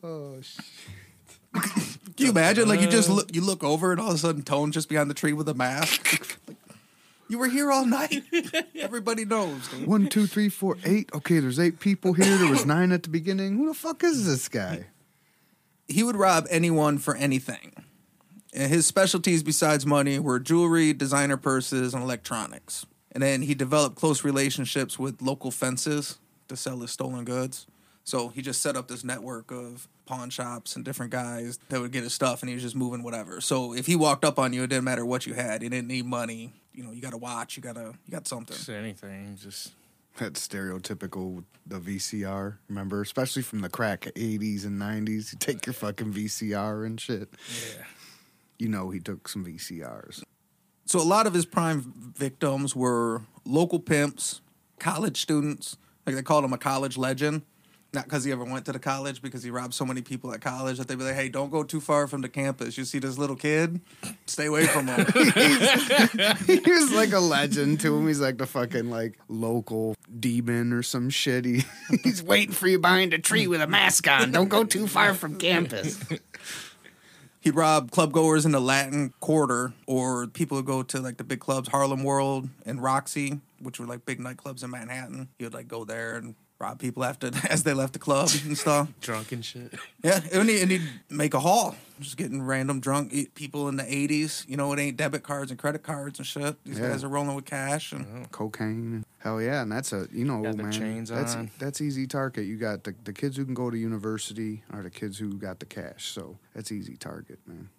oh 0.03 0.41
shit. 0.41 0.65
Can 1.53 2.25
you 2.25 2.29
imagine? 2.31 2.67
Like 2.67 2.81
you 2.81 2.87
just 2.87 3.09
look, 3.09 3.33
you 3.33 3.41
look 3.41 3.63
over, 3.63 3.91
and 3.91 4.01
all 4.01 4.09
of 4.09 4.15
a 4.15 4.17
sudden, 4.17 4.41
Tone 4.41 4.71
just 4.71 4.89
behind 4.89 5.09
the 5.09 5.13
tree 5.13 5.33
with 5.33 5.47
a 5.49 5.53
mask. 5.53 6.11
Like, 6.47 6.57
you 7.29 7.37
were 7.37 7.47
here 7.47 7.71
all 7.71 7.85
night. 7.85 8.23
Everybody 8.75 9.25
knows. 9.25 9.67
dude. 9.67 9.87
One, 9.87 10.07
two, 10.07 10.25
three, 10.25 10.49
four, 10.49 10.77
eight. 10.83 11.09
Okay, 11.13 11.39
there's 11.39 11.59
eight 11.59 11.79
people 11.79 12.13
here. 12.13 12.37
There 12.37 12.49
was 12.49 12.65
nine 12.65 12.91
at 12.91 13.03
the 13.03 13.09
beginning. 13.09 13.55
Who 13.57 13.67
the 13.67 13.73
fuck 13.73 14.03
is 14.03 14.25
this 14.25 14.47
guy? 14.49 14.87
He 15.87 16.03
would 16.03 16.15
rob 16.15 16.47
anyone 16.49 16.97
for 16.97 17.15
anything. 17.15 17.73
And 18.57 18.71
his 18.71 18.87
specialties, 18.87 19.43
besides 19.43 19.85
money, 19.85 20.17
were 20.17 20.39
jewelry, 20.39 20.91
designer 20.91 21.37
purses, 21.37 21.93
and 21.93 22.01
electronics. 22.01 22.87
And 23.11 23.21
then 23.21 23.43
he 23.43 23.53
developed 23.53 23.95
close 23.97 24.23
relationships 24.23 24.97
with 24.97 25.21
local 25.21 25.51
fences 25.51 26.17
to 26.47 26.57
sell 26.57 26.79
his 26.79 26.89
stolen 26.89 27.23
goods. 27.23 27.67
So 28.03 28.29
he 28.29 28.41
just 28.41 28.63
set 28.63 28.75
up 28.75 28.87
this 28.87 29.03
network 29.03 29.51
of 29.51 29.87
pawn 30.07 30.31
shops 30.31 30.75
and 30.75 30.83
different 30.83 31.11
guys 31.11 31.59
that 31.69 31.79
would 31.79 31.91
get 31.91 32.01
his 32.01 32.15
stuff, 32.15 32.41
and 32.41 32.49
he 32.49 32.55
was 32.55 32.63
just 32.63 32.75
moving 32.75 33.03
whatever. 33.03 33.41
So 33.41 33.75
if 33.75 33.85
he 33.85 33.95
walked 33.95 34.25
up 34.25 34.39
on 34.39 34.53
you, 34.53 34.63
it 34.63 34.67
didn't 34.67 34.85
matter 34.85 35.05
what 35.05 35.27
you 35.27 35.35
had. 35.35 35.61
He 35.61 35.69
didn't 35.69 35.87
need 35.87 36.07
money. 36.07 36.51
You 36.73 36.83
know, 36.83 36.91
you 36.91 37.01
got 37.01 37.13
a 37.13 37.17
watch, 37.17 37.57
you 37.57 37.61
got 37.61 37.77
a, 37.77 37.93
you 38.05 38.11
got 38.11 38.27
something. 38.27 38.55
Just 38.55 38.69
anything. 38.69 39.37
Just 39.39 39.73
That 40.17 40.33
stereotypical 40.33 41.43
the 41.67 41.79
VCR. 41.79 42.57
Remember, 42.69 43.01
especially 43.01 43.43
from 43.43 43.61
the 43.61 43.69
crack 43.69 44.05
'80s 44.15 44.65
and 44.65 44.81
'90s. 44.81 45.31
You 45.33 45.37
take 45.37 45.65
your 45.67 45.73
fucking 45.73 46.11
VCR 46.11 46.87
and 46.87 46.99
shit. 46.99 47.29
yeah. 47.77 47.83
You 48.59 48.69
know 48.69 48.89
he 48.89 48.99
took 48.99 49.27
some 49.27 49.45
VCRs. 49.45 50.23
So 50.85 50.99
a 50.99 51.03
lot 51.03 51.27
of 51.27 51.33
his 51.33 51.45
prime 51.45 52.13
victims 52.15 52.75
were 52.75 53.23
local 53.45 53.79
pimps, 53.79 54.41
college 54.79 55.21
students, 55.21 55.77
Like 56.05 56.15
they 56.15 56.23
called 56.23 56.45
him 56.45 56.53
a 56.53 56.57
college 56.57 56.97
legend. 56.97 57.43
Not 57.93 58.03
because 58.03 58.25
he 58.25 58.33
ever 58.33 58.43
went 58.43 58.65
to 58.65 58.73
the 58.73 58.79
college, 58.79 59.21
because 59.21 59.43
he 59.43 59.49
robbed 59.49 59.73
so 59.73 59.85
many 59.85 60.01
people 60.01 60.33
at 60.33 60.41
college 60.41 60.77
that 60.77 60.89
they'd 60.89 60.97
be 60.97 61.05
like, 61.05 61.15
"Hey, 61.15 61.29
don't 61.29 61.49
go 61.49 61.63
too 61.63 61.79
far 61.79 62.05
from 62.05 62.21
the 62.21 62.27
campus. 62.27 62.77
You 62.77 62.83
see 62.83 62.99
this 62.99 63.17
little 63.17 63.37
kid, 63.37 63.79
stay 64.25 64.47
away 64.47 64.67
from 64.67 64.87
him." 64.87 65.05
he 66.45 66.59
was 66.69 66.91
like 66.91 67.13
a 67.13 67.19
legend 67.19 67.79
to 67.81 67.95
him. 67.95 68.05
He's 68.07 68.19
like 68.19 68.37
the 68.37 68.45
fucking 68.45 68.89
like 68.89 69.17
local 69.29 69.95
demon 70.19 70.73
or 70.73 70.83
some 70.83 71.09
shit. 71.09 71.45
He, 71.45 71.63
he's 72.03 72.21
waiting 72.21 72.53
for 72.53 72.67
you 72.67 72.77
behind 72.77 73.13
a 73.13 73.19
tree 73.19 73.47
with 73.47 73.61
a 73.61 73.67
mask 73.67 74.05
on. 74.09 74.31
Don't 74.31 74.49
go 74.49 74.65
too 74.65 74.85
far 74.85 75.13
from 75.13 75.37
campus. 75.37 75.97
He'd 77.47 77.55
rob 77.55 77.91
club 77.91 78.11
goers 78.11 78.45
in 78.45 78.51
the 78.51 78.59
Latin 78.59 79.13
Quarter 79.21 79.71
or 79.85 80.27
people 80.27 80.57
who 80.57 80.63
go 80.63 80.83
to 80.83 80.99
like 80.99 81.15
the 81.15 81.23
big 81.23 81.39
clubs, 81.39 81.69
Harlem 81.69 82.03
World 82.03 82.49
and 82.65 82.83
Roxy, 82.83 83.39
which 83.61 83.79
were 83.79 83.85
like 83.85 84.05
big 84.05 84.19
nightclubs 84.19 84.65
in 84.65 84.71
Manhattan. 84.71 85.29
He 85.39 85.45
would 85.45 85.53
like 85.53 85.69
go 85.69 85.85
there 85.85 86.17
and 86.17 86.35
rob 86.59 86.79
people 86.79 87.03
after 87.03 87.29
as 87.49 87.63
they 87.63 87.73
left 87.73 87.93
the 87.93 87.99
club 87.99 88.29
and 88.45 88.57
stuff. 88.57 88.87
Drunk 89.01 89.31
and 89.31 89.43
shit. 89.45 89.73
Yeah, 90.03 90.19
and, 90.33 90.49
he, 90.49 90.61
and 90.61 90.71
he'd 90.71 90.81
make 91.09 91.33
a 91.33 91.39
haul, 91.39 91.75
just 91.99 92.17
getting 92.17 92.41
random 92.41 92.79
drunk 92.79 93.13
people 93.35 93.67
in 93.67 93.75
the 93.77 93.83
'80s. 93.83 94.47
You 94.47 94.57
know, 94.57 94.71
it 94.73 94.79
ain't 94.79 94.97
debit 94.97 95.23
cards 95.23 95.51
and 95.51 95.59
credit 95.59 95.83
cards 95.83 96.19
and 96.19 96.25
shit. 96.27 96.55
These 96.63 96.79
Yeah. 96.79 96.89
guys 96.89 97.03
are 97.03 97.09
rolling 97.09 97.35
with 97.35 97.45
cash, 97.45 97.91
and 97.91 98.05
oh. 98.25 98.27
Cocaine. 98.31 99.03
Hell 99.19 99.41
yeah, 99.41 99.61
and 99.61 99.71
that's 99.71 99.91
a 99.93 100.07
you 100.11 100.25
know 100.25 100.41
Got 100.43 100.55
their 100.57 100.63
man. 100.65 100.71
chains 100.71 101.09
that's 101.09 101.35
on. 101.35 101.51
that's 101.59 101.81
easy 101.81 102.07
target. 102.07 102.45
You 102.45 102.57
got 102.57 102.83
the 102.83 102.93
the 103.03 103.13
kids 103.13 103.35
who 103.37 103.45
can 103.45 103.53
go 103.53 103.69
to 103.69 103.77
university 103.77 104.63
are 104.71 104.81
the 104.83 104.89
kids 104.89 105.17
who 105.17 105.33
got 105.33 105.59
the 105.59 105.65
cash. 105.65 106.11
So 106.11 106.37
that's 106.55 106.71
easy 106.71 106.95
target, 106.97 107.39
man. 107.45 107.69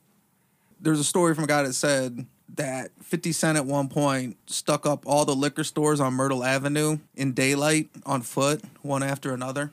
There's 0.80 1.00
a 1.00 1.04
story 1.04 1.34
from 1.34 1.44
a 1.44 1.46
guy 1.46 1.62
that 1.62 1.74
said 1.74 2.26
that 2.54 2.90
50 3.02 3.32
Cent 3.32 3.58
at 3.58 3.66
one 3.66 3.88
point 3.88 4.36
stuck 4.46 4.86
up 4.86 5.06
all 5.06 5.24
the 5.24 5.34
liquor 5.34 5.64
stores 5.64 6.00
on 6.00 6.14
Myrtle 6.14 6.44
Avenue 6.44 6.98
in 7.14 7.32
daylight 7.32 7.88
on 8.04 8.22
foot, 8.22 8.62
one 8.82 9.02
after 9.02 9.32
another. 9.32 9.72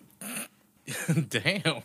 Damn. 1.29 1.81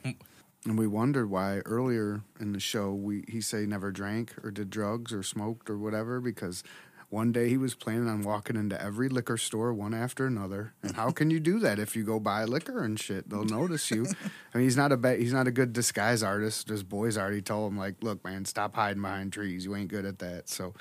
And 0.66 0.78
we 0.78 0.86
wondered 0.86 1.30
why 1.30 1.60
earlier 1.64 2.22
in 2.38 2.52
the 2.52 2.60
show 2.60 2.92
we 2.92 3.24
he 3.28 3.40
say 3.40 3.64
never 3.64 3.90
drank 3.90 4.34
or 4.44 4.50
did 4.50 4.68
drugs 4.68 5.12
or 5.12 5.22
smoked 5.22 5.70
or 5.70 5.78
whatever 5.78 6.20
because 6.20 6.62
one 7.10 7.32
day 7.32 7.48
he 7.48 7.56
was 7.56 7.74
planning 7.74 8.08
on 8.08 8.22
walking 8.22 8.56
into 8.56 8.80
every 8.80 9.08
liquor 9.08 9.36
store 9.36 9.74
one 9.74 9.92
after 9.92 10.26
another. 10.26 10.72
And 10.82 10.94
how 10.96 11.10
can 11.10 11.28
you 11.30 11.40
do 11.40 11.58
that 11.58 11.78
if 11.78 11.94
you 11.96 12.04
go 12.04 12.18
buy 12.20 12.44
liquor 12.44 12.82
and 12.82 12.98
shit? 12.98 13.28
They'll 13.28 13.44
notice 13.44 13.90
you. 13.90 14.06
I 14.54 14.58
mean, 14.58 14.64
he's 14.64 14.76
not 14.76 14.92
a 14.92 14.96
ba- 14.96 15.16
he's 15.16 15.32
not 15.32 15.46
a 15.48 15.50
good 15.50 15.72
disguise 15.72 16.22
artist. 16.22 16.68
His 16.68 16.82
boys 16.84 17.18
already 17.18 17.42
told 17.42 17.72
him 17.72 17.78
like, 17.78 17.96
"Look, 18.02 18.24
man, 18.24 18.44
stop 18.44 18.74
hiding 18.76 19.02
behind 19.02 19.32
trees. 19.32 19.64
You 19.64 19.74
ain't 19.76 19.88
good 19.90 20.04
at 20.06 20.20
that." 20.20 20.48
So 20.48 20.72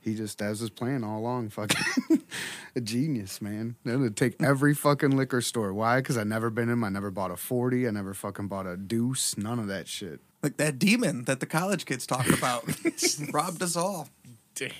he 0.00 0.14
just 0.16 0.38
that 0.38 0.50
was 0.50 0.58
his 0.60 0.70
plan 0.70 1.04
all 1.04 1.20
along. 1.20 1.50
Fucking 1.50 2.22
a 2.76 2.80
genius, 2.80 3.40
man. 3.40 3.76
They're 3.84 3.96
gonna 3.96 4.10
take 4.10 4.42
every 4.42 4.74
fucking 4.74 5.16
liquor 5.16 5.40
store. 5.40 5.72
Why? 5.72 5.98
Because 5.98 6.16
I 6.18 6.24
never 6.24 6.50
been 6.50 6.64
in. 6.64 6.72
'em. 6.72 6.84
I 6.84 6.88
never 6.88 7.10
bought 7.12 7.30
a 7.30 7.36
forty. 7.36 7.86
I 7.86 7.92
never 7.92 8.12
fucking 8.12 8.48
bought 8.48 8.66
a 8.66 8.76
deuce. 8.76 9.38
None 9.38 9.60
of 9.60 9.68
that 9.68 9.86
shit. 9.86 10.20
Like 10.42 10.56
that 10.56 10.78
demon 10.80 11.24
that 11.24 11.38
the 11.40 11.46
college 11.46 11.86
kids 11.86 12.06
talk 12.06 12.28
about. 12.28 12.64
Robbed 13.32 13.62
us 13.62 13.76
all. 13.76 14.08
Damn. 14.56 14.70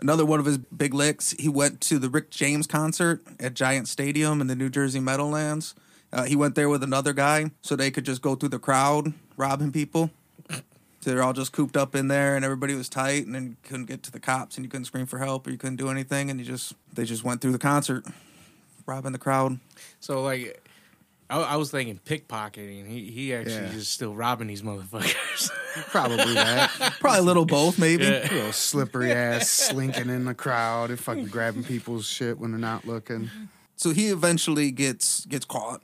Another 0.00 0.24
one 0.24 0.40
of 0.40 0.46
his 0.46 0.58
big 0.58 0.94
licks, 0.94 1.32
he 1.32 1.48
went 1.48 1.80
to 1.82 1.98
the 1.98 2.08
Rick 2.08 2.30
James 2.30 2.66
concert 2.66 3.22
at 3.38 3.54
Giant 3.54 3.86
Stadium 3.86 4.40
in 4.40 4.46
the 4.46 4.56
New 4.56 4.70
Jersey 4.70 5.00
Meadowlands. 5.00 5.74
Uh, 6.12 6.24
he 6.24 6.34
went 6.34 6.54
there 6.54 6.68
with 6.68 6.82
another 6.82 7.12
guy 7.12 7.50
so 7.60 7.76
they 7.76 7.90
could 7.90 8.04
just 8.04 8.22
go 8.22 8.34
through 8.34 8.48
the 8.48 8.58
crowd 8.58 9.12
robbing 9.36 9.72
people. 9.72 10.10
So 10.48 11.10
they're 11.10 11.22
all 11.22 11.32
just 11.32 11.52
cooped 11.52 11.76
up 11.76 11.94
in 11.94 12.08
there 12.08 12.36
and 12.36 12.44
everybody 12.44 12.74
was 12.74 12.88
tight 12.88 13.24
and 13.24 13.34
then 13.34 13.56
couldn't 13.62 13.86
get 13.86 14.02
to 14.02 14.10
the 14.10 14.20
cops 14.20 14.56
and 14.56 14.64
you 14.64 14.70
couldn't 14.70 14.84
scream 14.84 15.06
for 15.06 15.18
help 15.18 15.46
or 15.46 15.50
you 15.50 15.56
couldn't 15.56 15.76
do 15.76 15.88
anything 15.88 16.30
and 16.30 16.38
you 16.38 16.44
just 16.44 16.74
they 16.92 17.04
just 17.04 17.24
went 17.24 17.40
through 17.40 17.52
the 17.52 17.58
concert 17.58 18.04
robbing 18.84 19.12
the 19.12 19.18
crowd. 19.18 19.58
So 20.00 20.22
like, 20.22 20.62
I, 21.30 21.40
I 21.40 21.56
was 21.56 21.70
thinking 21.70 21.98
pickpocketing. 22.04 22.86
He 22.88 23.10
he 23.10 23.34
actually 23.34 23.54
Yeah. 23.54 23.72
just 23.72 23.92
still 23.92 24.14
robbing 24.14 24.48
these 24.48 24.62
motherfuckers. 24.62 25.50
Probably 25.88 26.34
that. 26.34 26.70
Probably 27.00 27.20
a 27.20 27.22
little 27.22 27.46
both 27.46 27.78
maybe. 27.78 28.04
Yeah. 28.04 28.28
Little 28.30 28.52
slippery 28.52 29.12
ass 29.28 29.48
slinking 29.48 30.10
in 30.10 30.24
the 30.24 30.34
crowd 30.34 30.90
and 30.90 30.98
fucking 30.98 31.26
grabbing 31.26 31.64
people's 31.64 32.06
shit 32.06 32.38
when 32.38 32.50
they're 32.50 32.60
not 32.60 32.86
looking. 32.86 33.30
So 33.76 33.90
he 33.90 34.08
eventually 34.08 34.70
gets 34.72 35.24
gets 35.26 35.44
caught. 35.44 35.80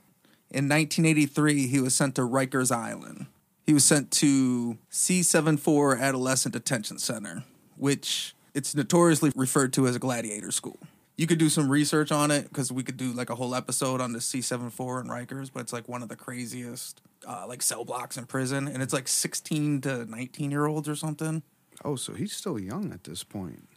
In 0.51 0.69
1983, 0.69 1.67
he 1.67 1.79
was 1.79 1.93
sent 1.95 2.15
to 2.15 2.21
Rikers 2.21 2.71
Island. 2.75 3.25
He 3.65 3.73
was 3.73 3.83
sent 3.83 4.11
to 4.11 4.77
C74 4.91 5.99
Adolescent 5.99 6.53
Detention 6.53 6.99
Center, 6.99 7.43
which 7.75 8.33
it's 8.53 8.73
notoriously 8.73 9.31
referred 9.35 9.73
to 9.73 9.87
as 9.87 9.95
a 9.95 9.99
gladiator 9.99 10.51
school. 10.51 10.77
You 11.17 11.25
could 11.25 11.39
do 11.39 11.49
some 11.49 11.67
research 11.69 12.11
on 12.11 12.29
it 12.29 12.43
because 12.43 12.71
we 12.71 12.83
could 12.83 12.95
do 12.97 13.11
like 13.11 13.29
a 13.31 13.35
whole 13.35 13.55
episode 13.55 14.01
on 14.01 14.13
the 14.13 14.19
C74 14.19 15.01
and 15.01 15.09
Rikers, 15.09 15.49
but 15.51 15.61
it's 15.61 15.73
like 15.73 15.87
one 15.89 16.03
of 16.03 16.09
the 16.09 16.15
craziest 16.15 17.01
uh, 17.27 17.45
like 17.47 17.63
cell 17.63 17.83
blocks 17.83 18.17
in 18.17 18.25
prison, 18.27 18.67
and 18.67 18.83
it's 18.83 18.93
like 18.93 19.07
16 19.07 19.81
to 19.81 20.05
19 20.05 20.51
year 20.51 20.67
olds 20.67 20.87
or 20.87 20.95
something. 20.95 21.41
Oh, 21.83 21.95
so 21.95 22.13
he's 22.13 22.33
still 22.33 22.59
young 22.59 22.91
at 22.93 23.03
this 23.03 23.23
point. 23.23 23.67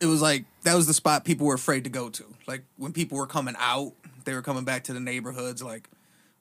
it 0.00 0.06
was 0.06 0.20
like 0.20 0.44
that 0.64 0.74
was 0.74 0.86
the 0.88 0.94
spot 0.94 1.24
people 1.24 1.46
were 1.46 1.54
afraid 1.54 1.84
to 1.84 1.90
go 1.90 2.08
to. 2.10 2.24
Like 2.48 2.64
when 2.76 2.92
people 2.92 3.18
were 3.18 3.26
coming 3.28 3.54
out, 3.58 3.92
they 4.24 4.34
were 4.34 4.42
coming 4.42 4.64
back 4.64 4.82
to 4.84 4.92
the 4.92 5.00
neighborhoods 5.00 5.62
like 5.62 5.88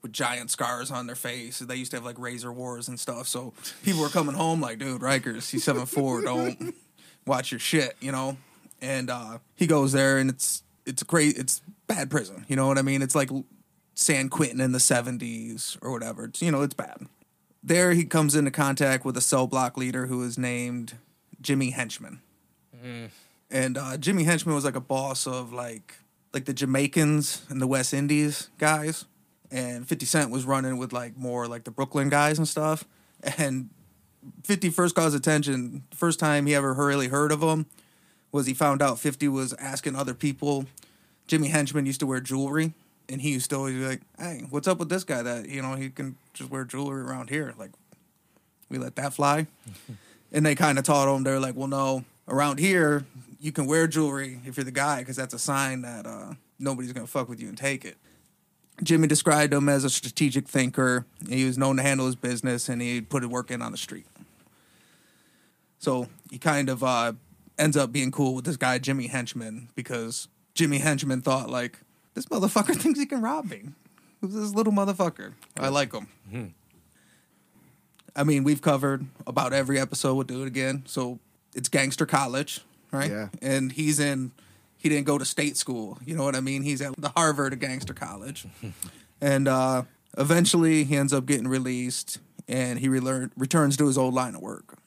with 0.01 0.11
giant 0.11 0.49
scars 0.49 0.89
on 0.89 1.05
their 1.05 1.15
face. 1.15 1.59
They 1.59 1.75
used 1.75 1.91
to 1.91 1.97
have 1.97 2.05
like 2.05 2.17
razor 2.17 2.51
wars 2.51 2.87
and 2.87 2.99
stuff. 2.99 3.27
So 3.27 3.53
people 3.83 4.01
were 4.01 4.09
coming 4.09 4.33
home 4.33 4.61
like, 4.61 4.79
dude, 4.79 5.01
Rikers, 5.01 5.43
C 5.43 5.59
seven 5.59 5.85
four, 5.85 6.23
don't 6.23 6.73
watch 7.27 7.51
your 7.51 7.59
shit, 7.59 7.95
you 7.99 8.11
know. 8.11 8.35
And 8.81 9.09
uh, 9.09 9.39
he 9.55 9.67
goes 9.67 9.91
there, 9.91 10.17
and 10.17 10.29
it's 10.29 10.63
it's 10.85 11.01
a 11.01 11.05
great, 11.05 11.37
it's 11.37 11.61
bad 11.87 12.09
prison. 12.09 12.45
You 12.47 12.55
know 12.55 12.67
what 12.67 12.77
I 12.77 12.81
mean? 12.81 13.01
It's 13.01 13.15
like 13.15 13.29
San 13.93 14.29
Quentin 14.29 14.59
in 14.59 14.71
the 14.71 14.79
seventies 14.79 15.77
or 15.81 15.91
whatever. 15.91 16.25
It's 16.25 16.41
you 16.41 16.51
know, 16.51 16.61
it's 16.61 16.73
bad. 16.73 17.07
There, 17.63 17.93
he 17.93 18.05
comes 18.05 18.35
into 18.35 18.49
contact 18.49 19.05
with 19.05 19.15
a 19.15 19.21
cell 19.21 19.45
block 19.45 19.77
leader 19.77 20.07
who 20.07 20.23
is 20.23 20.37
named 20.37 20.97
Jimmy 21.41 21.69
Henchman 21.69 22.21
and 23.49 23.77
uh, 23.77 23.97
Jimmy 23.97 24.23
Henchman 24.23 24.55
was 24.55 24.65
like 24.65 24.75
a 24.75 24.81
boss 24.81 25.27
of 25.27 25.53
like 25.53 25.95
like 26.33 26.45
the 26.45 26.53
Jamaicans 26.53 27.45
and 27.49 27.61
the 27.61 27.67
West 27.67 27.93
Indies 27.93 28.49
guys, 28.57 29.05
and 29.51 29.87
Fifty 29.87 30.05
Cent 30.05 30.31
was 30.31 30.45
running 30.45 30.77
with 30.77 30.93
like 30.93 31.17
more 31.17 31.47
like 31.47 31.65
the 31.65 31.71
Brooklyn 31.71 32.09
guys 32.09 32.37
and 32.37 32.47
stuff. 32.47 32.85
And 33.37 33.69
Fifty 34.43 34.69
first 34.69 34.95
caused 34.95 35.15
attention. 35.15 35.83
First 35.93 36.19
time 36.19 36.45
he 36.45 36.55
ever 36.55 36.73
really 36.73 37.07
heard 37.07 37.31
of 37.31 37.41
him 37.41 37.65
was 38.31 38.45
he 38.45 38.53
found 38.53 38.81
out 38.81 38.99
Fifty 38.99 39.27
was 39.27 39.53
asking 39.53 39.95
other 39.95 40.13
people. 40.13 40.65
Jimmy 41.27 41.49
Henchman 41.49 41.85
used 41.85 41.99
to 41.99 42.07
wear 42.07 42.19
jewelry, 42.19 42.73
and 43.09 43.21
he 43.21 43.31
used 43.31 43.49
to 43.51 43.57
always 43.57 43.75
be 43.75 43.85
like, 43.85 44.01
"Hey, 44.17 44.45
what's 44.49 44.67
up 44.67 44.79
with 44.79 44.89
this 44.89 45.03
guy? 45.03 45.21
That 45.21 45.49
you 45.49 45.61
know 45.61 45.75
he 45.75 45.89
can 45.89 46.15
just 46.33 46.49
wear 46.49 46.63
jewelry 46.63 47.01
around 47.01 47.29
here? 47.29 47.53
Like, 47.57 47.71
we 48.69 48.77
let 48.77 48.95
that 48.95 49.13
fly." 49.13 49.47
and 50.31 50.45
they 50.45 50.55
kind 50.55 50.77
of 50.77 50.83
taught 50.83 51.13
him. 51.13 51.23
They're 51.23 51.39
like, 51.39 51.55
"Well, 51.55 51.67
no, 51.67 52.03
around 52.27 52.59
here 52.59 53.05
you 53.39 53.51
can 53.51 53.65
wear 53.65 53.87
jewelry 53.87 54.39
if 54.45 54.57
you're 54.57 54.63
the 54.63 54.71
guy 54.71 54.99
because 54.99 55.15
that's 55.15 55.33
a 55.33 55.39
sign 55.39 55.81
that 55.81 56.05
uh, 56.05 56.33
nobody's 56.59 56.93
gonna 56.93 57.07
fuck 57.07 57.29
with 57.29 57.39
you 57.39 57.49
and 57.49 57.57
take 57.57 57.85
it." 57.85 57.97
Jimmy 58.83 59.07
described 59.07 59.53
him 59.53 59.69
as 59.69 59.83
a 59.83 59.89
strategic 59.89 60.47
thinker. 60.47 61.05
He 61.29 61.45
was 61.45 61.57
known 61.57 61.77
to 61.77 61.83
handle 61.83 62.05
his 62.07 62.15
business, 62.15 62.67
and 62.67 62.81
he 62.81 63.01
put 63.01 63.23
his 63.23 63.31
work 63.31 63.51
in 63.51 63.61
on 63.61 63.71
the 63.71 63.77
street. 63.77 64.07
So 65.79 66.07
he 66.29 66.37
kind 66.37 66.69
of 66.69 66.83
uh, 66.83 67.13
ends 67.61 67.77
up 67.77 67.91
being 67.91 68.11
cool 68.11 68.33
with 68.33 68.43
this 68.45 68.57
guy 68.57 68.79
Jimmy 68.79 69.07
Henchman 69.07 69.69
because 69.75 70.27
Jimmy 70.55 70.79
Henchman 70.79 71.21
thought 71.21 71.49
like 71.49 71.79
this 72.15 72.25
motherfucker 72.25 72.75
thinks 72.81 72.99
he 72.99 73.05
can 73.05 73.21
rob 73.21 73.49
me. 73.49 73.69
Who's 74.19 74.33
this 74.33 74.53
little 74.53 74.73
motherfucker? 74.73 75.33
I 75.57 75.69
like 75.69 75.93
him. 75.93 76.53
I 78.15 78.23
mean, 78.23 78.43
we've 78.43 78.61
covered 78.61 79.05
about 79.25 79.53
every 79.53 79.79
episode. 79.79 80.15
We'll 80.15 80.25
do 80.25 80.43
it 80.43 80.47
again. 80.47 80.83
So 80.85 81.19
it's 81.55 81.69
Gangster 81.69 82.05
College, 82.05 82.61
right? 82.91 83.09
Yeah. 83.09 83.29
And 83.41 83.71
he's 83.71 83.99
in. 83.99 84.31
He 84.77 84.89
didn't 84.89 85.05
go 85.05 85.17
to 85.17 85.25
state 85.25 85.57
school. 85.57 85.99
You 86.05 86.15
know 86.15 86.23
what 86.23 86.35
I 86.35 86.39
mean? 86.39 86.63
He's 86.63 86.81
at 86.81 86.95
the 86.97 87.09
Harvard 87.09 87.53
of 87.53 87.59
Gangster 87.59 87.93
College, 87.93 88.47
and 89.21 89.47
uh, 89.47 89.83
eventually 90.17 90.83
he 90.83 90.97
ends 90.97 91.13
up 91.13 91.25
getting 91.25 91.47
released, 91.47 92.19
and 92.47 92.79
he 92.79 92.89
relearn, 92.89 93.31
returns 93.37 93.77
to 93.77 93.87
his 93.87 93.97
old 93.97 94.13
line 94.13 94.35
of 94.35 94.41
work. 94.41 94.77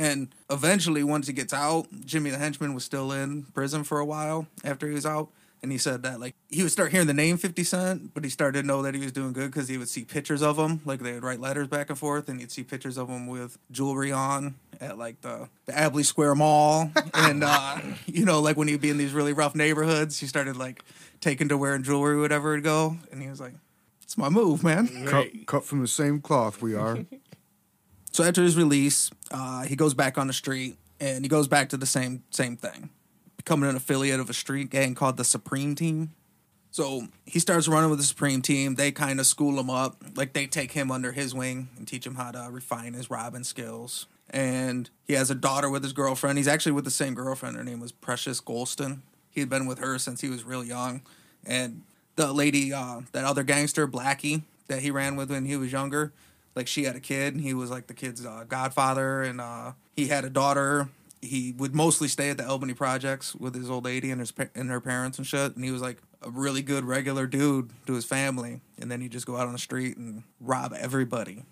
And 0.00 0.34
eventually, 0.48 1.04
once 1.04 1.26
he 1.26 1.34
gets 1.34 1.52
out, 1.52 1.86
Jimmy 2.06 2.30
the 2.30 2.38
henchman 2.38 2.72
was 2.72 2.84
still 2.84 3.12
in 3.12 3.42
prison 3.52 3.84
for 3.84 4.00
a 4.00 4.04
while 4.06 4.46
after 4.64 4.88
he 4.88 4.94
was 4.94 5.04
out. 5.04 5.28
And 5.62 5.70
he 5.70 5.76
said 5.76 6.04
that 6.04 6.18
like 6.20 6.34
he 6.48 6.62
would 6.62 6.72
start 6.72 6.90
hearing 6.90 7.06
the 7.06 7.12
name 7.12 7.36
Fifty 7.36 7.64
Cent, 7.64 8.14
but 8.14 8.24
he 8.24 8.30
started 8.30 8.62
to 8.62 8.66
know 8.66 8.80
that 8.80 8.94
he 8.94 9.00
was 9.02 9.12
doing 9.12 9.34
good 9.34 9.50
because 9.50 9.68
he 9.68 9.76
would 9.76 9.90
see 9.90 10.06
pictures 10.06 10.40
of 10.40 10.58
him, 10.58 10.80
like 10.86 11.00
they 11.00 11.12
would 11.12 11.22
write 11.22 11.38
letters 11.38 11.68
back 11.68 11.90
and 11.90 11.98
forth, 11.98 12.30
and 12.30 12.40
you'd 12.40 12.50
see 12.50 12.62
pictures 12.62 12.96
of 12.96 13.10
him 13.10 13.26
with 13.26 13.58
jewelry 13.70 14.10
on 14.10 14.54
at 14.80 14.96
like 14.96 15.20
the 15.20 15.50
the 15.66 15.78
Albee 15.78 16.02
Square 16.02 16.36
Mall, 16.36 16.90
and 17.12 17.44
uh, 17.44 17.78
you 18.06 18.24
know, 18.24 18.40
like 18.40 18.56
when 18.56 18.68
he'd 18.68 18.80
be 18.80 18.88
in 18.88 18.96
these 18.96 19.12
really 19.12 19.34
rough 19.34 19.54
neighborhoods, 19.54 20.18
he 20.18 20.26
started 20.26 20.56
like 20.56 20.82
taking 21.20 21.50
to 21.50 21.58
wearing 21.58 21.82
jewelry, 21.82 22.18
whatever 22.18 22.52
would 22.52 22.64
go, 22.64 22.96
and 23.12 23.20
he 23.20 23.28
was 23.28 23.38
like, 23.38 23.52
"It's 24.02 24.16
my 24.16 24.30
move, 24.30 24.64
man." 24.64 25.04
Cut, 25.06 25.26
cut 25.44 25.64
from 25.66 25.82
the 25.82 25.88
same 25.88 26.22
cloth 26.22 26.62
we 26.62 26.74
are. 26.74 27.00
So 28.12 28.24
after 28.24 28.42
his 28.42 28.56
release, 28.56 29.10
uh, 29.30 29.62
he 29.62 29.76
goes 29.76 29.94
back 29.94 30.18
on 30.18 30.26
the 30.26 30.32
street 30.32 30.76
and 30.98 31.24
he 31.24 31.28
goes 31.28 31.48
back 31.48 31.68
to 31.70 31.76
the 31.76 31.86
same 31.86 32.22
same 32.30 32.56
thing, 32.56 32.90
becoming 33.36 33.68
an 33.68 33.76
affiliate 33.76 34.20
of 34.20 34.28
a 34.28 34.34
street 34.34 34.70
gang 34.70 34.94
called 34.94 35.16
the 35.16 35.24
Supreme 35.24 35.74
Team. 35.74 36.10
So 36.72 37.08
he 37.26 37.40
starts 37.40 37.66
running 37.66 37.90
with 37.90 37.98
the 37.98 38.04
Supreme 38.04 38.42
team. 38.42 38.76
They 38.76 38.92
kind 38.92 39.18
of 39.18 39.26
school 39.26 39.58
him 39.58 39.70
up. 39.70 40.02
Like 40.14 40.32
they 40.34 40.46
take 40.46 40.72
him 40.72 40.90
under 40.90 41.12
his 41.12 41.34
wing 41.34 41.68
and 41.76 41.86
teach 41.86 42.06
him 42.06 42.14
how 42.14 42.30
to 42.30 42.48
refine 42.50 42.94
his 42.94 43.10
robbing 43.10 43.44
skills. 43.44 44.06
And 44.30 44.88
he 45.04 45.14
has 45.14 45.30
a 45.30 45.34
daughter 45.34 45.68
with 45.68 45.82
his 45.82 45.92
girlfriend. 45.92 46.38
He's 46.38 46.46
actually 46.46 46.72
with 46.72 46.84
the 46.84 46.90
same 46.92 47.14
girlfriend. 47.14 47.56
Her 47.56 47.64
name 47.64 47.80
was 47.80 47.90
Precious 47.90 48.40
Golston. 48.40 49.00
He 49.30 49.40
had 49.40 49.50
been 49.50 49.66
with 49.66 49.80
her 49.80 49.98
since 49.98 50.20
he 50.20 50.28
was 50.28 50.44
real 50.44 50.62
young. 50.62 51.02
And 51.44 51.82
the 52.14 52.32
lady, 52.32 52.72
uh, 52.72 53.00
that 53.10 53.24
other 53.24 53.42
gangster, 53.42 53.88
Blackie, 53.88 54.42
that 54.68 54.80
he 54.82 54.92
ran 54.92 55.16
with 55.16 55.30
when 55.30 55.46
he 55.46 55.56
was 55.56 55.72
younger, 55.72 56.12
like 56.54 56.66
she 56.66 56.84
had 56.84 56.96
a 56.96 57.00
kid. 57.00 57.34
And 57.34 57.42
he 57.42 57.54
was 57.54 57.70
like 57.70 57.86
the 57.86 57.94
kid's 57.94 58.24
uh, 58.24 58.44
godfather. 58.48 59.22
And 59.22 59.40
uh, 59.40 59.72
he 59.94 60.08
had 60.08 60.24
a 60.24 60.30
daughter. 60.30 60.88
He 61.22 61.54
would 61.58 61.74
mostly 61.74 62.08
stay 62.08 62.30
at 62.30 62.38
the 62.38 62.48
Albany 62.48 62.74
Projects 62.74 63.34
with 63.34 63.54
his 63.54 63.68
old 63.70 63.84
lady 63.84 64.10
and 64.10 64.20
his 64.20 64.32
and 64.54 64.70
her 64.70 64.80
parents 64.80 65.18
and 65.18 65.26
shit. 65.26 65.54
And 65.54 65.64
he 65.64 65.70
was 65.70 65.82
like 65.82 65.98
a 66.22 66.30
really 66.30 66.62
good 66.62 66.84
regular 66.84 67.26
dude 67.26 67.70
to 67.86 67.94
his 67.94 68.04
family. 68.04 68.60
And 68.78 68.90
then 68.90 69.00
he'd 69.00 69.12
just 69.12 69.26
go 69.26 69.36
out 69.36 69.46
on 69.46 69.52
the 69.52 69.58
street 69.58 69.96
and 69.96 70.22
rob 70.40 70.74
everybody. 70.76 71.44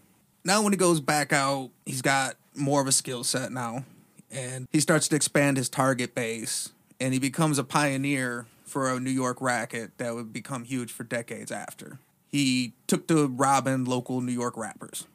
Now, 0.44 0.62
when 0.62 0.72
he 0.72 0.78
goes 0.78 1.00
back 1.00 1.32
out, 1.32 1.70
he's 1.84 2.00
got 2.00 2.36
more 2.54 2.80
of 2.80 2.86
a 2.86 2.92
skill 2.92 3.24
set 3.24 3.52
now. 3.52 3.84
And 4.30 4.66
he 4.70 4.80
starts 4.80 5.08
to 5.08 5.16
expand 5.16 5.56
his 5.56 5.68
target 5.68 6.14
base. 6.14 6.70
And 7.00 7.12
he 7.12 7.20
becomes 7.20 7.58
a 7.58 7.64
pioneer 7.64 8.46
for 8.64 8.90
a 8.90 9.00
New 9.00 9.10
York 9.10 9.40
racket 9.40 9.96
that 9.98 10.14
would 10.14 10.32
become 10.32 10.64
huge 10.64 10.92
for 10.92 11.04
decades 11.04 11.50
after. 11.50 11.98
He 12.30 12.74
took 12.86 13.06
to 13.08 13.26
robbing 13.26 13.84
local 13.84 14.20
New 14.20 14.32
York 14.32 14.56
rappers. 14.56 15.06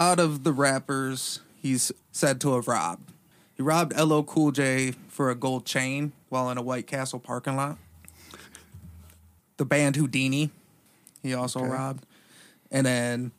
Out 0.00 0.20
of 0.20 0.44
the 0.44 0.52
rappers 0.52 1.40
he's 1.60 1.90
said 2.12 2.40
to 2.42 2.54
have 2.54 2.68
robbed, 2.68 3.12
he 3.56 3.62
robbed 3.62 3.98
LL 3.98 4.22
Cool 4.22 4.52
J 4.52 4.92
for 5.08 5.30
a 5.30 5.34
gold 5.34 5.64
chain 5.66 6.12
while 6.28 6.50
in 6.50 6.58
a 6.58 6.62
White 6.62 6.86
Castle 6.86 7.18
parking 7.18 7.56
lot. 7.56 7.78
The 9.56 9.64
band 9.64 9.96
Whodini, 9.96 10.50
he 11.22 11.34
also 11.34 11.60
Okay. 11.60 11.68
robbed. 11.70 12.06
And 12.70 12.86
then 12.86 13.32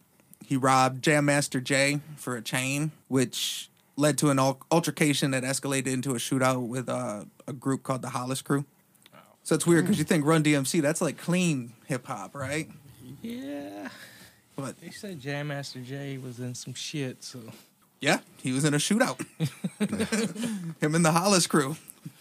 he 0.46 0.58
robbed 0.58 1.02
Jam 1.02 1.26
Master 1.26 1.62
Jay 1.62 2.02
for 2.18 2.36
a 2.36 2.42
chain, 2.42 2.92
which 3.08 3.70
led 3.96 4.18
to 4.18 4.30
an 4.30 4.40
altercation 4.40 5.32
that 5.32 5.44
escalated 5.44 5.88
into 5.88 6.12
a 6.12 6.16
shootout 6.18 6.68
with 6.68 6.90
uh, 6.90 7.24
a 7.48 7.54
group 7.54 7.84
called 7.84 8.02
the 8.02 8.10
Hollis 8.10 8.42
Crew. 8.42 8.66
So 9.44 9.56
it's 9.56 9.66
weird 9.66 9.86
because 9.86 9.96
mm. 9.96 10.00
you 10.00 10.06
think 10.06 10.26
Run 10.26 10.44
DMC, 10.44 10.82
that's 10.82 11.02
like 11.02 11.18
clean 11.18 11.74
hip 11.86 12.06
hop, 12.06 12.36
right? 12.36 12.70
Yeah. 13.22 13.90
But 14.56 14.80
They 14.80 14.90
said 14.90 15.20
Jam 15.20 15.48
Master 15.48 15.80
Jay 15.80 16.18
was 16.18 16.40
in 16.40 16.54
some 16.54 16.74
shit, 16.74 17.24
so 17.24 17.40
yeah, 18.02 18.20
he 18.42 18.52
was 18.52 18.66
in 18.66 18.74
a 18.74 18.78
shootout. 18.78 19.26
Him 20.82 20.96
and 20.96 21.06
the 21.06 21.12
Hollis 21.12 21.48
Crew 21.48 21.76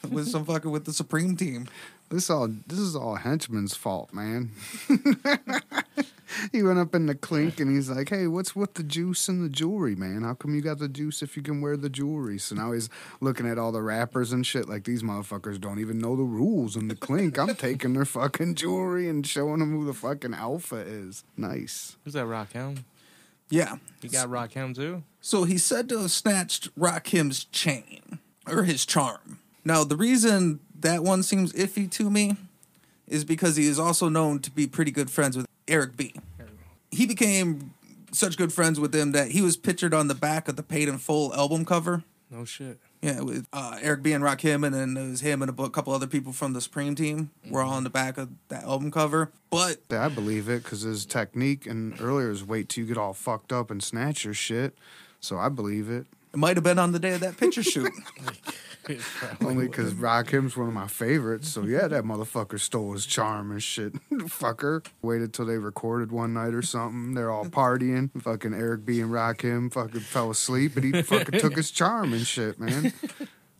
was 0.08 0.30
some 0.30 0.44
fucking 0.44 0.70
with 0.70 0.84
the 0.84 0.92
Supreme 0.92 1.36
team. 1.36 1.68
This 2.10 2.30
all 2.30 2.48
this 2.66 2.78
is 2.78 2.96
all 2.96 3.16
henchman's 3.16 3.74
fault, 3.74 4.12
man. 4.12 4.50
he 6.52 6.62
went 6.62 6.78
up 6.78 6.94
in 6.94 7.06
the 7.06 7.14
clink 7.14 7.60
and 7.60 7.74
he's 7.74 7.90
like, 7.90 8.08
"Hey, 8.08 8.26
what's 8.26 8.54
with 8.54 8.74
the 8.74 8.82
juice 8.82 9.28
and 9.28 9.44
the 9.44 9.48
jewelry, 9.48 9.94
man? 9.94 10.22
How 10.22 10.34
come 10.34 10.54
you 10.54 10.60
got 10.60 10.78
the 10.78 10.88
juice 10.88 11.22
if 11.22 11.36
you 11.36 11.42
can 11.42 11.60
wear 11.60 11.76
the 11.76 11.90
jewelry?" 11.90 12.38
So 12.38 12.54
now 12.54 12.72
he's 12.72 12.88
looking 13.20 13.48
at 13.48 13.58
all 13.58 13.72
the 13.72 13.82
rappers 13.82 14.32
and 14.32 14.46
shit 14.46 14.68
like 14.68 14.84
these 14.84 15.02
motherfuckers 15.02 15.60
don't 15.60 15.78
even 15.78 15.98
know 15.98 16.16
the 16.16 16.22
rules 16.22 16.76
in 16.76 16.88
the 16.88 16.96
clink. 16.96 17.38
I'm 17.38 17.54
taking 17.54 17.94
their 17.94 18.04
fucking 18.04 18.54
jewelry 18.54 19.08
and 19.08 19.26
showing 19.26 19.60
them 19.60 19.72
who 19.72 19.84
the 19.84 19.94
fucking 19.94 20.34
alpha 20.34 20.76
is. 20.76 21.24
Nice. 21.36 21.96
who's 22.04 22.14
that 22.14 22.26
Rakim? 22.26 22.84
Yeah. 23.50 23.76
You 24.02 24.10
got 24.10 24.28
Rakim 24.28 24.74
too? 24.74 25.02
So 25.20 25.44
he's 25.44 25.64
said 25.64 25.88
to 25.88 26.00
have 26.00 26.10
snatched 26.10 26.74
Rakim's 26.78 27.44
chain 27.44 28.18
or 28.46 28.64
his 28.64 28.84
charm. 28.84 29.38
Now, 29.64 29.84
the 29.84 29.96
reason 29.96 30.60
that 30.78 31.02
one 31.02 31.22
seems 31.22 31.52
iffy 31.52 31.90
to 31.92 32.10
me 32.10 32.36
is 33.06 33.24
because 33.24 33.56
he 33.56 33.66
is 33.66 33.78
also 33.78 34.08
known 34.08 34.38
to 34.40 34.50
be 34.50 34.66
pretty 34.66 34.90
good 34.90 35.10
friends 35.10 35.36
with 35.36 35.46
Eric 35.68 35.96
B. 35.96 36.14
He 36.90 37.06
became 37.06 37.74
such 38.12 38.36
good 38.38 38.52
friends 38.52 38.80
with 38.80 38.94
him 38.94 39.12
that 39.12 39.30
he 39.32 39.42
was 39.42 39.56
pictured 39.56 39.92
on 39.92 40.08
the 40.08 40.14
back 40.14 40.48
of 40.48 40.56
the 40.56 40.62
Paid 40.62 40.88
in 40.88 40.98
Full 40.98 41.34
album 41.34 41.64
cover. 41.64 42.04
No 42.30 42.44
shit. 42.44 42.78
Yeah, 43.00 43.20
with 43.20 43.46
uh, 43.52 43.78
Eric 43.80 44.02
B 44.02 44.12
and 44.12 44.24
Rakim, 44.24 44.64
and 44.66 44.74
then 44.74 44.96
it 44.96 45.08
was 45.10 45.20
him 45.20 45.40
and 45.40 45.50
a 45.50 45.68
couple 45.70 45.92
other 45.92 46.06
people 46.06 46.32
from 46.32 46.52
the 46.52 46.60
Supreme 46.60 46.94
team 46.94 47.30
were 47.48 47.62
all 47.62 47.74
on 47.74 47.84
the 47.84 47.90
back 47.90 48.18
of 48.18 48.30
that 48.48 48.64
album 48.64 48.90
cover. 48.90 49.30
But 49.50 49.76
Yeah, 49.90 50.04
I 50.06 50.08
believe 50.08 50.48
it 50.48 50.64
because 50.64 50.82
his 50.82 51.06
technique 51.06 51.64
and 51.66 51.98
earlier 52.00 52.30
is 52.30 52.44
wait 52.44 52.68
till 52.68 52.82
you 52.82 52.88
get 52.88 52.98
all 52.98 53.12
fucked 53.14 53.52
up 53.52 53.70
and 53.70 53.82
snatch 53.82 54.24
your 54.24 54.34
shit. 54.34 54.76
So 55.20 55.38
I 55.38 55.48
believe 55.48 55.88
it. 55.90 56.06
it 56.32 56.36
might 56.38 56.56
have 56.56 56.64
been 56.64 56.78
on 56.78 56.92
the 56.92 56.98
day 56.98 57.12
of 57.14 57.20
that 57.20 57.36
picture 57.36 57.62
shoot. 57.74 57.92
Only 59.40 59.68
because 59.68 59.94
Rakim's 59.94 60.56
one 60.56 60.68
of 60.68 60.74
my 60.74 60.86
favorites. 60.86 61.48
So 61.48 61.62
yeah, 61.62 61.88
that 61.88 62.04
motherfucker 62.04 62.58
stole 62.58 62.92
his 62.92 63.06
charm 63.06 63.50
and 63.50 63.62
shit. 63.62 63.94
Fucker. 64.10 64.86
Waited 65.02 65.32
till 65.32 65.46
they 65.46 65.58
recorded 65.58 66.12
one 66.12 66.34
night 66.34 66.54
or 66.54 66.62
something. 66.62 67.14
They're 67.14 67.30
all 67.30 67.46
partying. 67.46 68.10
Fucking 68.22 68.54
Eric 68.54 68.84
B 68.84 69.00
and 69.00 69.10
Rakim 69.10 69.72
fucking 69.72 70.00
fell 70.00 70.30
asleep 70.30 70.76
and 70.76 70.94
he 70.94 71.02
fucking 71.02 71.40
took 71.40 71.56
his 71.56 71.70
charm 71.70 72.12
and 72.12 72.26
shit, 72.26 72.58
man. 72.58 72.92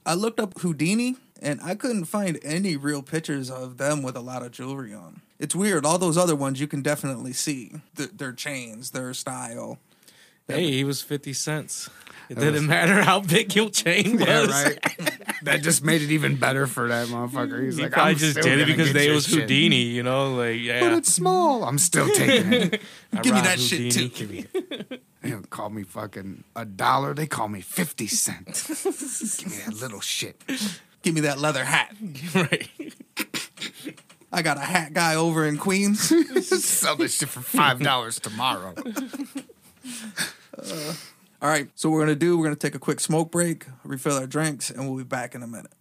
I 0.07 0.15
looked 0.15 0.41
up 0.41 0.55
Whodini 0.55 1.17
and 1.41 1.61
I 1.63 1.75
couldn't 1.75 2.07
find 2.07 2.39
any 2.43 2.77
real 2.77 3.03
pictures 3.03 3.51
of 3.51 3.77
them 3.77 4.03
with 4.03 4.17
a 4.17 4.21
lot 4.21 4.43
of 4.43 4.53
jewelry 4.53 4.95
on. 4.95 5.21
It's 5.39 5.55
weird. 5.55 5.85
All 5.85 5.99
those 5.99 6.19
other 6.19 6.35
ones 6.35 6.61
you 6.61 6.67
can 6.67 6.83
definitely 6.83 7.33
see 7.33 7.73
th- 7.97 8.11
their 8.17 8.33
chains, 8.33 8.91
their 8.91 9.15
style. 9.15 9.79
Hey, 10.49 10.71
he 10.73 10.85
was 10.85 11.03
fifty 11.03 11.33
cents. 11.33 11.89
It 12.31 12.39
didn't 12.39 12.67
matter 12.67 13.03
how 13.11 13.21
big 13.21 13.55
your 13.55 13.71
chain 13.71 14.19
was. 14.19 14.29
Yeah, 14.29 14.47
right. 14.47 14.79
that 15.45 15.63
just 15.63 15.83
made 15.83 16.03
it 16.03 16.11
even 16.11 16.37
better 16.37 16.67
for 16.67 16.89
that 16.89 17.09
motherfucker. 17.09 17.65
He's 17.65 17.77
He 17.77 17.85
like, 17.85 17.93
probably 17.93 18.13
I'm 18.13 18.19
just 18.19 18.33
still 18.33 18.43
did 18.45 18.59
it 18.59 18.63
gonna 18.65 18.73
because 18.73 18.87
get 18.89 18.93
they 18.95 19.07
your 19.07 19.15
was 19.15 19.27
shit. 19.27 19.49
Whodini, 19.49 19.93
you 19.93 20.03
know, 20.03 20.35
like 20.35 20.61
yeah. 20.61 20.81
But 20.81 20.93
it's 20.99 21.13
small. 21.13 21.65
I'm 21.65 21.79
still 21.79 22.07
taking 22.11 22.53
it. 22.53 22.83
I 23.15 23.21
Give 23.23 23.33
me 23.33 23.41
robbed 23.41 23.47
that 23.47 23.61
shit, 23.61 23.81
Whodini. 23.81 23.93
too. 23.93 24.09
Give 24.11 24.31
me- 24.31 24.99
They 25.23 25.31
don't 25.31 25.49
call 25.51 25.71
me 25.71 25.83
fucking 25.85 26.45
a 26.55 26.65
dollar. 26.67 27.13
They 27.15 27.27
call 27.27 27.49
me 27.49 27.61
50 27.61 28.07
cents. 28.07 28.85
Give 29.43 29.51
me 29.51 29.57
that 29.67 29.75
little 29.81 30.01
shit. 30.01 30.41
Give 31.03 31.15
me 31.15 31.23
that 31.23 31.39
leather 31.39 31.65
hat. 31.65 31.95
right. 32.35 32.69
I 34.31 34.43
got 34.43 34.59
a 34.59 34.61
hat 34.61 34.93
guy 34.93 35.15
over 35.15 35.47
in 35.47 35.57
Queens. 35.57 36.13
Sell 36.65 36.97
this 36.97 37.17
shit 37.17 37.31
for 37.31 37.41
$5 37.41 38.21
tomorrow. 38.21 38.75
All 41.41 41.49
right, 41.49 41.71
so 41.75 41.89
we're 41.89 42.01
gonna 42.01 42.17
do, 42.17 42.37
we're 42.37 42.45
gonna 42.45 42.57
take 42.57 42.75
a 42.75 42.81
quick 42.81 43.01
smoke 43.01 43.31
break, 43.31 43.67
refill 43.85 44.17
our 44.17 44.27
drinks, 44.27 44.71
and 44.71 44.89
we'll 44.89 44.99
be 44.99 45.05
back 45.05 45.35
in 45.35 45.43
a 45.43 45.47
minute. 45.47 45.73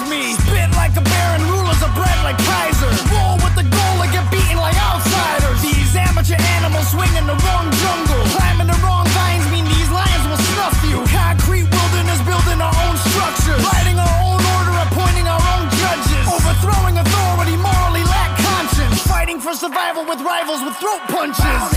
With 0.00 0.10
me. 0.10 0.34
Spit 0.46 0.70
like 0.76 0.92
a 0.96 1.00
baron, 1.04 1.42
rulers 1.48 1.80
are 1.82 1.92
bred 1.94 2.18
like 2.24 2.38
Kaiser. 2.38 2.90
Roll 3.12 3.36
with 3.40 3.54
the 3.56 3.66
goal 3.66 3.96
and 4.02 4.10
get 4.12 4.24
beaten 4.30 4.56
like 4.56 4.76
outsiders. 4.76 5.60
These 5.62 5.96
amateur 5.96 6.36
animals 6.58 6.88
swing 6.90 7.12
in 7.16 7.26
the 7.26 7.36
wrong 7.36 7.66
jungle. 7.70 8.22
Climbing 8.36 8.68
the 8.68 8.78
wrong 8.84 9.06
vines 9.16 9.46
mean 9.52 9.64
these 9.64 9.90
lions 9.90 10.24
will 10.28 10.42
snuff 10.52 10.76
you. 10.84 10.98
Concrete 11.08 11.66
wilderness 11.68 12.20
building 12.24 12.60
our 12.60 12.76
own 12.88 12.96
structures. 13.08 13.62
Writing 13.72 13.98
our 13.98 14.16
own 14.24 14.40
order, 14.56 14.74
appointing 14.84 15.26
our 15.28 15.44
own 15.56 15.66
judges. 15.80 16.24
Overthrowing 16.28 16.98
authority, 16.98 17.56
morally 17.56 18.04
lack 18.04 18.36
conscience. 18.36 19.00
Fighting 19.06 19.40
for 19.40 19.54
survival 19.54 20.04
with 20.04 20.20
rivals 20.20 20.62
with 20.64 20.76
throat 20.76 21.02
punches. 21.08 21.75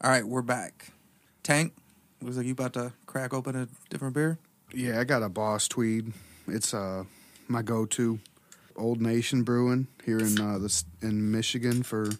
All 0.00 0.10
right, 0.10 0.26
we're 0.26 0.42
back. 0.42 0.88
Tank, 1.42 1.72
looks 2.20 2.36
like 2.36 2.46
you 2.46 2.52
about 2.52 2.74
to 2.74 2.92
crack 3.06 3.32
open 3.32 3.56
a 3.56 3.68
different 3.88 4.14
beer. 4.14 4.38
Yeah, 4.72 5.00
I 5.00 5.04
got 5.04 5.22
a 5.22 5.28
Boss 5.28 5.68
Tweed. 5.68 6.12
It's 6.46 6.74
uh 6.74 7.04
my 7.48 7.62
go-to. 7.62 8.18
Old 8.76 9.00
Nation 9.00 9.42
Brewing 9.42 9.86
here 10.04 10.18
in 10.18 10.38
uh, 10.38 10.58
this 10.58 10.84
in 11.00 11.30
Michigan 11.32 11.82
for 11.82 12.10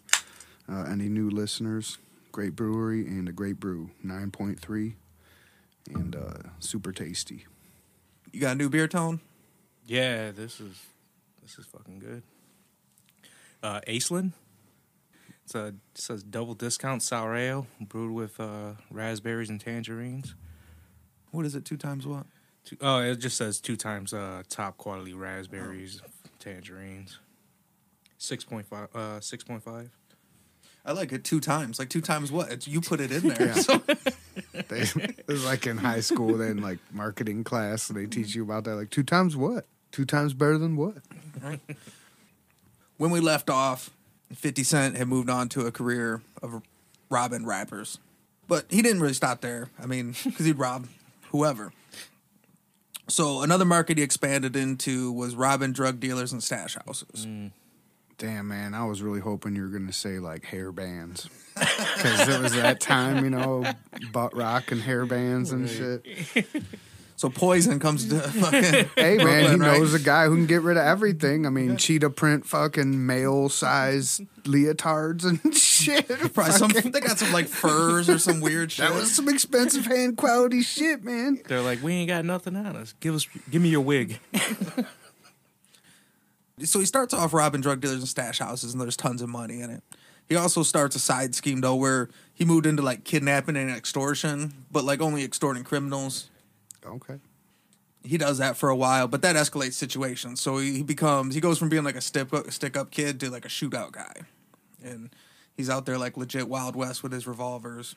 uh, 0.67 0.85
any 0.91 1.07
new 1.07 1.29
listeners. 1.29 1.99
Great 2.31 2.55
brewery 2.55 3.05
and 3.05 3.29
a 3.29 3.31
great 3.31 3.59
brew. 3.59 3.91
Nine 4.01 4.31
point 4.31 4.59
three, 4.59 4.95
and 5.93 6.15
uh, 6.15 6.49
super 6.59 6.91
tasty. 6.91 7.45
You 8.31 8.39
got 8.39 8.53
a 8.53 8.55
new 8.55 8.69
beer 8.69 8.87
tone? 8.87 9.19
Yeah, 9.85 10.31
this 10.31 10.59
is 10.59 10.81
this 11.43 11.59
is 11.59 11.65
fucking 11.67 11.99
good. 11.99 12.23
Uh 13.61 13.81
Aislinn. 13.87 14.31
It's 15.47 15.55
a 15.55 15.67
it 15.67 15.75
says 15.95 16.23
double 16.23 16.55
discount 16.55 17.01
sour 17.01 17.33
ale 17.33 17.67
brewed 17.79 18.11
with 18.11 18.37
uh, 18.37 18.73
raspberries 18.91 19.49
and 19.49 19.61
tangerines. 19.61 20.35
What 21.31 21.45
is 21.45 21.55
it? 21.55 21.63
Two 21.63 21.77
times 21.77 22.05
what? 22.05 22.25
Two, 22.65 22.75
oh, 22.81 22.99
it 22.99 23.15
just 23.15 23.37
says 23.37 23.61
two 23.61 23.77
times 23.77 24.13
uh, 24.13 24.43
top 24.49 24.75
quality 24.75 25.13
raspberries, 25.13 26.01
tangerines. 26.39 27.19
Six 28.17 28.43
point 28.43 28.67
five. 28.67 28.93
Uh, 28.93 29.21
six 29.21 29.45
point 29.45 29.63
five. 29.63 29.89
I 30.85 30.91
like 30.91 31.13
it 31.13 31.23
two 31.23 31.39
times. 31.39 31.79
Like 31.79 31.87
two 31.87 32.01
times 32.01 32.29
what? 32.29 32.51
It's 32.51 32.67
you 32.67 32.81
put 32.81 32.99
it 32.99 33.13
in 33.13 33.29
there. 33.29 33.47
Yeah. 33.47 33.53
So 33.61 33.81
They, 34.67 34.81
it 34.81 35.27
was 35.27 35.45
like 35.45 35.65
in 35.65 35.77
high 35.77 36.01
school, 36.01 36.37
then 36.37 36.57
like 36.57 36.79
marketing 36.91 37.45
class, 37.45 37.89
and 37.89 37.97
they 37.97 38.05
teach 38.05 38.35
you 38.35 38.43
about 38.43 38.65
that. 38.65 38.75
Like 38.75 38.89
two 38.89 39.03
times 39.03 39.37
what? 39.37 39.65
Two 39.93 40.03
times 40.03 40.33
better 40.33 40.57
than 40.57 40.75
what? 40.75 40.97
when 42.97 43.11
we 43.11 43.21
left 43.21 43.49
off, 43.49 43.91
50 44.33 44.63
Cent 44.63 44.97
had 44.97 45.07
moved 45.07 45.29
on 45.29 45.49
to 45.49 45.65
a 45.65 45.71
career 45.71 46.21
of 46.41 46.61
robbing 47.09 47.45
rappers. 47.45 47.99
But 48.47 48.65
he 48.69 48.81
didn't 48.81 49.01
really 49.01 49.13
stop 49.13 49.41
there. 49.41 49.69
I 49.81 49.85
mean, 49.85 50.15
because 50.23 50.45
he'd 50.45 50.57
rob 50.57 50.87
whoever. 51.31 51.73
So 53.07 53.41
another 53.41 53.65
market 53.65 53.97
he 53.97 54.03
expanded 54.03 54.55
into 54.55 55.11
was 55.11 55.35
robbing 55.35 55.71
drug 55.71 55.99
dealers 55.99 56.33
and 56.33 56.43
stash 56.43 56.75
houses. 56.85 57.25
Mm. 57.25 57.51
Damn, 58.17 58.47
man, 58.47 58.73
I 58.73 58.83
was 58.85 59.01
really 59.01 59.19
hoping 59.19 59.55
you 59.55 59.61
were 59.61 59.67
gonna 59.67 59.93
say 59.93 60.17
like 60.17 60.43
hair 60.43 60.71
bands, 60.71 61.29
because 61.53 62.27
it 62.27 62.41
was 62.41 62.53
that 62.53 62.79
time, 62.79 63.23
you 63.23 63.29
know, 63.29 63.63
butt 64.11 64.35
rock 64.35 64.71
and 64.71 64.81
hair 64.81 65.05
bands 65.05 65.51
and 65.51 65.69
shit. 65.69 66.03
So 67.17 67.29
Poison 67.31 67.79
comes 67.79 68.07
to 68.09 68.19
fucking 68.19 68.61
Hey, 68.95 69.17
man, 69.17 69.17
he 69.17 69.23
Brooklyn, 69.23 69.59
right? 69.59 69.79
knows 69.79 69.93
a 69.95 69.99
guy 69.99 70.27
who 70.27 70.35
can 70.35 70.45
get 70.45 70.61
rid 70.61 70.77
of 70.77 70.85
everything. 70.85 71.47
I 71.47 71.49
mean, 71.49 71.75
cheetah 71.75 72.11
print, 72.11 72.45
fucking 72.45 73.07
male 73.07 73.49
size 73.49 74.21
leotards 74.43 75.25
and 75.25 75.55
shit. 75.57 76.07
Probably 76.35 76.53
some, 76.53 76.69
they 76.69 76.99
got 76.99 77.17
some 77.17 77.33
like 77.33 77.47
furs 77.47 78.07
or 78.07 78.19
some 78.19 78.39
weird 78.39 78.71
shit. 78.71 78.85
That 78.87 78.93
was 78.95 79.13
some 79.13 79.27
expensive 79.29 79.87
hand 79.87 80.15
quality 80.15 80.61
shit, 80.61 81.03
man. 81.03 81.41
They're 81.47 81.61
like, 81.61 81.81
we 81.81 81.93
ain't 81.93 82.07
got 82.07 82.23
nothing 82.23 82.55
on 82.55 82.75
us. 82.75 82.93
Give 82.99 83.15
us, 83.15 83.27
give 83.49 83.63
me 83.63 83.69
your 83.69 83.81
wig. 83.81 84.19
so 86.63 86.79
he 86.79 86.85
starts 86.85 87.15
off 87.15 87.33
robbing 87.33 87.61
drug 87.61 87.81
dealers 87.81 87.97
and 87.97 88.07
stash 88.07 88.37
houses, 88.39 88.73
and 88.73 88.81
there's 88.81 88.95
tons 88.95 89.23
of 89.23 89.29
money 89.29 89.61
in 89.61 89.71
it. 89.71 89.83
He 90.29 90.35
also 90.35 90.61
starts 90.61 90.95
a 90.95 90.99
side 90.99 91.33
scheme 91.33 91.61
though, 91.61 91.75
where 91.75 92.09
he 92.33 92.45
moved 92.45 92.67
into 92.67 92.83
like 92.83 93.03
kidnapping 93.05 93.55
and 93.55 93.71
extortion, 93.71 94.53
but 94.71 94.83
like 94.83 95.01
only 95.01 95.23
extorting 95.23 95.63
criminals. 95.63 96.29
Okay. 96.95 97.19
He 98.03 98.17
does 98.17 98.37
that 98.37 98.55
for 98.55 98.69
a 98.69 98.75
while, 98.75 99.07
but 99.07 99.21
that 99.23 99.35
escalates 99.35 99.73
situations. 99.73 100.39
So 100.39 100.57
he, 100.57 100.77
he 100.77 100.83
becomes 100.83 101.35
he 101.35 101.41
goes 101.41 101.57
from 101.57 101.69
being 101.69 101.83
like 101.83 101.95
a 101.95 102.01
stick 102.01 102.33
up, 102.33 102.49
stick 102.51 102.77
up 102.77 102.91
kid 102.91 103.19
to 103.19 103.29
like 103.29 103.45
a 103.45 103.49
shootout 103.49 103.91
guy, 103.91 104.13
and 104.83 105.09
he's 105.55 105.69
out 105.69 105.85
there 105.85 105.97
like 105.97 106.15
legit 106.15 106.47
Wild 106.47 106.75
West 106.75 107.03
with 107.03 107.11
his 107.11 107.27
revolvers, 107.27 107.95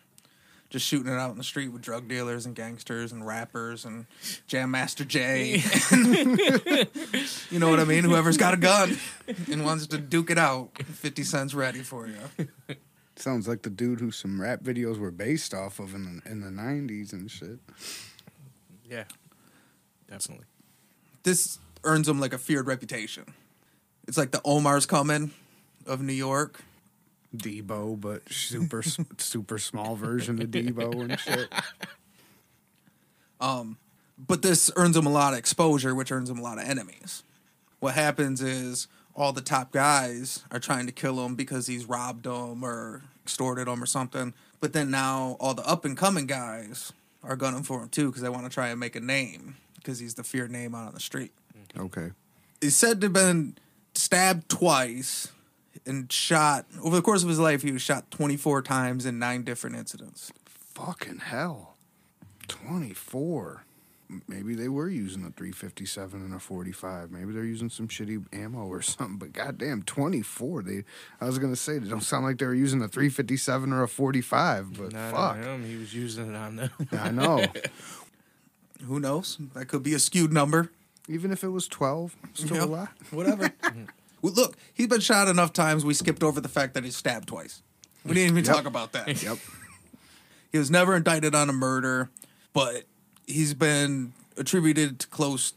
just 0.69 0.85
shooting 0.85 1.13
it 1.13 1.17
out 1.17 1.31
in 1.31 1.39
the 1.39 1.45
street 1.45 1.69
with 1.69 1.83
drug 1.83 2.09
dealers 2.09 2.45
and 2.45 2.57
gangsters 2.57 3.13
and 3.13 3.25
rappers 3.25 3.85
and 3.85 4.07
Jam 4.49 4.73
Master 4.73 5.05
Jay. 5.05 5.63
you 7.51 7.59
know 7.61 7.71
what 7.71 7.79
I 7.79 7.85
mean? 7.85 8.03
Whoever's 8.03 8.39
got 8.39 8.55
a 8.55 8.57
gun 8.57 8.99
and 9.51 9.65
wants 9.65 9.87
to 9.89 9.99
duke 9.99 10.31
it 10.31 10.39
out, 10.39 10.71
fifty 10.83 11.23
cents 11.23 11.55
ready 11.55 11.83
for 11.83 12.09
you. 12.09 12.49
Sounds 13.21 13.47
like 13.47 13.63
the 13.63 13.71
dude 13.71 14.01
who 14.01 14.11
some 14.11 14.41
rap 14.41 14.63
videos 14.63 14.99
were 14.99 15.11
based 15.11 15.53
off 15.53 15.79
of 15.79 15.95
in 15.95 16.23
the, 16.25 16.31
in 16.31 16.41
the 16.41 16.49
90s 16.49 17.13
and 17.13 17.31
shit. 17.31 17.59
Yeah, 18.91 19.05
definitely. 20.09 20.47
This 21.23 21.59
earns 21.85 22.09
him 22.09 22.19
like 22.21 22.33
a 22.33 22.39
feared 22.39 22.67
reputation. 22.67 23.25
It's 24.09 24.19
like 24.19 24.33
the 24.33 24.43
Omar's 24.45 24.85
coming 24.85 25.31
of 25.87 26.03
New 26.03 26.13
York. 26.13 26.63
Debo, 27.35 28.01
but 28.01 28.23
super 28.29 28.83
super 29.19 29.59
small 29.59 29.95
version 29.95 30.43
of 30.43 30.49
Debo 30.49 31.01
and 31.03 31.21
shit. 31.21 31.49
Um, 33.41 33.79
but 34.19 34.43
this 34.43 34.71
earns 34.75 34.97
him 34.97 35.07
a 35.07 35.11
lot 35.11 35.33
of 35.33 35.39
exposure, 35.39 35.95
which 35.95 36.11
earns 36.11 36.29
him 36.29 36.39
a 36.39 36.43
lot 36.43 36.59
of 36.59 36.65
enemies. 36.65 37.23
What 37.79 37.95
happens 37.95 38.43
is 38.43 38.89
all 39.15 39.33
the 39.33 39.41
top 39.41 39.71
guys 39.71 40.45
are 40.51 40.59
trying 40.59 40.87
to 40.87 40.93
kill 40.93 41.25
him 41.25 41.37
because 41.37 41.69
he's 41.69 41.85
robbed 41.87 42.25
them 42.25 42.65
or 42.65 43.03
extorted 43.25 43.69
them 43.69 43.83
or 43.83 43.87
something. 43.87 44.35
But 44.61 44.73
then 44.73 44.91
now 44.91 45.37
all 45.41 45.55
the 45.55 45.67
up 45.67 45.85
and 45.85 45.97
coming 45.97 46.27
guys 46.27 46.93
are 47.23 47.37
gunning 47.37 47.63
for 47.63 47.83
him 47.83 47.89
too 47.89 48.07
because 48.07 48.23
they 48.23 48.29
want 48.29 48.45
to 48.45 48.51
try 48.51 48.69
and 48.69 48.81
make 48.81 48.97
a 48.97 49.01
name 49.01 49.57
because 49.77 49.99
he's 49.99 50.15
the 50.15 50.25
feared 50.25 50.51
name 50.51 50.75
out 50.75 50.87
on 50.87 50.95
the 50.95 51.01
street. 51.01 51.33
Mm-hmm. 51.57 51.87
Okay. 51.87 52.11
He's 52.61 52.77
said 52.77 53.01
to 53.01 53.07
have 53.07 53.13
been 53.13 53.57
stabbed 53.95 54.49
twice 54.49 55.29
and 55.87 56.11
shot 56.13 56.67
over 56.83 56.97
the 56.97 57.03
course 57.03 57.23
of 57.23 57.29
his 57.29 57.39
life. 57.39 57.63
He 57.63 57.73
was 57.73 57.83
shot 57.83 58.11
24 58.11 58.63
times 58.63 59.07
in 59.07 59.19
nine 59.19 59.43
different 59.43 59.77
incidents. 59.77 60.33
Fucking 60.45 61.19
hell. 61.19 61.77
24. 62.49 63.65
Maybe 64.27 64.55
they 64.55 64.69
were 64.69 64.89
using 64.89 65.23
a 65.25 65.31
357 65.31 66.21
and 66.21 66.35
a 66.35 66.39
45. 66.41 67.11
Maybe 67.11 67.33
they're 67.33 67.45
using 67.45 67.69
some 67.71 67.87
shitty 67.89 68.25
ammo 68.33 68.67
or 68.67 68.83
something. 68.83 69.19
But 69.19 69.33
goddamn, 69.33 69.83
24. 69.85 70.63
They 70.63 70.85
I 71.21 71.27
was 71.27 71.39
going 71.39 71.53
to 71.53 71.57
say 71.57 71.79
they 71.79 71.89
don't 71.89 72.01
sound 72.03 72.25
like 72.25 72.39
they 72.39 72.47
were 72.47 72.55
using 72.55 72.83
a 72.83 72.89
357 72.89 73.73
or 73.73 73.83
a 73.83 73.89
45, 73.89 74.79
but 74.79 74.93
Not 74.93 75.13
fuck. 75.15 75.37
him. 75.37 75.65
He 75.65 75.77
was 75.77 75.95
using 75.95 76.31
it 76.31 76.37
on 76.37 76.57
them. 76.57 76.71
I 76.93 77.11
know. 77.11 77.47
Who 78.87 78.99
knows? 78.99 79.39
That 79.55 79.67
could 79.67 79.83
be 79.83 79.95
a 79.95 79.99
skewed 79.99 80.33
number. 80.33 80.71
Even 81.09 81.33
if 81.33 81.43
it 81.45 81.49
was 81.49 81.67
12, 81.69 82.17
still 82.35 82.57
Yeah, 82.57 82.65
a 82.65 82.67
lot. 82.67 82.89
Whatever. 83.11 83.51
well, 84.23 84.33
look, 84.33 84.57
he's 84.73 84.87
been 84.87 85.01
shot 85.01 85.29
enough 85.29 85.53
times. 85.53 85.85
We 85.85 85.93
skipped 85.95 86.23
over 86.23 86.41
the 86.41 86.49
fact 86.49 86.75
that 86.75 86.85
he's 86.85 86.97
stabbed 86.97 87.29
twice. 87.29 87.63
We 88.05 88.15
didn't 88.15 88.31
even 88.39 88.45
Yep. 88.45 88.55
talk 88.55 88.65
about 88.67 88.93
that. 88.93 89.23
Yep. 89.23 89.39
He 90.53 90.59
was 90.59 90.71
never 90.71 90.97
indicted 90.97 91.35
on 91.35 91.51
a 91.51 91.53
murder, 91.53 92.11
but 92.53 92.85
he's 93.31 93.55
been 93.55 94.13
attributed 94.37 94.99
to 95.01 95.07
close 95.09 95.55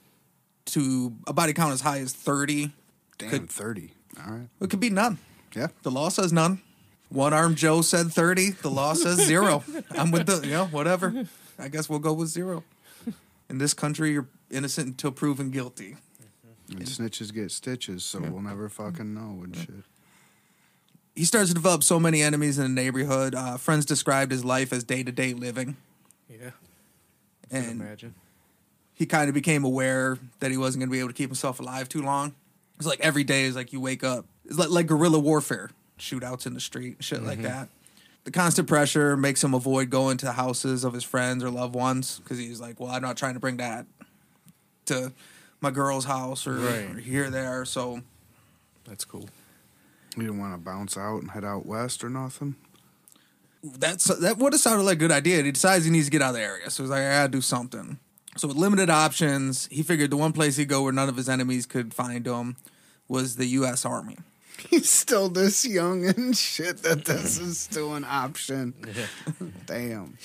to 0.65 1.13
a 1.27 1.33
body 1.33 1.53
count 1.53 1.73
as 1.73 1.81
high 1.81 1.99
as 1.99 2.13
30. 2.13 2.71
Damn, 3.17 3.29
Could- 3.29 3.49
30. 3.49 3.91
All 4.25 4.31
right. 4.33 4.47
It 4.61 4.69
could 4.69 4.79
be 4.79 4.89
none. 4.89 5.17
Yeah. 5.55 5.67
The 5.83 5.91
law 5.91 6.09
says 6.09 6.31
none. 6.31 6.61
One 7.09 7.33
arm 7.33 7.55
Joe 7.55 7.81
said 7.81 8.11
30. 8.11 8.51
The 8.51 8.69
law 8.69 8.93
says 8.93 9.17
zero. 9.19 9.63
I'm 9.91 10.11
with 10.11 10.25
the, 10.25 10.41
you 10.45 10.53
know, 10.53 10.65
whatever. 10.65 11.25
I 11.59 11.67
guess 11.67 11.87
we'll 11.89 11.99
go 11.99 12.13
with 12.13 12.29
zero. 12.29 12.63
In 13.49 13.57
this 13.59 13.73
country, 13.73 14.11
you're 14.13 14.27
innocent 14.49 14.87
until 14.87 15.11
proven 15.11 15.51
guilty. 15.51 15.97
And 16.69 16.81
snitches 16.85 17.31
get 17.31 17.51
stitches, 17.51 18.03
so 18.03 18.19
we'll 18.19 18.41
never 18.41 18.67
fucking 18.69 19.13
know 19.13 19.41
and 19.43 19.55
shit. 19.55 19.83
He 21.15 21.25
starts 21.25 21.49
to 21.49 21.53
develop 21.53 21.83
so 21.83 21.99
many 21.99 22.23
enemies 22.23 22.57
in 22.57 22.63
the 22.63 22.81
neighborhood. 22.81 23.35
Uh, 23.35 23.57
friends 23.57 23.85
described 23.85 24.31
his 24.31 24.43
life 24.43 24.73
as 24.73 24.83
day 24.83 25.03
to 25.03 25.11
day 25.11 25.33
living. 25.33 25.77
Yeah. 26.27 26.51
I 27.51 27.55
can 27.55 27.63
And 27.69 27.81
imagine. 27.81 28.15
he 28.93 29.05
kind 29.05 29.27
of 29.29 29.33
became 29.33 29.63
aware 29.63 30.17
that 30.39 30.51
he 30.51 30.57
wasn't 30.57 30.81
going 30.81 30.89
to 30.89 30.91
be 30.91 30.99
able 30.99 31.09
to 31.09 31.13
keep 31.15 31.29
himself 31.29 31.59
alive 31.59 31.89
too 31.89 32.01
long. 32.01 32.33
It's 32.77 32.87
like 32.87 32.99
every 33.01 33.23
day 33.23 33.43
is 33.43 33.55
like 33.55 33.71
you 33.73 33.79
wake 33.79 34.03
up. 34.03 34.25
It's 34.45 34.57
like, 34.57 34.69
like 34.69 34.87
guerrilla 34.87 35.19
warfare, 35.19 35.69
shootouts 35.99 36.45
in 36.45 36.53
the 36.53 36.59
street, 36.59 36.97
shit 36.99 37.21
like 37.23 37.39
mm-hmm. 37.39 37.47
that. 37.47 37.69
The 38.25 38.31
constant 38.31 38.67
pressure 38.67 39.17
makes 39.17 39.43
him 39.43 39.53
avoid 39.53 39.89
going 39.89 40.17
to 40.17 40.25
the 40.25 40.31
houses 40.33 40.83
of 40.83 40.93
his 40.93 41.03
friends 41.03 41.43
or 41.43 41.49
loved 41.49 41.75
ones 41.75 42.19
because 42.19 42.37
he's 42.37 42.59
like, 42.61 42.79
well, 42.79 42.89
I'm 42.89 43.01
not 43.01 43.17
trying 43.17 43.33
to 43.33 43.39
bring 43.39 43.57
that 43.57 43.85
to 44.85 45.11
my 45.61 45.71
girl's 45.71 46.05
house 46.05 46.47
or, 46.47 46.55
Right. 46.55 46.89
or 46.95 46.99
here, 46.99 47.29
there. 47.29 47.65
So 47.65 48.01
That's 48.85 49.05
cool. 49.05 49.29
You 50.15 50.23
didn't 50.23 50.39
want 50.39 50.53
to 50.53 50.57
bounce 50.57 50.97
out 50.97 51.21
and 51.21 51.31
head 51.31 51.43
out 51.45 51.65
west 51.65 52.03
or 52.03 52.09
nothing? 52.09 52.55
That's 53.63 54.05
that 54.05 54.37
would 54.37 54.53
have 54.53 54.61
sounded 54.61 54.83
like 54.83 54.97
a 54.97 54.99
good 54.99 55.11
idea. 55.11 55.41
He 55.41 55.51
decides 55.51 55.85
he 55.85 55.91
needs 55.91 56.07
to 56.07 56.11
get 56.11 56.21
out 56.21 56.29
of 56.29 56.35
the 56.35 56.41
area, 56.41 56.69
so 56.69 56.83
he's 56.83 56.89
like, 56.89 57.01
I 57.01 57.11
gotta 57.11 57.29
do 57.29 57.41
something. 57.41 57.97
So 58.35 58.47
with 58.47 58.57
limited 58.57 58.89
options, 58.89 59.67
he 59.71 59.83
figured 59.83 60.09
the 60.09 60.17
one 60.17 60.33
place 60.33 60.57
he'd 60.57 60.67
go 60.67 60.81
where 60.83 60.91
none 60.91 61.07
of 61.07 61.15
his 61.15 61.29
enemies 61.29 61.65
could 61.65 61.93
find 61.93 62.25
him 62.25 62.55
was 63.07 63.35
the 63.35 63.45
U.S. 63.45 63.85
Army. 63.85 64.17
He's 64.69 64.89
still 64.89 65.29
this 65.29 65.65
young 65.65 66.05
and 66.17 66.35
shit 66.35 66.77
that 66.83 67.05
this 67.05 67.37
is 67.39 67.59
still 67.59 67.93
an 67.95 68.05
option. 68.07 68.73
Damn. 69.65 70.17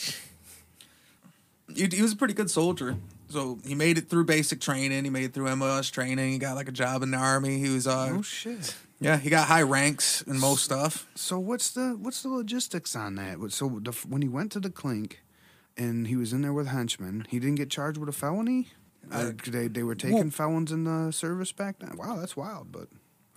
He, 1.74 1.86
he 1.86 2.02
was 2.02 2.12
a 2.12 2.16
pretty 2.16 2.34
good 2.34 2.50
soldier. 2.50 2.96
So 3.28 3.58
he 3.66 3.74
made 3.74 3.98
it 3.98 4.08
through 4.08 4.24
basic 4.24 4.60
training. 4.60 5.04
He 5.04 5.10
made 5.10 5.24
it 5.24 5.34
through 5.34 5.54
MOS 5.54 5.90
training. 5.90 6.32
He 6.32 6.38
got 6.38 6.56
like 6.56 6.68
a 6.68 6.72
job 6.72 7.02
in 7.02 7.10
the 7.10 7.18
army. 7.18 7.58
He 7.58 7.68
was 7.68 7.86
uh 7.86 8.14
Oh 8.14 8.22
shit. 8.22 8.74
Yeah 9.00 9.16
he 9.16 9.30
got 9.30 9.48
high 9.48 9.62
ranks 9.62 10.22
in 10.22 10.38
most 10.38 10.64
stuff. 10.64 11.06
So 11.14 11.38
what's 11.38 11.70
the 11.70 11.96
what's 12.00 12.22
the 12.22 12.28
logistics 12.28 12.96
on 12.96 13.14
that? 13.16 13.38
So 13.52 13.80
the, 13.82 13.92
when 14.08 14.22
he 14.22 14.28
went 14.28 14.52
to 14.52 14.60
the 14.60 14.70
clink, 14.70 15.20
and 15.76 16.08
he 16.08 16.16
was 16.16 16.32
in 16.32 16.42
there 16.42 16.52
with 16.52 16.68
henchmen, 16.68 17.26
he 17.28 17.38
didn't 17.38 17.56
get 17.56 17.70
charged 17.70 17.98
with 17.98 18.08
a 18.08 18.12
felony. 18.12 18.68
Or 19.12 19.18
uh, 19.18 19.32
they 19.46 19.68
they 19.68 19.82
were 19.82 19.94
taking 19.94 20.16
well- 20.16 20.30
felons 20.30 20.72
in 20.72 20.84
the 20.84 21.12
service 21.12 21.52
back 21.52 21.78
then. 21.78 21.96
Wow, 21.96 22.16
that's 22.16 22.36
wild. 22.36 22.72
But 22.72 22.88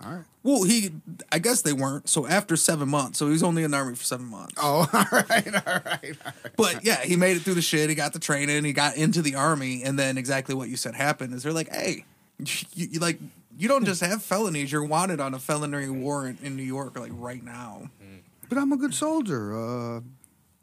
all 0.04 0.12
right. 0.12 0.24
Well, 0.42 0.64
he 0.64 0.90
I 1.30 1.38
guess 1.38 1.62
they 1.62 1.72
weren't. 1.72 2.08
So 2.08 2.26
after 2.26 2.56
seven 2.56 2.88
months, 2.88 3.18
so 3.18 3.26
he 3.26 3.32
was 3.32 3.42
only 3.42 3.62
in 3.62 3.70
the 3.70 3.76
army 3.76 3.94
for 3.94 4.04
seven 4.04 4.26
months. 4.26 4.54
Oh, 4.56 4.88
all 4.92 5.04
right, 5.12 5.46
all 5.46 5.62
right, 5.64 5.64
all 5.64 5.80
right. 5.86 6.16
But 6.56 6.84
yeah, 6.84 7.00
he 7.02 7.16
made 7.16 7.36
it 7.36 7.40
through 7.40 7.54
the 7.54 7.62
shit. 7.62 7.88
He 7.88 7.94
got 7.94 8.12
the 8.12 8.18
training. 8.18 8.64
He 8.64 8.72
got 8.72 8.96
into 8.96 9.22
the 9.22 9.36
army, 9.36 9.82
and 9.84 9.98
then 9.98 10.18
exactly 10.18 10.54
what 10.54 10.68
you 10.68 10.76
said 10.76 10.94
happened 10.94 11.32
is 11.34 11.44
they're 11.44 11.52
like, 11.52 11.72
"Hey, 11.72 12.04
you, 12.38 12.88
you 12.90 13.00
like 13.00 13.18
you 13.56 13.68
don't 13.68 13.84
just 13.84 14.00
have 14.00 14.22
felonies. 14.22 14.72
You're 14.72 14.84
wanted 14.84 15.20
on 15.20 15.34
a 15.34 15.38
felony 15.38 15.88
warrant 15.88 16.40
in 16.42 16.56
New 16.56 16.62
York 16.62 16.98
like 16.98 17.12
right 17.14 17.42
now." 17.42 17.90
But 18.48 18.58
I'm 18.58 18.72
a 18.72 18.76
good 18.76 18.92
soldier. 18.94 19.56
Uh, 19.56 20.00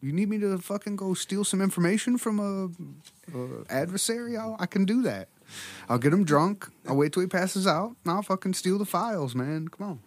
you 0.01 0.13
need 0.13 0.29
me 0.29 0.37
to 0.39 0.57
fucking 0.59 0.95
go 0.95 1.13
steal 1.13 1.43
some 1.43 1.61
information 1.61 2.17
from 2.17 2.39
a, 2.39 3.35
a 3.37 3.65
adversary? 3.69 4.37
I'll, 4.37 4.55
I 4.59 4.65
can 4.65 4.85
do 4.85 5.01
that. 5.01 5.27
I'll 5.89 5.97
get 5.97 6.13
him 6.13 6.23
drunk. 6.23 6.67
I'll 6.87 6.95
wait 6.95 7.13
till 7.13 7.21
he 7.21 7.27
passes 7.27 7.65
out. 7.65 7.95
And 8.05 8.13
I'll 8.13 8.21
fucking 8.21 8.53
steal 8.53 8.77
the 8.77 8.85
files, 8.85 9.35
man. 9.35 9.67
Come 9.69 9.87
on. 9.87 9.99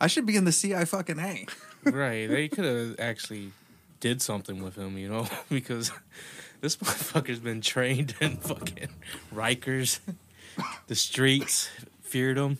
I 0.00 0.06
should 0.06 0.26
be 0.26 0.36
in 0.36 0.44
the 0.44 0.52
CI 0.52 0.84
fucking 0.84 1.18
A. 1.18 1.46
right. 1.84 2.28
They 2.28 2.48
could 2.48 2.64
have 2.64 3.00
actually 3.00 3.52
did 4.00 4.20
something 4.20 4.62
with 4.62 4.76
him, 4.76 4.98
you 4.98 5.08
know, 5.08 5.26
because 5.48 5.90
this 6.60 6.76
motherfucker's 6.76 7.40
been 7.40 7.62
trained 7.62 8.14
in 8.20 8.36
fucking 8.36 8.90
Rikers, 9.34 10.00
the 10.86 10.94
streets, 10.94 11.70
feared 12.16 12.38
him. 12.38 12.58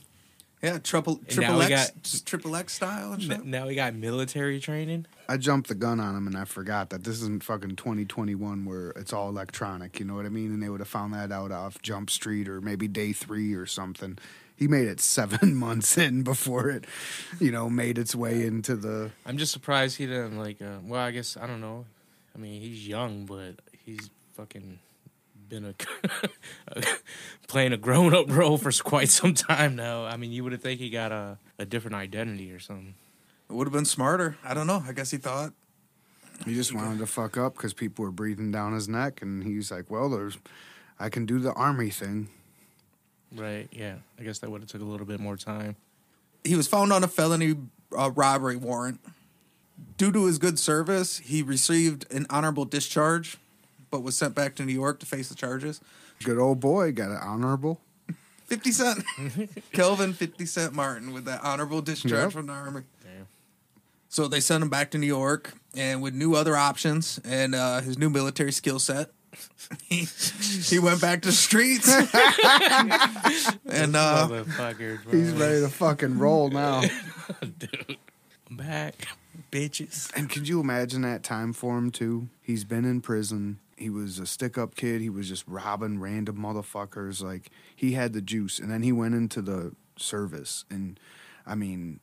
Yeah, 0.63 0.79
triple 0.79 1.17
triple 1.29 1.63
X, 1.63 1.91
got- 1.91 2.23
triple 2.27 2.57
X 2.57 2.75
style 2.75 3.13
and 3.13 3.23
shit. 3.23 3.33
N- 3.41 3.51
Now 3.51 3.69
he 3.69 3.75
got 3.75 3.95
military 3.95 4.59
training. 4.61 5.07
I 5.29 5.37
jumped 5.39 5.69
the 5.69 5.75
gun 5.75 5.99
on 6.01 6.15
him 6.17 6.27
and 6.27 6.37
I 6.37 6.45
forgot 6.45 6.91
that 6.91 7.05
this 7.05 7.17
isn't 7.23 7.43
fucking 7.45 7.77
2021 7.77 8.65
where 8.65 8.91
it's 8.91 9.13
all 9.13 9.29
electronic. 9.29 9.99
You 9.99 10.05
know 10.07 10.15
what 10.15 10.27
I 10.27 10.29
mean? 10.31 10.53
And 10.53 10.63
they 10.63 10.69
would 10.69 10.81
have 10.81 10.89
found 10.89 11.15
that 11.15 11.31
out 11.33 11.53
off 11.53 11.81
Jump 11.83 12.11
Street 12.11 12.49
or 12.49 12.61
maybe 12.61 12.89
day 12.89 13.13
three 13.13 13.55
or 13.55 13.65
something. 13.67 14.19
He 14.57 14.67
made 14.69 14.89
it 14.89 15.01
seven 15.17 15.55
months 15.55 15.97
in 15.99 16.23
before 16.23 16.69
it, 16.71 16.85
you 17.41 17.51
know, 17.53 17.69
made 17.71 17.97
its 17.99 18.15
way 18.15 18.45
into 18.47 18.77
the. 18.77 19.11
I'm 19.25 19.39
just 19.39 19.53
surprised 19.53 19.97
he 19.99 20.07
didn't 20.07 20.39
like. 20.39 20.61
Uh, 20.61 20.79
well, 20.85 21.01
I 21.01 21.11
guess 21.13 21.37
I 21.37 21.47
don't 21.47 21.61
know. 21.61 21.85
I 22.35 22.39
mean, 22.39 22.61
he's 22.61 22.87
young, 22.89 23.25
but 23.27 23.57
he's 23.85 24.11
fucking 24.35 24.79
been 25.49 25.75
a 26.69 26.83
playing 27.49 27.73
a 27.73 27.77
grown 27.77 28.15
up 28.15 28.31
role 28.31 28.59
for 28.59 28.73
quite 28.83 29.09
some 29.09 29.35
time 29.35 29.77
now. 29.77 30.05
I 30.05 30.17
mean, 30.17 30.33
you 30.33 30.43
would 30.45 30.53
have 30.53 30.63
think 30.63 30.81
he 30.81 30.91
got 30.91 31.13
a 31.13 31.39
a 31.59 31.65
different 31.65 31.97
identity 31.97 32.53
or 32.53 32.59
something. 32.59 32.95
It 33.49 33.53
would 33.53 33.67
have 33.67 33.73
been 33.73 33.85
smarter. 33.85 34.37
I 34.45 34.55
don't 34.55 34.67
know. 34.67 34.83
I 34.87 34.93
guess 34.93 35.11
he 35.11 35.19
thought. 35.19 35.53
He 36.45 36.55
just 36.55 36.75
wanted 36.75 36.99
to 36.99 37.07
fuck 37.07 37.39
up 37.39 37.55
because 37.55 37.73
people 37.73 38.05
were 38.05 38.11
breathing 38.11 38.53
down 38.53 38.75
his 38.75 38.89
neck, 38.89 39.23
and 39.23 39.43
he's 39.43 39.71
like, 39.71 39.91
"Well, 39.91 40.11
there's, 40.11 40.39
I 40.99 41.09
can 41.09 41.25
do 41.25 41.39
the 41.39 41.53
army 41.53 41.91
thing." 41.91 42.29
Right? 43.35 43.69
Yeah. 43.73 43.97
I 44.19 44.23
guess 44.23 44.39
that 44.41 44.51
would 44.51 44.61
have 44.63 44.71
took 44.71 44.81
a 44.81 44.85
little 44.85 45.07
bit 45.07 45.21
more 45.21 45.37
time. 45.37 45.77
He 46.45 46.55
was 46.55 46.69
found 46.69 46.93
on 46.93 47.03
a 47.03 47.09
felony 47.09 47.57
uh, 47.97 48.11
robbery 48.15 48.57
warrant. 48.57 49.01
Due 49.99 50.13
to 50.13 50.27
his 50.27 50.39
good 50.39 50.59
service, 50.59 51.19
he 51.19 51.43
received 51.43 52.11
an 52.13 52.27
honorable 52.31 52.65
discharge, 52.65 53.37
but 53.91 54.03
was 54.03 54.17
sent 54.17 54.35
back 54.35 54.55
to 54.57 54.65
New 54.65 54.73
York 54.73 55.01
to 55.01 55.07
face 55.07 55.29
the 55.29 55.35
charges. 55.35 55.81
Good 56.25 56.39
old 56.39 56.61
boy 56.61 56.93
got 56.93 57.11
an 57.11 57.19
honorable. 57.19 57.81
50 58.47 58.71
Cent. 58.73 59.05
Kelvin 59.73 60.13
50 60.13 60.47
Cent 60.47 60.73
Martin 60.73 61.13
with 61.13 61.25
that 61.25 61.43
honorable 61.43 61.83
discharge 61.83 62.13
Yep. 62.13 62.33
from 62.33 62.47
the 62.47 62.53
Army. 62.53 62.83
Damn. 63.03 63.27
So 64.09 64.29
they 64.29 64.41
sent 64.41 64.63
him 64.63 64.69
back 64.69 64.91
to 64.93 64.99
New 64.99 65.07
York 65.07 65.53
and 65.75 66.01
with 66.01 66.15
new 66.15 66.35
other 66.37 66.57
options 66.57 67.21
and 67.25 67.55
uh, 67.55 67.81
his 67.81 67.99
new 67.99 68.09
military 68.09 68.53
skill 68.53 68.79
set. 68.79 69.11
he, 69.85 70.07
he 70.63 70.79
went 70.79 71.01
back 71.01 71.23
to 71.23 71.29
the 71.29 71.35
streets. 71.35 71.89
and 73.67 73.97
uh, 73.97 74.45
He's 75.11 75.33
ready 75.33 75.61
to 75.61 75.69
fucking 75.69 76.19
roll 76.19 76.49
now. 76.51 76.83
Dude, 77.41 77.97
I'm 78.49 78.57
back, 78.57 79.09
bitches. 79.51 80.11
And 80.17 80.31
could 80.31 80.49
you 80.49 80.61
imagine 80.61 81.03
that 81.03 81.23
time 81.23 81.53
for 81.53 81.77
him 81.77 81.91
too? 81.91 82.29
He's 82.43 82.65
been 82.65 82.85
in 82.85 83.01
prison. 83.01 83.59
He 83.77 83.91
was 83.91 84.19
a 84.19 84.27
stick 84.27 84.57
up 84.57 84.75
kid. 84.75 85.01
He 85.01 85.11
was 85.11 85.29
just 85.29 85.47
robbing 85.47 86.01
random 86.01 86.39
motherfuckers. 86.39 87.23
Like 87.23 87.51
he 87.75 87.93
had 87.93 88.13
the 88.13 88.23
juice. 88.23 88.59
And 88.59 88.71
then 88.71 88.83
he 88.83 88.93
went 88.93 89.15
into 89.15 89.43
the 89.43 89.75
service. 89.97 90.65
And 90.71 90.99
I 91.47 91.55
mean, 91.55 92.01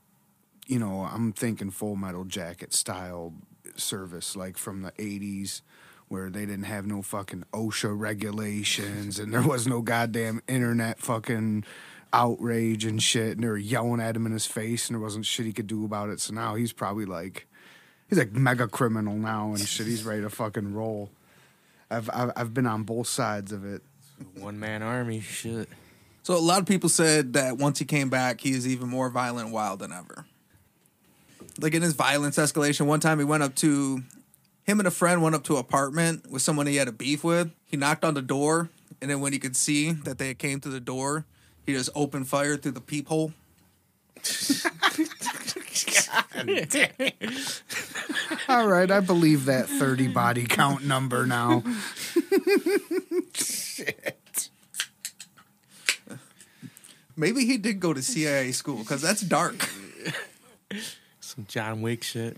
you 0.68 0.80
know, 0.80 1.02
I'm 1.02 1.34
thinking 1.34 1.72
full 1.72 1.96
metal 1.96 2.26
jacket 2.26 2.74
style 2.74 3.34
service, 3.76 4.36
like 4.36 4.58
from 4.58 4.84
the 4.84 4.94
eighties 5.00 5.62
where 6.08 6.30
they 6.30 6.46
didn't 6.46 6.66
have 6.66 6.86
no 6.86 7.02
fucking 7.02 7.44
OSHA 7.54 8.00
regulations 8.00 9.18
and 9.18 9.34
there 9.34 9.42
was 9.42 9.66
no 9.66 9.82
goddamn 9.82 10.42
internet 10.48 11.00
fucking 11.00 11.64
outrage 12.12 12.86
and 12.86 13.02
shit 13.02 13.32
and 13.32 13.44
they 13.44 13.48
were 13.48 13.58
yelling 13.58 14.00
at 14.00 14.16
him 14.16 14.28
in 14.28 14.32
his 14.32 14.46
face 14.46 14.88
and 14.88 14.96
there 14.96 15.02
wasn't 15.02 15.26
shit 15.26 15.46
he 15.46 15.54
could 15.54 15.66
do 15.66 15.84
about 15.84 16.10
it. 16.10 16.20
So 16.20 16.34
now 16.34 16.54
he's 16.54 16.72
probably 16.72 17.06
like 17.06 17.48
he's 18.08 18.20
like 18.20 18.32
mega 18.32 18.68
criminal 18.68 19.16
now 19.16 19.50
and 19.50 19.68
shit. 19.68 19.88
He's 19.88 20.04
ready 20.04 20.22
to 20.22 20.30
fucking 20.30 20.74
roll. 20.74 21.10
I've 21.90 22.10
I've, 22.14 22.32
I've 22.36 22.54
been 22.54 22.66
on 22.66 22.84
both 22.84 23.08
sides 23.08 23.52
of 23.52 23.66
it. 23.66 23.82
One 24.36 24.60
man 24.60 24.84
army. 24.84 25.20
Shit. 25.22 25.70
so 26.24 26.36
a 26.36 26.38
lot 26.38 26.60
of 26.60 26.66
people 26.66 26.90
said 26.90 27.34
that 27.34 27.58
once 27.58 27.80
he 27.80 27.86
came 27.86 28.10
back, 28.10 28.42
he 28.42 28.52
is 28.52 28.68
even 28.68 28.88
more 28.90 29.10
violent 29.10 29.46
and 29.46 29.54
wild 29.54 29.80
than 29.80 29.92
ever. 29.92 30.26
Like 31.60 31.74
in 31.74 31.82
his 31.82 31.94
violence 31.94 32.38
escalation, 32.38 32.86
one 32.86 33.00
time 33.00 33.20
he 33.20 33.26
went 33.26 33.44
up 33.44 33.56
to 33.56 34.04
him 34.64 34.80
and 34.80 34.88
a 34.88 34.92
friend 34.92 35.22
went 35.22 35.36
up 35.36 35.44
to 35.46 35.54
an 35.54 35.60
apartment 35.60 36.30
with 36.30 36.42
someone 36.42 36.68
he 36.68 36.78
had 36.78 36.88
a 36.88 36.94
beef 36.94 37.24
with. 37.24 37.52
He 37.66 37.78
knocked 37.78 38.04
on 38.04 38.14
the 38.14 38.22
door, 38.22 38.70
and 39.02 39.12
then 39.12 39.20
when 39.20 39.34
he 39.34 39.40
could 39.40 39.56
see 39.56 39.92
that 39.92 40.18
they 40.18 40.34
came 40.34 40.60
to 40.62 40.70
the 40.70 40.80
door, 40.80 41.26
he 41.66 41.74
just 41.74 41.90
opened 41.96 42.28
fire 42.28 42.58
through 42.58 42.72
the 42.72 42.82
peephole. 42.82 43.34
All 48.48 48.68
right, 48.68 48.90
I 48.92 49.00
believe 49.00 49.46
that 49.46 49.68
thirty 49.68 50.08
body 50.08 50.46
count 50.46 50.84
number 50.86 51.26
now. 51.26 51.64
Shit. 53.34 54.50
Maybe 57.16 57.46
he 57.46 57.58
did 57.58 57.80
go 57.80 57.94
to 57.94 58.02
CIA 58.02 58.52
school 58.52 58.78
because 58.80 59.02
that's 59.02 59.22
dark. 59.22 59.68
Some 61.20 61.46
John 61.48 61.82
Wick 61.82 62.04
shit. 62.04 62.38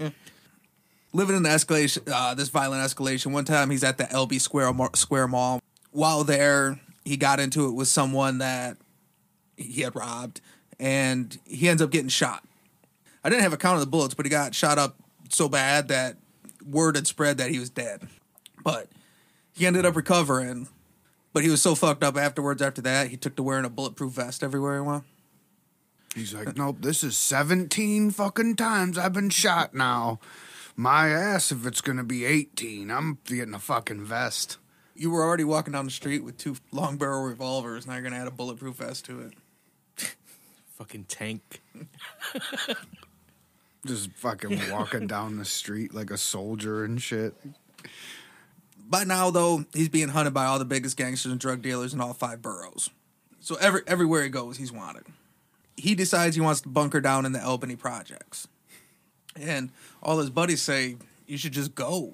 living 1.14 1.36
in 1.38 1.44
the 1.44 1.50
escalation, 1.50 2.02
uh, 2.14 2.34
this 2.36 2.50
violent 2.50 2.82
escalation. 2.84 3.32
One 3.32 3.46
time 3.46 3.70
he's 3.70 3.84
at 3.84 3.98
the 3.98 4.12
Albee 4.12 4.40
Square 4.40 4.74
Mar- 4.74 4.92
Square 4.96 5.30
Mall. 5.30 5.62
While 5.92 6.24
there, 6.26 6.80
he 7.06 7.16
got 7.16 7.40
into 7.40 7.68
it 7.68 7.72
with 7.72 7.88
someone 7.88 8.40
that 8.40 8.76
he 9.56 9.82
had 9.82 9.96
robbed, 9.96 10.42
and 10.78 11.38
he 11.46 11.70
ends 11.70 11.82
up 11.82 11.90
getting 11.90 12.10
shot. 12.10 12.44
I 13.26 13.30
didn't 13.30 13.42
have 13.42 13.54
a 13.54 13.58
count 13.58 13.74
of 13.74 13.80
the 13.80 13.88
bullets, 13.88 14.14
but 14.14 14.28
he 14.28 14.30
got 14.30 14.54
shot 14.54 14.78
up 14.78 14.98
so 15.30 15.50
bad 15.50 15.88
that 15.88 16.18
word 16.64 16.96
had 16.96 17.08
spread 17.08 17.40
that 17.40 17.50
he 17.50 17.58
was 17.58 17.72
dead. 17.72 18.08
But 18.64 18.88
he 19.56 19.66
ended 19.66 19.84
up 19.84 19.96
recovering. 19.96 20.68
But 21.34 21.42
he 21.42 21.50
was 21.50 21.60
so 21.60 21.74
fucked 21.74 22.04
up 22.04 22.18
afterwards. 22.18 22.62
After 22.62 22.84
that, 22.84 23.08
he 23.08 23.18
took 23.18 23.36
to 23.38 23.44
wearing 23.44 23.66
a 23.66 23.70
bulletproof 23.70 24.14
vest 24.14 24.44
everywhere 24.44 24.76
he 24.76 24.88
went. 24.88 25.06
He's 26.14 26.36
like, 26.36 26.56
nope, 26.56 26.78
this 26.82 27.04
is 27.04 27.18
17 27.18 28.12
fucking 28.12 28.58
times 28.58 28.96
I've 28.96 29.14
been 29.14 29.32
shot 29.32 29.74
now. 29.74 30.20
My 30.76 31.10
ass 31.10 31.52
if 31.52 31.66
it's 31.66 31.82
gonna 31.82 32.04
be 32.04 32.26
18. 32.26 32.92
I'm 32.92 33.18
getting 33.26 33.56
a 33.56 33.60
fucking 33.60 34.06
vest. 34.06 34.58
You 34.94 35.10
were 35.10 35.24
already 35.24 35.44
walking 35.44 35.74
down 35.74 35.86
the 35.86 35.92
street 35.92 36.24
with 36.24 36.38
two 36.38 36.58
long 36.72 36.98
barrel 36.98 37.24
revolvers. 37.24 37.88
Now 37.88 37.94
you're 37.94 38.04
gonna 38.04 38.18
add 38.18 38.28
a 38.28 38.32
bulletproof 38.32 38.76
vest 38.76 39.06
to 39.06 39.20
it. 39.22 39.34
Fucking 40.78 41.06
tank. 41.06 41.62
Just 43.86 44.12
fucking 44.14 44.60
walking 44.72 45.08
down 45.16 45.38
the 45.38 45.46
street 45.46 45.94
like 45.94 46.12
a 46.12 46.18
soldier 46.18 46.84
and 46.84 47.02
shit. 47.02 47.36
By 48.88 49.04
now, 49.04 49.32
though, 49.32 49.66
he's 49.74 49.90
being 49.90 50.10
hunted 50.10 50.34
by 50.34 50.46
all 50.46 50.60
the 50.60 50.66
biggest 50.66 50.98
gangsters 50.98 51.32
and 51.32 51.40
drug 51.40 51.62
dealers 51.62 51.94
in 51.94 52.02
all 52.02 52.14
five 52.14 52.42
boroughs. 52.42 52.90
So 53.40 53.56
every 53.56 53.82
everywhere 53.88 54.24
he 54.24 54.30
goes, 54.30 54.58
he's 54.58 54.72
wanted. 54.72 55.06
He 55.78 55.94
decides 55.94 56.36
he 56.36 56.42
wants 56.42 56.62
to 56.62 56.70
bunker 56.70 57.02
down 57.02 57.26
in 57.26 57.32
the 57.32 57.44
Albany 57.44 57.76
projects, 57.76 58.48
and 59.36 59.72
all 60.02 60.20
his 60.20 60.30
buddies 60.30 60.62
say 60.62 60.98
you 61.28 61.38
should 61.38 61.52
just 61.52 61.76
go 61.76 62.14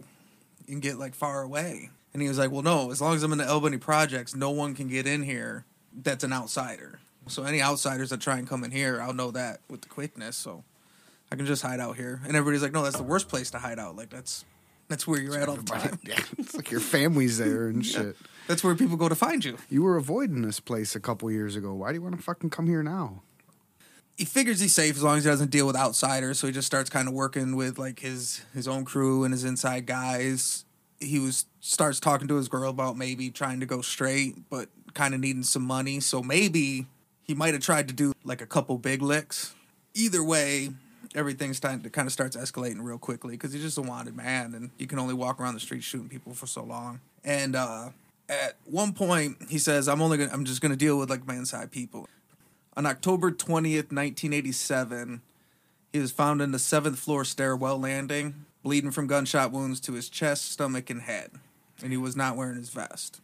and 0.68 0.82
get 0.82 0.98
like 0.98 1.16
far 1.16 1.42
away. 1.42 1.90
And 2.14 2.22
he 2.22 2.28
was 2.28 2.38
like, 2.38 2.52
"Well, 2.52 2.64
no. 2.64 2.92
As 2.92 3.02
long 3.02 3.16
as 3.16 3.24
I'm 3.24 3.32
in 3.32 3.38
the 3.38 3.50
Albany 3.50 3.78
projects, 3.78 4.36
no 4.36 4.50
one 4.50 4.76
can 4.76 4.88
get 4.88 5.08
in 5.08 5.24
here 5.24 5.66
that's 5.94 6.24
an 6.24 6.34
outsider. 6.34 7.00
So 7.28 7.44
any 7.44 7.62
outsiders 7.62 8.10
that 8.10 8.22
try 8.22 8.38
and 8.38 8.48
come 8.48 8.64
in 8.64 8.72
here, 8.72 9.02
I'll 9.02 9.14
know 9.14 9.32
that 9.32 9.60
with 9.70 9.82
the 9.82 9.90
quickness. 9.90 10.36
So 10.36 10.64
I 11.32 11.36
can 11.36 11.46
just 11.46 11.62
hide 11.62 11.80
out 11.80 11.96
here." 11.96 12.22
And 12.26 12.36
everybody's 12.36 12.62
like, 12.62 12.74
"No, 12.74 12.84
that's 12.84 12.98
the 12.98 13.04
worst 13.04 13.30
place 13.30 13.52
to 13.52 13.60
hide 13.60 13.80
out. 13.80 13.96
Like 13.96 14.10
that's." 14.10 14.46
That's 14.88 15.08
where 15.08 15.22
you're 15.22 15.40
at 15.40 15.48
all 15.48 15.56
the 15.56 15.64
time. 15.64 16.00
Yeah, 16.04 16.20
it's 16.38 16.54
like 16.54 16.70
your 16.70 16.82
family's 16.82 17.38
there 17.38 17.68
and 17.68 17.86
shit. 17.86 18.18
That's 18.48 18.62
where 18.62 18.76
people 18.76 18.98
go 18.98 19.08
to 19.08 19.16
find 19.16 19.46
you. 19.46 19.58
You 19.70 19.84
were 19.84 19.96
avoiding 19.96 20.42
this 20.42 20.60
place 20.60 20.98
a 20.98 21.00
couple 21.00 21.32
years 21.32 21.56
ago. 21.56 21.74
Why 21.74 21.92
do 21.92 21.96
you 21.96 22.02
want 22.02 22.18
to 22.18 22.22
fucking 22.22 22.50
come 22.50 22.68
here 22.68 22.84
now? 22.84 23.22
He 24.18 24.26
figures 24.26 24.60
he's 24.60 24.74
safe 24.74 24.98
as 24.98 25.04
long 25.04 25.18
as 25.18 25.24
he 25.24 25.30
doesn't 25.30 25.50
deal 25.50 25.66
with 25.66 25.78
outsiders, 25.78 26.40
so 26.40 26.48
he 26.48 26.52
just 26.52 26.68
starts 26.68 26.90
kind 26.90 27.08
of 27.08 27.14
working 27.14 27.56
with 27.56 27.80
like 27.80 28.00
his 28.00 28.42
his 28.54 28.68
own 28.68 28.84
crew 28.84 29.24
and 29.24 29.34
his 29.34 29.46
inside 29.46 29.86
guys. 29.86 30.66
He 31.00 31.20
was 31.20 31.46
starts 31.62 32.02
talking 32.02 32.28
to 32.28 32.36
his 32.36 32.50
girl 32.50 32.70
about 32.70 32.98
maybe 32.98 33.30
trying 33.30 33.62
to 33.62 33.66
go 33.66 33.82
straight, 33.82 34.50
but 34.50 34.68
kind 34.94 35.14
of 35.14 35.22
needing 35.22 35.44
some 35.44 35.64
money. 35.64 36.02
So 36.02 36.22
maybe 36.22 36.88
he 37.24 37.34
might 37.34 37.54
have 37.54 37.64
tried 37.64 37.88
to 37.88 37.94
do 37.94 38.12
like 38.26 38.42
a 38.42 38.46
couple 38.46 38.78
big 38.78 39.02
licks. 39.02 39.56
Either 39.94 40.22
way, 40.22 40.72
everything's 41.16 41.58
starting 41.58 41.82
to 41.82 41.90
kind 41.90 42.06
of 42.06 42.12
starts 42.12 42.36
escalating 42.36 42.84
real 42.84 42.98
quickly 42.98 43.34
because 43.34 43.54
he's 43.54 43.62
just 43.62 43.78
a 43.78 43.82
wanted 43.82 44.16
man, 44.16 44.54
and 44.54 44.72
you 44.78 44.88
can 44.88 45.00
only 45.00 45.14
walk 45.14 45.40
around 45.40 45.54
the 45.54 45.60
street 45.60 45.84
shooting 45.84 46.10
people 46.10 46.34
for 46.34 46.48
so 46.48 46.64
long. 46.64 47.02
And 47.24 47.56
uh, 47.56 47.90
at 48.30 48.56
one 48.66 48.94
point, 48.94 49.38
he 49.50 49.58
says, 49.58 49.88
"I'm 49.88 50.02
only 50.02 50.18
gonna, 50.18 50.32
I'm 50.34 50.46
just 50.46 50.62
gonna 50.62 50.76
deal 50.76 50.98
with 50.98 51.10
like 51.10 51.26
my 51.26 51.36
inside 51.36 51.72
people." 51.72 52.08
On 52.78 52.86
October 52.86 53.32
20th, 53.32 53.92
1987, 53.92 55.22
he 55.92 56.00
was 56.00 56.12
found 56.12 56.42
in 56.42 56.52
the 56.52 56.60
seventh 56.60 56.98
floor 56.98 57.26
stairwell 57.26 57.78
landing, 57.78 58.46
bleeding 58.64 58.92
from 58.92 59.08
gunshot 59.08 59.52
wounds 59.52 59.82
to 59.82 59.94
his 59.94 60.08
chest, 60.10 60.52
stomach, 60.52 60.90
and 60.90 61.02
head, 61.02 61.32
and 61.84 61.92
he 61.92 61.98
was 61.98 62.16
not 62.16 62.38
wearing 62.38 62.58
his 62.58 62.70
vest. 62.70 63.20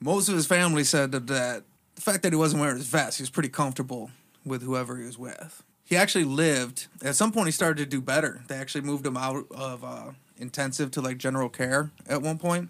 Most 0.00 0.28
of 0.28 0.34
his 0.34 0.46
family 0.46 0.84
said 0.84 1.12
that 1.12 1.26
the 1.26 1.62
fact 2.00 2.22
that 2.22 2.32
he 2.32 2.36
wasn't 2.36 2.60
wearing 2.60 2.76
his 2.76 2.86
vest, 2.86 3.18
he 3.18 3.22
was 3.22 3.30
pretty 3.30 3.48
comfortable 3.48 4.10
with 4.44 4.62
whoever 4.62 4.96
he 4.96 5.04
was 5.04 5.18
with. 5.18 5.62
He 5.88 5.96
actually 5.96 6.24
lived. 6.24 6.86
At 7.02 7.16
some 7.16 7.32
point, 7.32 7.46
he 7.46 7.52
started 7.52 7.78
to 7.78 7.86
do 7.86 8.02
better. 8.02 8.42
They 8.46 8.56
actually 8.56 8.82
moved 8.82 9.06
him 9.06 9.16
out 9.16 9.46
of 9.50 9.82
uh, 9.82 10.10
intensive 10.36 10.90
to 10.90 11.00
like 11.00 11.16
general 11.16 11.48
care 11.48 11.92
at 12.06 12.20
one 12.20 12.36
point. 12.36 12.68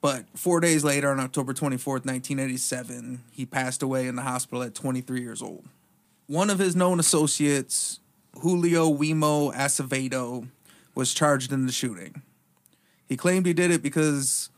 But 0.00 0.24
four 0.34 0.60
days 0.60 0.82
later, 0.82 1.10
on 1.10 1.20
October 1.20 1.52
24th, 1.52 2.06
1987, 2.06 3.24
he 3.30 3.44
passed 3.44 3.82
away 3.82 4.06
in 4.06 4.16
the 4.16 4.22
hospital 4.22 4.62
at 4.62 4.74
23 4.74 5.20
years 5.20 5.42
old. 5.42 5.66
One 6.26 6.48
of 6.48 6.58
his 6.58 6.74
known 6.74 6.98
associates, 6.98 8.00
Julio 8.40 8.90
Wemo 8.90 9.52
Acevedo, 9.52 10.48
was 10.94 11.12
charged 11.12 11.52
in 11.52 11.66
the 11.66 11.72
shooting. 11.72 12.22
He 13.06 13.18
claimed 13.18 13.44
he 13.44 13.52
did 13.52 13.70
it 13.70 13.82
because 13.82 14.48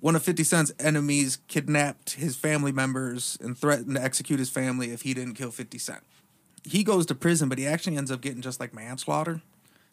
one 0.00 0.16
of 0.16 0.24
50 0.24 0.42
Cent's 0.42 0.72
enemies 0.80 1.38
kidnapped 1.46 2.14
his 2.14 2.34
family 2.34 2.72
members 2.72 3.38
and 3.40 3.56
threatened 3.56 3.94
to 3.94 4.02
execute 4.02 4.40
his 4.40 4.50
family 4.50 4.90
if 4.90 5.02
he 5.02 5.14
didn't 5.14 5.34
kill 5.34 5.52
50 5.52 5.78
Cent. 5.78 6.02
He 6.68 6.84
goes 6.84 7.06
to 7.06 7.14
prison, 7.14 7.48
but 7.48 7.58
he 7.58 7.66
actually 7.66 7.96
ends 7.96 8.10
up 8.10 8.20
getting 8.20 8.42
just 8.42 8.60
like 8.60 8.74
manslaughter 8.74 9.40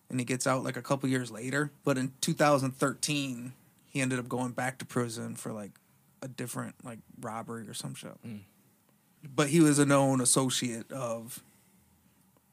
and 0.09 0.19
he 0.19 0.25
gets 0.25 0.45
out 0.45 0.63
like 0.63 0.77
a 0.77 0.81
couple 0.81 1.09
years 1.09 1.31
later. 1.31 1.71
But 1.83 1.97
in 1.97 2.13
2013, 2.21 3.53
he 3.89 4.01
ended 4.01 4.19
up 4.19 4.27
going 4.27 4.51
back 4.51 4.77
to 4.79 4.85
prison 4.85 5.35
for 5.35 5.51
like 5.51 5.71
a 6.21 6.27
different 6.27 6.75
like 6.83 6.99
robbery 7.21 7.67
or 7.67 7.73
some 7.73 7.95
shit. 7.95 8.21
Mm. 8.25 8.41
But 9.23 9.49
he 9.49 9.59
was 9.59 9.79
a 9.79 9.85
known 9.85 10.21
associate 10.21 10.91
of 10.91 11.41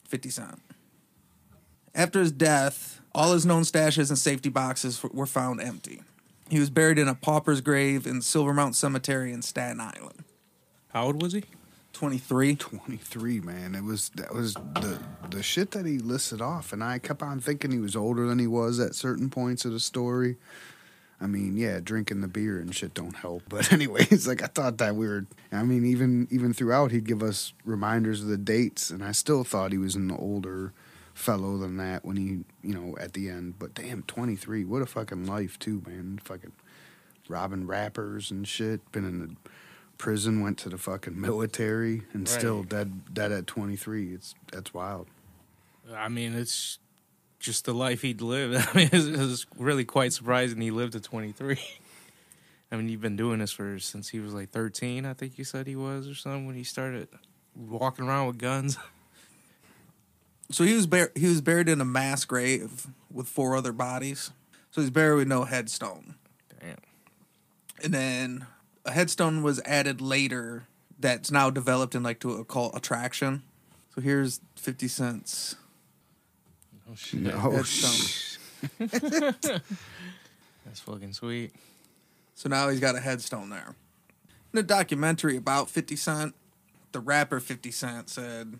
50 0.08 0.30
Cent. 0.30 0.62
After 1.94 2.20
his 2.20 2.32
death, 2.32 3.00
all 3.14 3.32
his 3.32 3.44
known 3.44 3.62
stashes 3.62 4.08
and 4.08 4.18
safety 4.18 4.48
boxes 4.48 5.02
were 5.12 5.26
found 5.26 5.60
empty. 5.60 6.00
He 6.48 6.58
was 6.58 6.70
buried 6.70 6.98
in 6.98 7.08
a 7.08 7.14
pauper's 7.14 7.60
grave 7.60 8.06
in 8.06 8.22
Silver 8.22 8.52
Silvermount 8.52 8.74
Cemetery 8.74 9.32
in 9.32 9.42
Staten 9.42 9.80
Island. 9.80 10.24
How 10.88 11.06
old 11.06 11.22
was 11.22 11.32
he? 11.32 11.44
23. 11.92 12.56
23, 12.56 13.40
man. 13.40 13.74
It 13.74 13.84
was 13.84 14.10
that 14.10 14.34
was 14.34 14.54
the 14.54 14.98
the 15.30 15.42
shit 15.42 15.72
that 15.72 15.86
he 15.86 15.98
listed 15.98 16.40
off, 16.40 16.72
and 16.72 16.82
I 16.82 16.98
kept 16.98 17.22
on 17.22 17.40
thinking 17.40 17.70
he 17.70 17.78
was 17.78 17.96
older 17.96 18.26
than 18.26 18.38
he 18.38 18.46
was 18.46 18.80
at 18.80 18.94
certain 18.94 19.30
points 19.30 19.64
of 19.64 19.72
the 19.72 19.80
story. 19.80 20.36
I 21.20 21.26
mean, 21.26 21.56
yeah, 21.56 21.78
drinking 21.78 22.20
the 22.20 22.28
beer 22.28 22.58
and 22.58 22.74
shit 22.74 22.94
don't 22.94 23.14
help. 23.14 23.44
But 23.48 23.72
anyways, 23.72 24.26
like 24.26 24.42
I 24.42 24.46
thought 24.46 24.78
that 24.78 24.96
we 24.96 25.06
were. 25.06 25.26
I 25.52 25.62
mean, 25.62 25.84
even 25.84 26.26
even 26.30 26.52
throughout, 26.52 26.90
he'd 26.90 27.06
give 27.06 27.22
us 27.22 27.52
reminders 27.64 28.22
of 28.22 28.28
the 28.28 28.36
dates, 28.36 28.90
and 28.90 29.04
I 29.04 29.12
still 29.12 29.44
thought 29.44 29.72
he 29.72 29.78
was 29.78 29.94
an 29.94 30.10
older 30.10 30.72
fellow 31.14 31.58
than 31.58 31.76
that 31.76 32.04
when 32.04 32.16
he, 32.16 32.40
you 32.66 32.74
know, 32.74 32.96
at 32.98 33.12
the 33.12 33.28
end. 33.28 33.58
But 33.58 33.74
damn, 33.74 34.02
23, 34.02 34.64
what 34.64 34.82
a 34.82 34.86
fucking 34.86 35.26
life 35.26 35.58
too, 35.58 35.82
man. 35.86 36.18
Fucking 36.24 36.52
robbing 37.28 37.66
rappers 37.66 38.30
and 38.30 38.46
shit. 38.48 38.90
Been 38.92 39.04
in 39.04 39.18
the 39.20 39.50
prison, 40.02 40.40
went 40.40 40.58
to 40.58 40.68
the 40.68 40.76
fucking 40.78 41.18
military, 41.18 42.02
and 42.12 42.28
still 42.28 42.64
dead 42.64 43.14
dead 43.14 43.30
at 43.30 43.46
23. 43.46 44.14
It's 44.14 44.34
that's 44.50 44.74
wild. 44.74 45.06
I 45.94 46.08
mean, 46.08 46.34
it's 46.34 46.80
just 47.38 47.66
the 47.66 47.72
life 47.72 48.02
he'd 48.02 48.20
lived. 48.20 48.68
I 48.74 48.76
mean, 48.76 48.90
it's, 48.92 49.06
it's 49.06 49.46
really 49.56 49.84
quite 49.84 50.12
surprising 50.12 50.60
he 50.60 50.72
lived 50.72 50.94
to 50.94 51.00
23. 51.00 51.56
I 52.72 52.76
mean, 52.76 52.88
you've 52.88 53.00
been 53.00 53.14
doing 53.14 53.38
this 53.38 53.52
for 53.52 53.78
since 53.78 54.08
he 54.08 54.18
was 54.18 54.34
like 54.34 54.50
13, 54.50 55.06
I 55.06 55.14
think 55.14 55.38
you 55.38 55.44
said 55.44 55.68
he 55.68 55.76
was, 55.76 56.08
or 56.08 56.16
something, 56.16 56.46
when 56.46 56.56
he 56.56 56.64
started 56.64 57.06
walking 57.54 58.04
around 58.06 58.26
with 58.26 58.38
guns. 58.38 58.76
So 60.50 60.64
he 60.64 60.74
was 60.74 60.86
bur- 60.86 61.12
he 61.14 61.28
was 61.28 61.40
buried 61.40 61.70
in 61.70 61.80
a 61.80 61.84
mass 61.86 62.26
grave 62.26 62.86
with 63.10 63.26
four 63.26 63.56
other 63.56 63.72
bodies. 63.72 64.32
So 64.70 64.82
he's 64.82 64.90
buried 64.90 65.16
with 65.16 65.28
no 65.28 65.44
headstone. 65.44 66.16
Damn. 66.60 66.76
And 67.82 67.94
then 67.94 68.46
a 68.84 68.92
headstone 68.92 69.42
was 69.42 69.60
added 69.64 70.00
later 70.00 70.64
that's 70.98 71.30
now 71.30 71.50
developed 71.50 71.94
in 71.94 72.02
like 72.02 72.20
to 72.20 72.32
a 72.32 72.44
cult 72.44 72.76
attraction. 72.76 73.42
So 73.94 74.00
here's 74.00 74.40
50 74.56 74.88
cents. 74.88 75.56
Oh, 76.90 76.94
shit. 76.94 77.32
Oh, 77.34 77.50
headstone. 77.50 78.40
That's 80.64 80.80
fucking 80.80 81.12
sweet. 81.12 81.52
So 82.34 82.48
now 82.48 82.68
he's 82.68 82.80
got 82.80 82.94
a 82.96 83.00
headstone 83.00 83.50
there. 83.50 83.74
In 84.52 84.58
a 84.58 84.62
documentary 84.62 85.36
about 85.36 85.70
50 85.70 85.96
Cent, 85.96 86.34
the 86.92 87.00
rapper 87.00 87.40
50 87.40 87.70
Cent 87.70 88.08
said, 88.08 88.58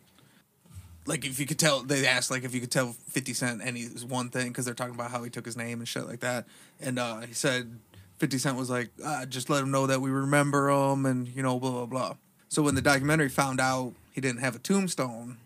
like, 1.06 1.24
if 1.24 1.40
you 1.40 1.46
could 1.46 1.58
tell, 1.58 1.82
they 1.82 2.06
asked, 2.06 2.30
like, 2.30 2.44
if 2.44 2.54
you 2.54 2.60
could 2.60 2.70
tell 2.70 2.92
50 3.08 3.34
Cent 3.34 3.60
any 3.64 3.84
one 4.06 4.28
thing, 4.28 4.48
because 4.48 4.64
they're 4.64 4.74
talking 4.74 4.94
about 4.94 5.10
how 5.10 5.22
he 5.22 5.30
took 5.30 5.44
his 5.44 5.56
name 5.56 5.78
and 5.78 5.88
shit 5.88 6.06
like 6.06 6.20
that. 6.20 6.46
And 6.80 6.98
uh, 6.98 7.20
he 7.20 7.34
said, 7.34 7.78
50 8.22 8.38
Cent 8.38 8.56
was 8.56 8.70
like, 8.70 8.88
ah, 9.04 9.24
just 9.28 9.50
let 9.50 9.64
him 9.64 9.72
know 9.72 9.88
that 9.88 10.00
we 10.00 10.08
remember 10.08 10.70
him 10.70 11.06
and, 11.06 11.26
you 11.26 11.42
know, 11.42 11.58
blah, 11.58 11.72
blah, 11.72 11.86
blah. 11.86 12.14
So 12.48 12.62
when 12.62 12.76
the 12.76 12.80
documentary 12.80 13.28
found 13.28 13.60
out 13.60 13.94
he 14.12 14.20
didn't 14.20 14.42
have 14.42 14.54
a 14.54 14.60
tombstone, 14.60 15.38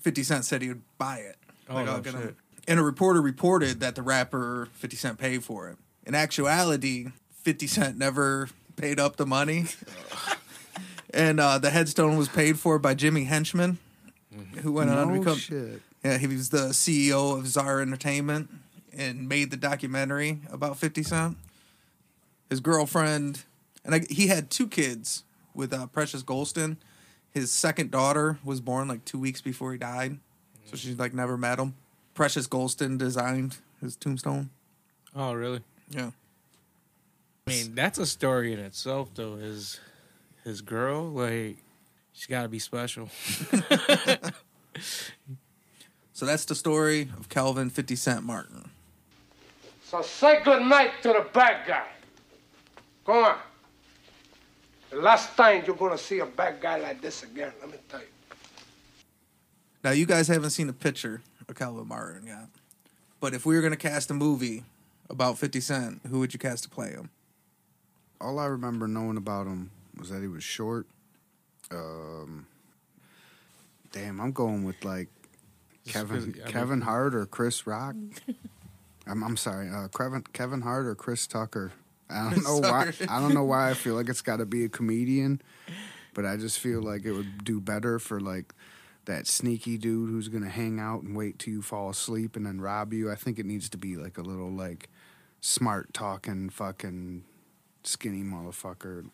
50 0.00 0.22
Cent 0.24 0.44
said 0.44 0.60
he 0.60 0.68
would 0.68 0.82
buy 0.98 1.20
it. 1.20 1.36
Oh, 1.70 1.76
Like, 1.76 1.86
no 1.86 2.00
get 2.00 2.12
him. 2.12 2.20
shit. 2.20 2.34
And 2.68 2.78
a 2.78 2.82
reporter 2.82 3.22
reported 3.22 3.80
that 3.80 3.94
the 3.94 4.02
rapper 4.02 4.68
50 4.74 4.96
Cent 4.98 5.18
paid 5.18 5.42
for 5.42 5.70
it. 5.70 5.78
In 6.06 6.14
actuality, 6.14 7.06
50 7.44 7.66
Cent 7.66 7.96
never 7.96 8.50
paid 8.76 9.00
up 9.00 9.16
the 9.16 9.24
money. 9.24 9.64
and 11.14 11.40
uh, 11.40 11.56
the 11.56 11.70
headstone 11.70 12.18
was 12.18 12.28
paid 12.28 12.58
for 12.58 12.78
by 12.78 12.92
Jimmy 12.92 13.24
Henchman, 13.24 13.78
who 14.60 14.70
went 14.72 14.90
on 14.90 15.14
to 15.14 15.18
become. 15.18 15.38
shit. 15.38 15.80
Yeah, 16.04 16.18
he 16.18 16.26
was 16.26 16.50
the 16.50 16.68
CEO 16.74 17.38
of 17.38 17.46
Czar 17.46 17.80
Entertainment 17.80 18.50
and 18.94 19.26
made 19.26 19.50
the 19.50 19.56
documentary 19.56 20.40
about 20.52 20.76
50 20.76 21.02
Cent. 21.02 21.36
His 22.50 22.60
girlfriend, 22.60 23.44
and 23.84 23.94
I, 23.94 24.00
he 24.08 24.28
had 24.28 24.50
two 24.50 24.68
kids 24.68 25.24
with 25.54 25.72
uh, 25.72 25.86
Precious 25.86 26.22
Golston. 26.22 26.76
His 27.30 27.50
second 27.50 27.90
daughter 27.90 28.38
was 28.44 28.60
born 28.60 28.86
like 28.88 29.04
two 29.04 29.18
weeks 29.18 29.40
before 29.40 29.72
he 29.72 29.78
died, 29.78 30.18
so 30.66 30.76
she's 30.76 30.98
like 30.98 31.14
never 31.14 31.36
met 31.36 31.58
him. 31.58 31.74
Precious 32.14 32.46
Golston 32.46 32.96
designed 32.96 33.56
his 33.80 33.96
tombstone. 33.96 34.50
Oh, 35.16 35.32
really? 35.32 35.60
Yeah. 35.90 36.10
I 37.46 37.50
mean, 37.50 37.74
that's 37.74 37.98
a 37.98 38.06
story 38.06 38.52
in 38.52 38.58
itself, 38.58 39.10
though. 39.14 39.36
His 39.36 39.80
his 40.44 40.60
girl, 40.60 41.10
like, 41.10 41.56
she's 42.12 42.26
got 42.26 42.42
to 42.42 42.48
be 42.48 42.58
special. 42.58 43.08
So 46.14 46.26
that's 46.26 46.44
the 46.44 46.54
story 46.54 47.10
of 47.18 47.28
Calvin 47.28 47.70
50 47.70 47.96
Cent 47.96 48.22
Martin. 48.22 48.70
So 49.82 50.00
say 50.00 50.40
good 50.44 50.62
night 50.62 51.02
to 51.02 51.08
the 51.08 51.26
bad 51.32 51.66
guy. 51.66 51.88
Go 53.04 53.24
on. 53.24 53.36
The 54.90 54.96
last 54.96 55.36
time 55.36 55.62
you're 55.66 55.76
gonna 55.76 55.98
see 55.98 56.20
a 56.20 56.26
bad 56.26 56.60
guy 56.60 56.78
like 56.78 57.00
this 57.00 57.22
again, 57.22 57.52
let 57.60 57.70
me 57.70 57.78
tell 57.88 58.00
you. 58.00 58.06
Now, 59.82 59.90
you 59.90 60.06
guys 60.06 60.28
haven't 60.28 60.50
seen 60.50 60.68
a 60.70 60.72
picture 60.72 61.20
of 61.46 61.54
Calvin 61.56 61.86
Martin 61.86 62.26
yet. 62.26 62.48
But 63.20 63.34
if 63.34 63.44
we 63.44 63.54
were 63.54 63.60
going 63.60 63.72
to 63.72 63.76
cast 63.78 64.10
a 64.10 64.14
movie 64.14 64.64
about 65.10 65.36
50 65.36 65.60
Cent, 65.60 66.00
who 66.08 66.20
would 66.20 66.32
you 66.32 66.38
cast 66.38 66.62
to 66.64 66.70
play 66.70 66.90
him? 66.90 67.10
All 68.18 68.38
I 68.38 68.46
remember 68.46 68.88
knowing 68.88 69.18
about 69.18 69.46
him 69.46 69.70
was 69.98 70.08
that 70.08 70.22
he 70.22 70.28
was 70.28 70.42
short. 70.42 70.86
Um, 71.70 72.46
damn, 73.92 74.20
I'm 74.22 74.32
going 74.32 74.64
with 74.64 74.82
like 74.86 75.08
Kevin 75.86 76.24
because- 76.26 76.40
I 76.40 76.44
mean- 76.44 76.52
Kevin 76.52 76.80
Hart 76.80 77.14
or 77.14 77.26
Chris 77.26 77.66
Rock. 77.66 77.94
I'm 79.06 79.22
I'm 79.22 79.36
sorry, 79.36 79.68
uh, 79.68 79.88
Kevin 79.88 80.22
Kevin 80.32 80.62
Hart 80.62 80.86
or 80.86 80.94
Chris 80.94 81.26
Tucker. 81.26 81.72
I 82.14 82.30
don't 82.30 82.44
know 82.44 82.58
why. 82.58 82.92
I 83.08 83.20
don't 83.20 83.34
know 83.34 83.44
why 83.44 83.70
I 83.70 83.74
feel 83.74 83.94
like 83.94 84.08
it's 84.08 84.22
got 84.22 84.36
to 84.36 84.46
be 84.46 84.64
a 84.64 84.68
comedian, 84.68 85.42
but 86.14 86.24
I 86.24 86.36
just 86.36 86.58
feel 86.60 86.80
like 86.82 87.04
it 87.04 87.12
would 87.12 87.44
do 87.44 87.60
better 87.60 87.98
for 87.98 88.20
like 88.20 88.54
that 89.06 89.26
sneaky 89.26 89.76
dude 89.76 90.08
who's 90.08 90.28
gonna 90.28 90.48
hang 90.48 90.78
out 90.80 91.02
and 91.02 91.14
wait 91.16 91.38
till 91.38 91.52
you 91.52 91.60
fall 91.62 91.90
asleep 91.90 92.36
and 92.36 92.46
then 92.46 92.60
rob 92.60 92.92
you. 92.92 93.10
I 93.10 93.16
think 93.16 93.38
it 93.38 93.44
needs 93.46 93.68
to 93.70 93.76
be 93.78 93.96
like 93.96 94.16
a 94.16 94.22
little 94.22 94.50
like 94.50 94.88
smart 95.40 95.92
talking 95.92 96.48
fucking 96.50 97.24
skinny 97.82 98.22
motherfucker. 98.22 99.10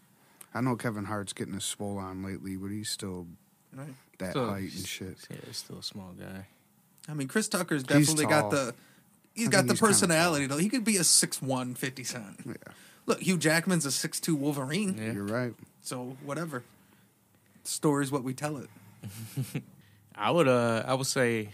I 0.55 0.61
know 0.61 0.77
Kevin 0.77 1.05
Hart's 1.07 1.33
getting 1.33 1.55
his 1.55 1.65
swole 1.65 1.99
on 1.99 2.23
lately, 2.25 2.57
but 2.57 2.69
he's 2.71 2.91
still 2.91 3.27
Right. 3.73 3.95
that 4.19 4.31
Still- 4.31 4.51
height 4.51 4.73
and 4.75 4.87
shit. 4.87 5.17
Yeah, 5.31 5.37
he's 5.47 5.59
still 5.59 5.79
a 5.79 5.83
small 5.83 6.13
guy. 6.19 6.47
I 7.09 7.15
mean, 7.15 7.29
Chris 7.29 7.49
Tucker's 7.49 7.83
definitely 7.85 8.27
got 8.27 8.51
the 8.51 8.75
he's 9.35 9.47
I 9.49 9.51
got 9.51 9.67
the 9.67 9.73
he's 9.73 9.81
kinda 9.81 9.87
personality 9.93 10.47
though. 10.47 10.59
He 10.59 10.69
could 10.69 10.85
be 10.85 10.97
a 10.97 11.05
6'1", 11.05 11.77
50 11.77 12.05
Cent. 12.05 12.41
Yeah, 12.47 12.53
Look, 13.07 13.21
Hugh 13.21 13.39
Jackman's 13.39 13.85
a 13.87 13.89
6'2", 13.89 14.35
Wolverine. 14.37 14.97
Yeah. 14.99 15.13
you're 15.13 15.25
right. 15.25 15.55
So 15.83 16.17
whatever. 16.25 16.63
Story's 17.65 18.11
what 18.13 18.23
we 18.25 18.35
tell 18.35 18.57
it. 18.59 18.69
I 20.15 20.31
would 20.31 20.49
uh 20.49 20.83
I 20.87 20.95
would 20.95 21.07
say 21.07 21.49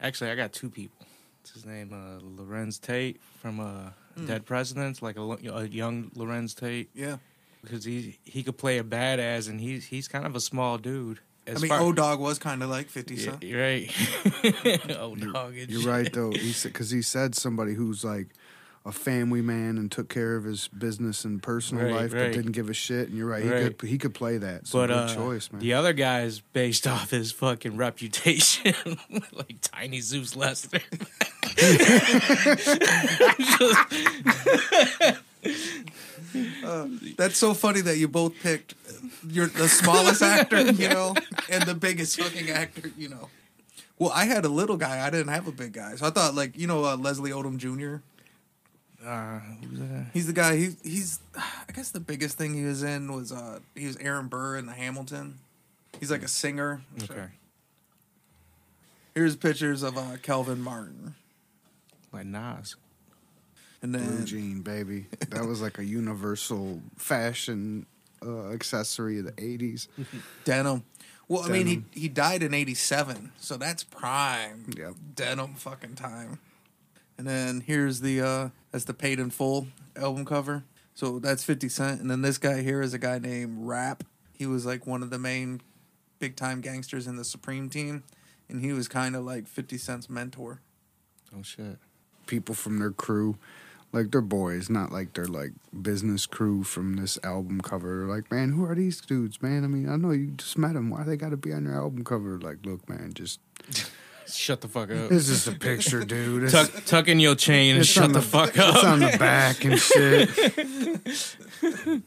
actually 0.00 0.30
I 0.30 0.34
got 0.34 0.52
two 0.52 0.70
people. 0.70 1.06
What's 1.40 1.52
his 1.52 1.66
name? 1.66 1.92
Uh 1.92 2.20
Larenz 2.42 2.80
Tate 2.80 3.20
from 3.40 3.60
uh 3.60 3.90
Dead 4.26 4.44
Presidents, 4.46 5.00
like 5.02 5.16
a, 5.16 5.22
a 5.22 5.64
young 5.66 6.10
Larenz 6.16 6.54
Tate. 6.58 6.88
Yeah. 6.94 7.18
Because 7.62 7.84
he 7.84 8.18
he 8.24 8.42
could 8.42 8.56
play 8.58 8.78
a 8.78 8.84
badass 8.84 9.48
and 9.48 9.60
he's 9.60 9.84
he's 9.86 10.08
kind 10.08 10.26
of 10.26 10.34
a 10.34 10.40
small 10.40 10.78
dude. 10.78 11.20
I 11.46 11.52
mean, 11.58 11.68
far- 11.68 11.80
O 11.80 11.92
Dog 11.92 12.20
was 12.20 12.38
kind 12.38 12.62
of 12.62 12.68
like 12.68 12.88
50 12.90 13.14
Yeah, 13.14 13.24
Cent. 13.30 13.42
you're 13.42 13.60
right. 13.62 13.90
oh 14.98 15.14
dog. 15.14 15.56
and 15.56 15.70
You're 15.70 15.80
shit. 15.80 15.88
right 15.90 16.12
though. 16.12 16.30
He 16.30 16.52
said 16.52 16.72
because 16.72 16.90
he 16.90 17.00
said 17.02 17.34
somebody 17.34 17.74
who's 17.74 18.04
like 18.04 18.28
a 18.86 18.92
family 18.92 19.42
man 19.42 19.76
and 19.76 19.90
took 19.92 20.08
care 20.08 20.36
of 20.36 20.44
his 20.44 20.68
business 20.68 21.24
and 21.24 21.42
personal 21.42 21.84
Right, 21.84 21.94
life, 21.94 22.10
but 22.12 22.32
didn't 22.32 22.52
give 22.52 22.70
a 22.70 22.74
shit. 22.74 23.08
And 23.08 23.18
you're 23.18 23.26
right. 23.26 23.42
He 23.42 23.50
Right. 23.50 23.78
could 23.78 23.88
he 23.88 23.98
could 23.98 24.14
play 24.14 24.38
that. 24.38 24.66
So 24.66 24.78
But 24.78 24.86
good 24.88 24.96
uh, 24.96 25.14
choice, 25.14 25.52
man. 25.52 25.60
the 25.60 25.74
other 25.74 25.92
guy 25.92 26.22
is 26.22 26.40
based 26.40 26.86
off 26.86 27.10
his 27.10 27.32
fucking 27.32 27.76
reputation, 27.76 28.74
like 29.32 29.56
Tiny 29.60 30.00
Zeus 30.00 30.34
Lister. 30.36 30.80
That's 37.16 37.36
so 37.36 37.54
funny 37.54 37.80
that 37.82 37.96
you 37.98 38.08
both 38.08 38.34
picked 38.42 38.74
you're 39.28 39.46
the 39.46 39.68
smallest 39.68 40.22
actor, 40.22 40.70
you 40.72 40.88
know, 40.88 41.14
and 41.50 41.62
the 41.64 41.74
biggest 41.74 42.20
fucking 42.20 42.50
actor, 42.50 42.90
you 42.96 43.08
know. 43.08 43.28
Well, 43.98 44.12
I 44.14 44.24
had 44.26 44.44
a 44.44 44.48
little 44.48 44.76
guy. 44.76 45.04
I 45.04 45.10
didn't 45.10 45.32
have 45.32 45.48
a 45.48 45.52
big 45.52 45.72
guy, 45.72 45.96
so 45.96 46.06
I 46.06 46.10
thought 46.10 46.34
like 46.34 46.56
you 46.58 46.66
know 46.66 46.84
uh, 46.84 46.96
Leslie 46.96 47.30
Odom 47.30 47.56
Jr. 47.56 47.96
Uh, 49.08 49.40
who's 49.62 49.78
that? 49.78 50.06
He's 50.12 50.26
the 50.26 50.32
guy. 50.32 50.56
He, 50.56 50.70
he's 50.84 51.20
I 51.36 51.72
guess 51.72 51.90
the 51.90 52.00
biggest 52.00 52.36
thing 52.36 52.54
he 52.54 52.64
was 52.64 52.82
in 52.82 53.12
was 53.12 53.32
uh 53.32 53.60
he 53.74 53.86
was 53.86 53.96
Aaron 53.98 54.26
Burr 54.28 54.56
in 54.56 54.66
the 54.66 54.72
Hamilton. 54.72 55.38
He's 55.98 56.10
like 56.10 56.22
a 56.22 56.28
singer. 56.28 56.82
Okay, 57.04 57.26
Here's 59.14 59.34
pictures 59.36 59.82
of 59.82 59.96
uh, 59.98 60.16
Kelvin 60.22 60.60
Martin, 60.60 61.14
like 62.12 62.26
Nas. 62.26 62.76
and 63.82 63.94
then 63.94 64.04
Blue 64.06 64.16
then 64.18 64.26
jean, 64.26 64.60
baby. 64.62 65.06
That 65.30 65.46
was 65.46 65.60
like 65.60 65.78
a 65.78 65.84
universal 65.84 66.80
fashion 66.96 67.86
uh, 68.24 68.50
accessory 68.50 69.18
of 69.18 69.24
the 69.24 69.32
'80s. 69.32 69.88
denim. 70.44 70.84
Well, 71.26 71.42
I 71.44 71.48
mean, 71.48 71.66
he 71.66 71.82
he 72.00 72.08
died 72.08 72.42
in 72.42 72.54
'87, 72.54 73.32
so 73.38 73.56
that's 73.56 73.82
prime 73.84 74.66
Yep. 74.76 74.94
denim 75.14 75.54
fucking 75.54 75.94
time. 75.94 76.38
And 77.16 77.26
then 77.26 77.60
here's 77.66 78.00
the 78.00 78.20
uh 78.20 78.48
that's 78.70 78.84
the 78.84 78.94
paid 78.94 79.18
in 79.18 79.30
full 79.30 79.68
album 79.96 80.24
cover. 80.24 80.64
So 80.94 81.18
that's 81.18 81.44
50 81.44 81.68
Cent. 81.68 82.00
And 82.00 82.10
then 82.10 82.22
this 82.22 82.38
guy 82.38 82.62
here 82.62 82.82
is 82.82 82.92
a 82.92 82.98
guy 82.98 83.18
named 83.18 83.58
Rap. 83.60 84.04
He 84.32 84.46
was 84.46 84.66
like 84.66 84.86
one 84.86 85.02
of 85.02 85.10
the 85.10 85.18
main 85.18 85.60
big 86.18 86.36
time 86.36 86.60
gangsters 86.60 87.06
in 87.06 87.16
the 87.16 87.24
Supreme 87.24 87.68
team. 87.68 88.02
And 88.48 88.62
he 88.62 88.72
was 88.72 88.88
kind 88.88 89.14
of 89.14 89.24
like 89.24 89.46
50 89.46 89.78
Cent's 89.78 90.10
mentor. 90.10 90.60
Oh 91.36 91.42
shit. 91.42 91.78
People 92.26 92.54
from 92.54 92.78
their 92.78 92.90
crew, 92.90 93.38
like 93.92 94.10
they're 94.10 94.20
boys, 94.20 94.68
not 94.68 94.90
like 94.92 95.14
they're 95.14 95.26
like 95.26 95.52
business 95.80 96.26
crew 96.26 96.62
from 96.64 96.96
this 96.96 97.18
album 97.22 97.60
cover. 97.60 97.98
They're 97.98 98.16
like, 98.16 98.30
man, 98.30 98.52
who 98.52 98.64
are 98.64 98.74
these 98.74 99.00
dudes, 99.00 99.40
man? 99.40 99.64
I 99.64 99.68
mean, 99.68 99.88
I 99.88 99.96
know 99.96 100.10
you 100.10 100.32
just 100.32 100.58
met 100.58 100.74
them. 100.74 100.90
Why 100.90 101.04
they 101.04 101.16
got 101.16 101.30
to 101.30 101.36
be 101.36 101.52
on 101.52 101.64
your 101.64 101.76
album 101.76 102.04
cover? 102.04 102.38
Like, 102.38 102.58
look, 102.64 102.88
man, 102.88 103.12
just 103.14 103.40
Shut 104.30 104.60
the 104.60 104.68
fuck 104.68 104.90
up. 104.90 105.08
This 105.08 105.28
is 105.28 105.48
a 105.48 105.52
picture, 105.52 106.04
dude. 106.04 106.44
It's, 106.44 106.52
Tuck, 106.52 106.84
tuck 106.84 107.08
in 107.08 107.18
your 107.20 107.34
chain 107.34 107.72
and 107.72 107.80
it's 107.80 107.88
shut 107.88 108.04
on 108.04 108.12
the, 108.12 108.22
fuck 108.22 108.58
up. 108.58 108.74
It's 108.74 108.84
on 108.84 109.00
the 109.00 109.16
back 109.18 109.64
and 109.64 109.78
shit. 109.78 110.28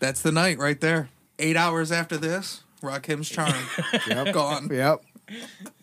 That's 0.00 0.22
the 0.22 0.32
night 0.32 0.58
right 0.58 0.80
there. 0.80 1.08
Eight 1.38 1.56
hours 1.56 1.92
after 1.92 2.16
this, 2.16 2.62
Rakim's 2.82 3.28
charm. 3.28 3.54
Yep. 4.06 4.34
Gone. 4.34 4.68
Yep. 4.70 5.02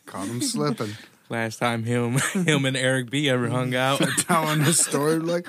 Caught 0.05 0.27
him 0.27 0.41
slipping. 0.41 0.91
Last 1.29 1.57
time 1.57 1.83
him, 1.83 2.17
him 2.33 2.65
and 2.65 2.77
Eric 2.77 3.09
B 3.09 3.29
ever 3.29 3.49
hung 3.49 3.75
out. 3.75 3.99
Telling 4.19 4.63
the 4.63 4.73
story 4.73 5.19
like, 5.19 5.45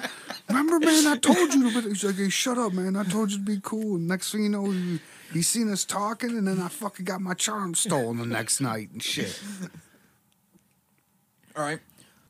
remember, 0.49 0.81
man, 0.81 1.07
I 1.07 1.17
told 1.17 1.55
you. 1.55 1.71
To, 1.71 1.89
he's 1.89 2.03
like, 2.05 2.17
hey, 2.17 2.29
shut 2.29 2.59
up, 2.59 2.73
man. 2.73 2.97
I 2.97 3.05
told 3.05 3.31
you 3.31 3.39
to 3.39 3.45
be 3.45 3.61
cool. 3.63 3.97
And 3.97 4.09
next 4.09 4.33
thing 4.33 4.43
you 4.43 4.49
know, 4.49 4.99
he, 5.33 5.43
seen 5.43 5.71
us 5.71 5.85
talking, 5.85 6.31
and 6.31 6.47
then 6.47 6.61
I 6.61 6.69
fucking 6.69 7.05
got 7.05 7.21
my 7.21 7.35
charm 7.35 7.75
stolen 7.75 8.19
the 8.19 8.27
next 8.27 8.61
night 8.61 8.91
and 8.91 9.03
shit. 9.03 9.41
All 11.57 11.65
right. 11.65 11.81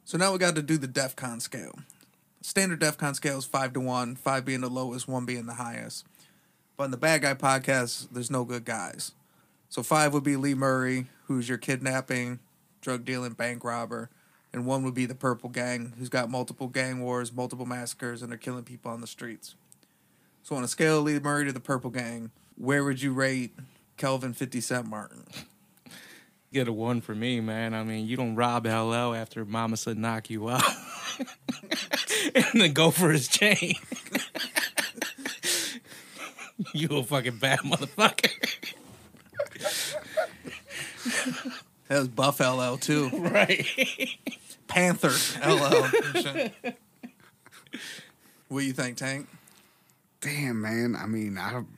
So 0.04 0.16
now 0.16 0.32
we 0.32 0.38
got 0.38 0.54
to 0.54 0.62
do 0.62 0.78
the 0.78 0.86
DEF 0.86 1.16
CON 1.16 1.40
scale. 1.40 1.78
Standard 2.40 2.78
DEF 2.78 2.96
CON 2.96 3.14
scale 3.14 3.38
is 3.38 3.44
five 3.44 3.72
to 3.74 3.80
one, 3.80 4.16
five 4.16 4.44
being 4.44 4.62
the 4.62 4.70
lowest, 4.70 5.06
one 5.06 5.26
being 5.26 5.46
the 5.46 5.54
highest. 5.54 6.06
But 6.76 6.84
in 6.84 6.90
the 6.92 6.96
Bad 6.96 7.22
Guy 7.22 7.34
podcast, 7.34 8.08
there's 8.12 8.30
no 8.30 8.44
good 8.44 8.64
guys. 8.64 9.12
So 9.68 9.82
five 9.82 10.14
would 10.14 10.24
be 10.24 10.36
Lee 10.36 10.54
Murray, 10.54 11.06
who's 11.26 11.48
your 11.48 11.58
kidnapping, 11.58 12.38
drug 12.80 13.04
dealing, 13.04 13.32
bank 13.32 13.64
robber. 13.64 14.08
And 14.52 14.64
one 14.64 14.82
would 14.84 14.94
be 14.94 15.04
the 15.04 15.14
Purple 15.14 15.50
Gang, 15.50 15.92
who's 15.98 16.08
got 16.08 16.30
multiple 16.30 16.68
gang 16.68 17.00
wars, 17.00 17.32
multiple 17.32 17.66
massacres, 17.66 18.22
and 18.22 18.30
they're 18.30 18.38
killing 18.38 18.64
people 18.64 18.90
on 18.90 19.02
the 19.02 19.06
streets. 19.06 19.56
So 20.42 20.56
on 20.56 20.64
a 20.64 20.68
scale 20.68 21.00
of 21.00 21.04
Lee 21.04 21.18
Murray 21.18 21.44
to 21.44 21.52
the 21.52 21.60
Purple 21.60 21.90
Gang, 21.90 22.30
where 22.58 22.84
would 22.84 23.00
you 23.00 23.12
rate 23.12 23.54
Kelvin 23.96 24.34
50 24.34 24.60
Cent 24.60 24.86
Martin? 24.86 25.24
Get 26.52 26.68
a 26.68 26.72
one 26.72 27.00
for 27.00 27.14
me, 27.14 27.40
man. 27.40 27.74
I 27.74 27.84
mean, 27.84 28.06
you 28.06 28.16
don't 28.16 28.34
rob 28.34 28.66
LL 28.66 29.14
after 29.14 29.44
Mama 29.44 29.76
said 29.76 29.98
knock 29.98 30.30
you 30.30 30.48
out, 30.48 30.62
and 32.34 32.46
then 32.54 32.72
go 32.72 32.90
for 32.90 33.10
his 33.10 33.28
chain. 33.28 33.74
you 36.74 36.88
a 36.90 37.02
fucking 37.02 37.36
bad 37.38 37.60
motherfucker. 37.60 38.32
That 41.88 41.98
was 41.98 42.08
Buff 42.08 42.40
LL 42.40 42.76
too. 42.76 43.08
right. 43.12 43.66
Panther 44.68 45.12
LL. 45.46 45.86
What 48.48 48.60
do 48.60 48.66
you 48.66 48.72
think, 48.72 48.96
Tank? 48.96 49.28
Damn, 50.22 50.62
man. 50.62 50.96
I 50.96 51.06
mean, 51.06 51.36
I 51.36 51.52
don't. 51.52 51.68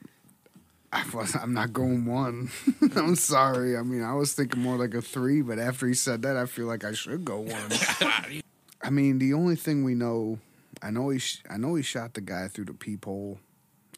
I 0.93 1.05
was, 1.13 1.35
I'm 1.35 1.53
not 1.53 1.71
going 1.71 2.05
one. 2.05 2.51
I'm 2.95 3.15
sorry. 3.15 3.77
I 3.77 3.81
mean, 3.81 4.03
I 4.03 4.13
was 4.13 4.33
thinking 4.33 4.61
more 4.61 4.77
like 4.77 4.93
a 4.93 5.01
three, 5.01 5.41
but 5.41 5.57
after 5.57 5.87
he 5.87 5.93
said 5.93 6.21
that, 6.23 6.35
I 6.35 6.45
feel 6.45 6.65
like 6.65 6.83
I 6.83 6.91
should 6.91 7.23
go 7.23 7.39
one. 7.39 7.71
I 8.83 8.89
mean, 8.89 9.19
the 9.19 9.33
only 9.33 9.55
thing 9.55 9.83
we 9.83 9.95
know, 9.95 10.39
I 10.81 10.91
know 10.91 11.09
he, 11.09 11.19
sh- 11.19 11.43
I 11.49 11.57
know 11.57 11.75
he 11.75 11.83
shot 11.83 12.13
the 12.13 12.21
guy 12.21 12.47
through 12.49 12.65
the 12.65 12.73
peephole. 12.73 13.39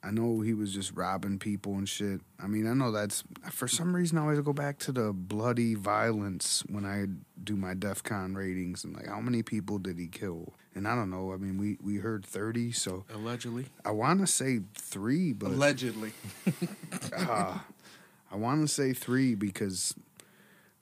I 0.05 0.11
know 0.11 0.41
he 0.41 0.53
was 0.53 0.73
just 0.73 0.91
robbing 0.93 1.39
people 1.39 1.75
and 1.75 1.87
shit. 1.87 2.19
I 2.37 2.47
mean, 2.47 2.67
I 2.69 2.73
know 2.73 2.91
that's 2.91 3.23
for 3.51 3.69
some 3.69 3.95
reason 3.95 4.17
I 4.17 4.21
always 4.21 4.39
go 4.41 4.51
back 4.51 4.77
to 4.79 4.91
the 4.91 5.13
bloody 5.13 5.75
violence 5.75 6.61
when 6.67 6.85
I 6.85 7.05
do 7.41 7.55
my 7.55 7.73
DEF 7.73 8.03
CON 8.03 8.35
ratings 8.35 8.83
and 8.83 8.93
like 8.93 9.07
how 9.07 9.21
many 9.21 9.43
people 9.43 9.77
did 9.79 9.97
he 9.97 10.07
kill? 10.07 10.53
And 10.75 10.87
I 10.87 10.95
don't 10.95 11.09
know. 11.09 11.31
I 11.31 11.37
mean, 11.37 11.57
we 11.57 11.77
we 11.81 11.97
heard 11.97 12.25
thirty, 12.25 12.71
so 12.73 13.05
Allegedly. 13.13 13.67
I 13.85 13.91
want 13.91 14.19
to 14.19 14.27
say 14.27 14.59
three, 14.75 15.31
but 15.31 15.51
Allegedly. 15.51 16.11
uh, 17.15 17.59
I 18.31 18.35
want 18.35 18.61
to 18.61 18.67
say 18.67 18.91
three 18.91 19.35
because 19.35 19.95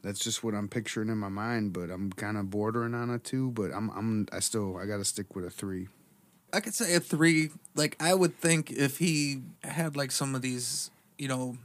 that's 0.02 0.20
just 0.20 0.44
what 0.44 0.56
I'm 0.56 0.68
picturing 0.68 1.10
in 1.10 1.18
my 1.18 1.30
mind. 1.30 1.74
But 1.74 1.92
I'm 1.92 2.12
kind 2.14 2.38
of 2.38 2.50
bordering 2.50 2.96
on 2.96 3.10
a 3.12 3.20
two. 3.20 3.52
But 3.52 3.72
I'm 3.72 3.90
I'm 3.92 4.28
I 4.32 4.40
still 4.40 4.78
I 4.78 4.86
got 4.86 4.98
to 4.98 5.06
stick 5.06 5.36
with 5.36 5.46
a 5.46 5.52
three. 5.52 5.90
I 6.54 6.60
could 6.60 6.74
say 6.74 6.96
a 6.96 7.00
three. 7.00 7.50
Like 7.76 7.96
I 8.00 8.14
would 8.14 8.38
think 8.40 8.72
if 8.72 8.98
he 8.98 9.42
had 9.64 9.96
like 9.96 10.12
some 10.12 10.36
of 10.36 10.42
these, 10.42 10.92
you 11.18 11.28
know, 11.28 11.58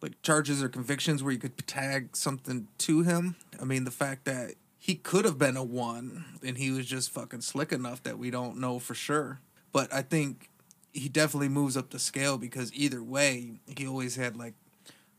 like 0.00 0.20
charges 0.22 0.62
or 0.62 0.68
convictions 0.68 1.22
where 1.22 1.32
you 1.32 1.38
could 1.38 1.56
tag 1.66 2.16
something 2.16 2.68
to 2.78 3.02
him. 3.02 3.36
I 3.60 3.64
mean, 3.64 3.84
the 3.84 3.90
fact 3.90 4.24
that 4.24 4.54
he 4.78 4.96
could 4.96 5.24
have 5.24 5.38
been 5.38 5.56
a 5.56 5.62
one 5.62 6.24
and 6.44 6.58
he 6.58 6.70
was 6.70 6.86
just 6.86 7.10
fucking 7.10 7.42
slick 7.42 7.72
enough 7.72 8.02
that 8.02 8.18
we 8.18 8.30
don't 8.30 8.58
know 8.58 8.78
for 8.78 8.94
sure. 8.94 9.38
But 9.72 9.92
I 9.92 10.02
think 10.02 10.50
he 10.92 11.08
definitely 11.08 11.48
moves 11.48 11.76
up 11.76 11.90
the 11.90 11.98
scale 11.98 12.36
because 12.36 12.74
either 12.74 13.02
way, 13.02 13.60
he 13.66 13.86
always 13.86 14.16
had 14.16 14.36
like 14.36 14.54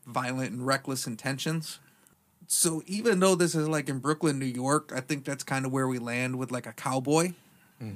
violent 0.05 0.51
and 0.51 0.65
reckless 0.65 1.07
intentions. 1.07 1.79
So 2.47 2.84
even 2.86 3.19
though 3.19 3.36
this 3.36 3.55
is 3.55 3.69
like 3.69 3.88
in 3.88 3.99
Brooklyn, 3.99 4.38
New 4.38 4.45
York, 4.45 4.91
I 4.93 4.99
think 4.99 5.23
that's 5.23 5.43
kind 5.43 5.65
of 5.65 5.71
where 5.71 5.88
we 5.88 5.97
land 5.97 6.38
with 6.38 6.51
like 6.51 6.67
a 6.67 6.73
cowboy 6.73 7.34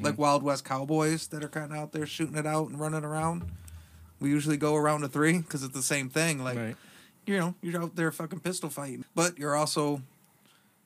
like 0.01 0.17
Wild 0.17 0.43
West 0.43 0.65
Cowboys 0.65 1.27
that 1.27 1.43
are 1.43 1.47
kind 1.49 1.71
of 1.71 1.77
out 1.77 1.91
there 1.91 2.05
shooting 2.05 2.35
it 2.37 2.45
out 2.45 2.69
and 2.69 2.79
running 2.79 3.03
around. 3.03 3.43
We 4.19 4.29
usually 4.29 4.57
go 4.57 4.75
around 4.75 5.01
to 5.01 5.07
three 5.07 5.37
because 5.39 5.63
it's 5.63 5.73
the 5.75 5.81
same 5.83 6.09
thing. 6.09 6.43
Like, 6.43 6.57
Right. 6.57 6.75
you 7.25 7.37
know, 7.37 7.55
you're 7.61 7.81
out 7.81 7.95
there 7.95 8.11
fucking 8.11 8.39
pistol 8.39 8.69
fighting, 8.69 9.05
but 9.15 9.37
you're 9.37 9.55
also, 9.55 10.01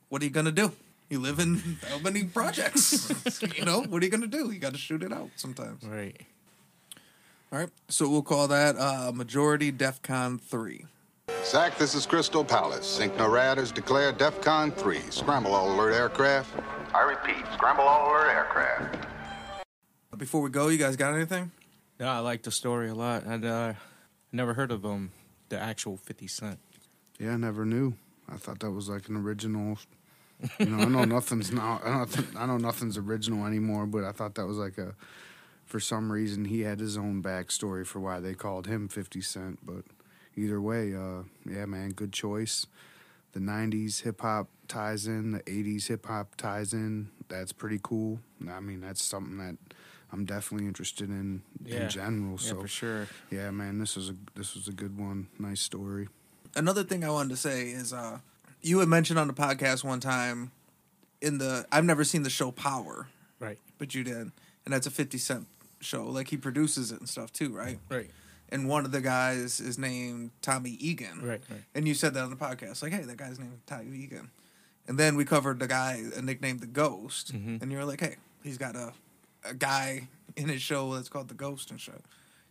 what 0.09 0.21
are 0.21 0.25
you 0.25 0.31
gonna 0.31 0.51
do? 0.51 0.71
You 1.09 1.19
live 1.19 1.39
in 1.39 1.77
Albany 1.93 2.23
projects. 2.25 3.11
you 3.55 3.65
know, 3.65 3.81
what 3.81 4.01
are 4.01 4.05
you 4.05 4.11
gonna 4.11 4.27
do? 4.27 4.51
You 4.51 4.59
got 4.59 4.73
to 4.73 4.79
shoot 4.79 5.03
it 5.03 5.11
out 5.13 5.29
sometimes. 5.35 5.83
Right. 5.83 6.19
All 7.53 7.59
right, 7.59 7.69
so 7.89 8.07
we'll 8.09 8.21
call 8.21 8.47
that 8.47 8.77
uh, 8.77 9.11
majority 9.13 9.71
DEFCON 9.73 10.39
three. 10.39 10.85
Zach, 11.43 11.77
this 11.77 11.95
is 11.95 12.05
Crystal 12.05 12.45
Palace. 12.45 12.85
Sync 12.85 13.13
NORAD 13.15 13.57
has 13.57 13.71
declared 13.71 14.17
DEFCON 14.17 14.73
3. 14.75 14.99
Scramble 15.09 15.53
all 15.55 15.73
alert 15.73 15.91
aircraft. 15.93 16.49
I 16.93 17.01
repeat, 17.03 17.45
scramble 17.53 17.85
all 17.85 18.09
alert 18.09 18.29
aircraft. 18.29 19.07
Before 20.17 20.41
we 20.41 20.49
go, 20.49 20.67
you 20.67 20.77
guys 20.77 20.95
got 20.97 21.13
anything? 21.13 21.51
Yeah, 21.99 22.13
I 22.13 22.19
like 22.19 22.43
the 22.43 22.51
story 22.51 22.89
a 22.89 22.95
lot. 22.95 23.25
I'd 23.25 23.45
uh, 23.45 23.73
never 24.31 24.53
heard 24.53 24.71
of 24.71 24.85
um 24.85 25.11
the 25.49 25.59
actual 25.59 25.97
Fifty 25.97 26.27
Cent. 26.27 26.59
Yeah, 27.19 27.31
I 27.31 27.37
never 27.37 27.65
knew. 27.65 27.93
I 28.27 28.35
thought 28.37 28.59
that 28.59 28.71
was 28.71 28.89
like 28.89 29.07
an 29.07 29.15
original. 29.17 29.77
You 30.59 30.65
know, 30.65 30.79
I 30.79 30.85
know 30.85 31.05
nothing's 31.05 31.51
not. 31.53 31.85
I 31.85 32.05
don't. 32.05 32.35
I 32.35 32.45
know 32.45 32.57
nothing's 32.57 32.97
original 32.97 33.45
anymore. 33.45 33.85
But 33.85 34.03
I 34.03 34.11
thought 34.11 34.35
that 34.35 34.45
was 34.45 34.57
like 34.57 34.77
a. 34.77 34.95
For 35.65 35.79
some 35.79 36.11
reason, 36.11 36.43
he 36.45 36.61
had 36.61 36.79
his 36.81 36.97
own 36.97 37.23
backstory 37.23 37.85
for 37.85 38.01
why 38.01 38.19
they 38.19 38.33
called 38.33 38.67
him 38.67 38.89
Fifty 38.89 39.21
Cent. 39.21 39.59
But 39.63 39.85
either 40.35 40.59
way, 40.59 40.93
uh, 40.93 41.23
yeah, 41.49 41.65
man, 41.65 41.91
good 41.91 42.11
choice. 42.11 42.65
The 43.33 43.39
'90s 43.39 44.01
hip 44.01 44.21
hop 44.21 44.49
ties 44.67 45.07
in. 45.07 45.31
The 45.31 45.39
'80s 45.41 45.87
hip 45.87 46.05
hop 46.05 46.35
ties 46.35 46.73
in. 46.73 47.09
That's 47.29 47.51
pretty 47.51 47.79
cool. 47.81 48.19
I 48.49 48.59
mean, 48.59 48.81
that's 48.81 49.01
something 49.03 49.37
that 49.37 49.57
I'm 50.11 50.25
definitely 50.25 50.67
interested 50.67 51.09
in 51.09 51.41
Yeah. 51.63 51.83
in 51.83 51.89
general. 51.89 52.31
Yeah, 52.41 52.49
So 52.49 52.61
for 52.61 52.67
sure. 52.67 53.07
yeah, 53.29 53.49
man, 53.51 53.79
this 53.79 53.95
is 53.95 54.09
a 54.09 54.15
this 54.35 54.55
was 54.55 54.67
a 54.67 54.73
good 54.73 54.97
one. 54.97 55.27
Nice 55.39 55.61
story. 55.61 56.07
another 56.53 56.83
thing 56.83 57.01
I 57.05 57.09
wanted 57.09 57.29
to 57.29 57.37
say 57.37 57.69
is 57.69 57.93
uh 57.93 58.19
you 58.61 58.79
had 58.79 58.89
mentioned 58.89 59.17
on 59.17 59.27
the 59.27 59.33
podcast 59.33 59.85
one 59.85 60.01
time 60.01 60.51
in 61.21 61.37
the 61.37 61.65
I've 61.71 61.85
never 61.85 62.03
seen 62.03 62.23
the 62.23 62.29
show 62.29 62.51
Power, 62.51 63.07
Right. 63.39 63.57
but 63.77 63.95
you 63.95 64.03
did. 64.03 64.31
And 64.65 64.73
that's 64.73 64.85
a 64.85 64.91
50 64.91 65.17
cent 65.17 65.47
show. 65.79 66.03
Like 66.05 66.27
he 66.27 66.35
produces 66.37 66.91
it 66.91 66.99
and 66.99 67.07
stuff 67.07 67.31
too, 67.31 67.55
right? 67.55 67.79
Right. 67.89 68.11
And 68.51 68.67
one 68.67 68.83
of 68.85 68.91
the 68.91 68.99
guys 69.01 69.59
is 69.61 69.77
named 69.77 70.31
Tommy 70.41 70.71
Egan. 70.71 71.21
Right. 71.21 71.41
Right. 71.49 71.61
And 71.73 71.87
you 71.87 71.93
said 71.93 72.13
that 72.15 72.23
on 72.23 72.29
the 72.29 72.35
podcast, 72.35 72.83
like, 72.83 72.91
hey, 72.91 73.03
that 73.03 73.17
guy's 73.17 73.39
named 73.39 73.61
Tommy 73.65 73.95
Egan. 73.97 74.29
And 74.87 74.97
then 74.97 75.15
we 75.15 75.23
covered 75.25 75.59
the 75.59 75.67
guy 75.67 76.03
nicknamed 76.21 76.59
the 76.59 76.67
Ghost. 76.67 77.33
Mhm. 77.33 77.61
And 77.61 77.71
you 77.71 77.77
were 77.77 77.85
like, 77.85 78.01
hey, 78.01 78.15
he's 78.43 78.57
got 78.57 78.75
a 78.75 78.93
a 79.43 79.53
guy 79.55 80.07
in 80.35 80.49
his 80.49 80.61
show 80.61 80.93
that's 80.93 81.09
called 81.09 81.27
the 81.27 81.33
Ghost 81.33 81.71
and 81.71 81.79
shit. 81.81 82.03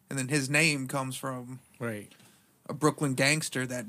And 0.08 0.18
then 0.18 0.26
his 0.28 0.50
name 0.50 0.88
comes 0.88 1.16
from 1.16 1.60
Right. 1.78 2.12
a 2.68 2.74
Brooklyn 2.74 3.14
gangster 3.14 3.64
that 3.66 3.86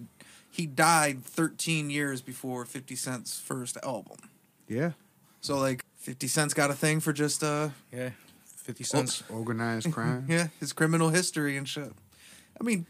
he 0.52 0.66
died 0.68 1.24
13 1.26 1.90
years 1.90 2.22
before 2.22 2.64
50 2.66 2.96
Cent's 2.96 3.40
first 3.40 3.78
album. 3.84 4.18
Yeah. 4.68 4.92
So 5.40 5.58
like 5.58 5.84
50 5.98 6.28
Cent's 6.28 6.54
got 6.54 6.70
a 6.70 6.76
thing 6.76 7.00
for 7.00 7.14
just 7.14 7.44
uh 7.44 7.70
Yeah. 7.92 8.12
Fifty 8.64 8.84
cents. 8.84 9.24
Organized 9.30 9.92
crime. 9.92 10.26
yeah, 10.30 10.48
his 10.60 10.72
criminal 10.74 11.10
history 11.10 11.58
and 11.58 11.68
shit. 11.68 11.92
I 12.60 12.64
mean, 12.64 12.86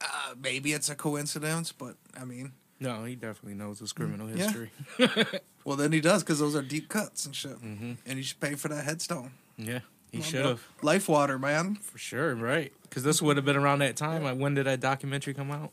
uh, 0.00 0.34
maybe 0.40 0.72
it's 0.72 0.88
a 0.88 0.94
coincidence, 0.96 1.70
but 1.72 1.96
I 2.20 2.24
mean, 2.24 2.52
No, 2.80 3.04
he 3.04 3.14
definitely 3.14 3.54
knows 3.54 3.78
his 3.78 3.92
criminal 3.92 4.28
Yeah. 4.28 4.36
history. 4.50 4.70
well 5.64 5.76
then 5.76 5.92
he 5.92 6.00
does 6.00 6.22
because 6.22 6.40
those 6.40 6.56
are 6.56 6.62
deep 6.62 6.88
cuts 6.88 7.24
and 7.26 7.34
shit. 7.34 7.58
Mhm. 7.62 7.96
And 8.04 8.18
you 8.18 8.24
should 8.24 8.40
pay 8.40 8.54
for 8.56 8.68
that 8.68 8.84
headstone. 8.84 9.30
Yeah, 9.56 9.80
he 10.10 10.20
should 10.20 10.44
have 10.44 10.60
Life 10.82 11.08
water, 11.08 11.38
man. 11.38 11.76
for 11.76 11.96
sure. 11.98 12.34
Right. 12.34 12.72
Because 12.82 13.04
this 13.04 13.22
would 13.22 13.36
have 13.36 13.46
been 13.46 13.56
around 13.56 13.78
that 13.78 13.96
time. 13.96 14.24
Like, 14.24 14.36
when 14.38 14.54
did 14.54 14.66
that 14.66 14.80
documentary 14.80 15.32
come 15.34 15.50
out? 15.52 15.70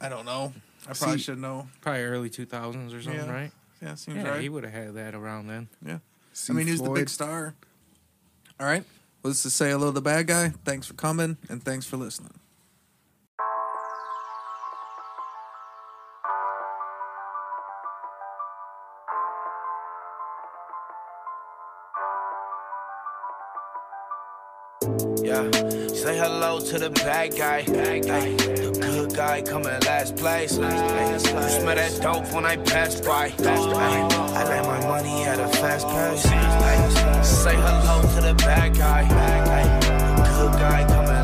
I 0.00 0.08
don't 0.08 0.26
know. 0.26 0.52
I 0.88 0.92
probably 0.92 1.18
See- 1.18 1.24
should 1.24 1.38
know. 1.38 1.68
Probably 1.80 2.02
early 2.02 2.28
two 2.28 2.44
thousands 2.46 2.92
or 2.92 3.00
something, 3.00 3.24
Yeah. 3.24 3.32
right? 3.32 3.52
Yeah, 3.80 3.94
seems 3.94 4.16
Yeah, 4.18 4.28
right. 4.30 4.40
he 4.42 4.48
would 4.48 4.64
have 4.64 4.72
had 4.72 4.94
that 4.94 5.14
around 5.14 5.46
then. 5.46 5.68
Yeah. 5.84 5.98
See 6.32 6.52
I 6.52 6.56
mean, 6.56 6.66
he's 6.66 6.80
the 6.80 6.86
Floyd? 6.86 6.96
big 6.98 7.08
star. 7.08 7.54
All 8.60 8.66
right. 8.66 8.84
Well, 9.22 9.30
this 9.30 9.44
is 9.46 9.52
Say 9.54 9.70
Hello 9.70 9.86
to 9.86 9.92
the 9.92 10.00
Bad 10.00 10.26
Guy. 10.26 10.50
Thanks 10.64 10.86
for 10.86 10.94
coming, 10.94 11.38
and 11.48 11.62
thanks 11.62 11.86
for 11.86 11.96
listening. 11.96 12.32
To 26.74 26.80
the 26.80 26.90
bad 26.90 27.36
guy. 27.36 27.58
Ay, 27.58 28.00
the 28.00 28.78
good 28.80 29.14
guy 29.14 29.40
coming 29.42 29.78
last 29.86 30.16
place. 30.16 30.58
Ay, 30.58 31.12
you 31.12 31.18
smell 31.20 31.76
that 31.76 32.00
dope 32.02 32.32
when 32.32 32.44
I 32.44 32.56
pass 32.56 33.00
by. 33.00 33.32
Ay, 33.38 34.08
I 34.34 34.44
let 34.48 34.66
my 34.66 34.80
money 34.80 35.24
at 35.24 35.38
a 35.38 35.48
fast 35.48 35.86
pace. 35.86 36.26
Ay, 36.26 37.22
say 37.22 37.54
hello 37.54 38.02
to 38.14 38.20
the 38.20 38.34
bad 38.34 38.76
guy. 38.76 39.02
Ay, 39.08 39.78
the 40.16 40.24
good 40.36 40.52
guy 40.58 40.84
coming 40.88 41.23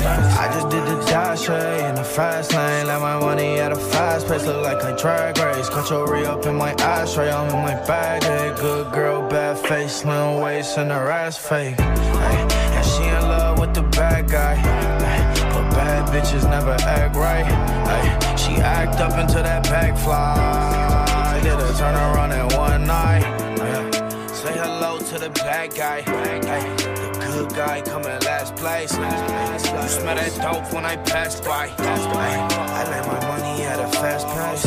I 0.00 0.50
just 0.52 0.68
did 0.70 0.84
the 0.86 1.04
dash 1.06 1.48
in 1.48 1.94
the 1.94 2.04
fast 2.04 2.52
lane. 2.54 2.86
Let 2.86 3.00
my 3.00 3.18
money 3.18 3.58
at 3.58 3.72
a 3.72 3.76
fast 3.76 4.28
pace. 4.28 4.46
Look 4.46 4.62
like 4.62 4.82
a 4.82 4.96
drag 4.96 5.38
race. 5.38 5.68
Cut 5.68 5.90
your 5.90 6.10
re 6.12 6.24
up 6.24 6.46
in 6.46 6.56
my 6.56 6.72
ashtray. 6.74 7.30
I'm 7.30 7.48
in 7.48 7.62
my 7.62 7.74
bag. 7.86 8.22
Hey, 8.22 8.54
good 8.60 8.92
girl, 8.92 9.28
bad 9.28 9.58
face, 9.58 9.96
slim 10.00 10.40
waist, 10.40 10.78
and 10.78 10.90
her 10.90 11.10
ass 11.10 11.36
fake. 11.36 11.76
Ay, 11.78 12.48
and 12.76 12.86
she 12.86 13.02
in 13.02 13.22
love 13.22 13.58
with 13.58 13.74
the 13.74 13.82
bad 13.82 14.30
guy. 14.30 14.54
Ay, 14.54 15.50
but 15.52 15.70
bad 15.74 16.08
bitches 16.12 16.48
never 16.48 16.76
act 16.82 17.16
right. 17.16 17.46
Ay, 17.46 18.36
she 18.36 18.52
act 18.56 19.00
up 19.00 19.14
until 19.18 19.42
that 19.42 19.64
back 19.64 19.96
fly. 19.98 21.40
Did 21.42 21.58
a 21.58 21.72
turn 21.78 21.94
around 21.94 22.32
in 22.32 22.56
one 22.56 22.86
night. 22.86 23.22
Yeah. 23.58 24.26
Say 24.28 24.52
hello 24.52 24.98
to 24.98 25.18
the 25.18 25.30
bad 25.30 25.74
guy. 25.74 26.02
The 26.02 27.07
good 27.38 27.54
guy 27.54 27.80
coming 27.82 28.18
last 28.22 28.56
place. 28.56 28.92
You 28.92 29.88
smell 29.88 30.16
that 30.16 30.32
dope 30.42 30.72
when 30.72 30.84
I 30.84 30.96
pass 30.96 31.40
by. 31.40 31.70
I 31.78 32.82
let 32.90 33.06
my 33.06 33.20
money 33.28 33.62
at 33.62 33.78
a 33.78 33.88
fast 33.98 34.26
pace. 34.26 34.62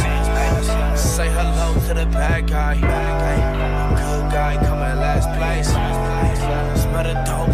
Say 1.02 1.28
hello 1.28 1.74
to 1.88 1.94
the 1.94 2.06
bad 2.06 2.48
guy. 2.48 2.76
Good 2.76 4.32
guy 4.32 4.56
coming 4.66 4.98
last 5.06 5.28
place. 5.38 5.70
Smell 6.82 7.04
the 7.04 7.16
dope 7.28 7.51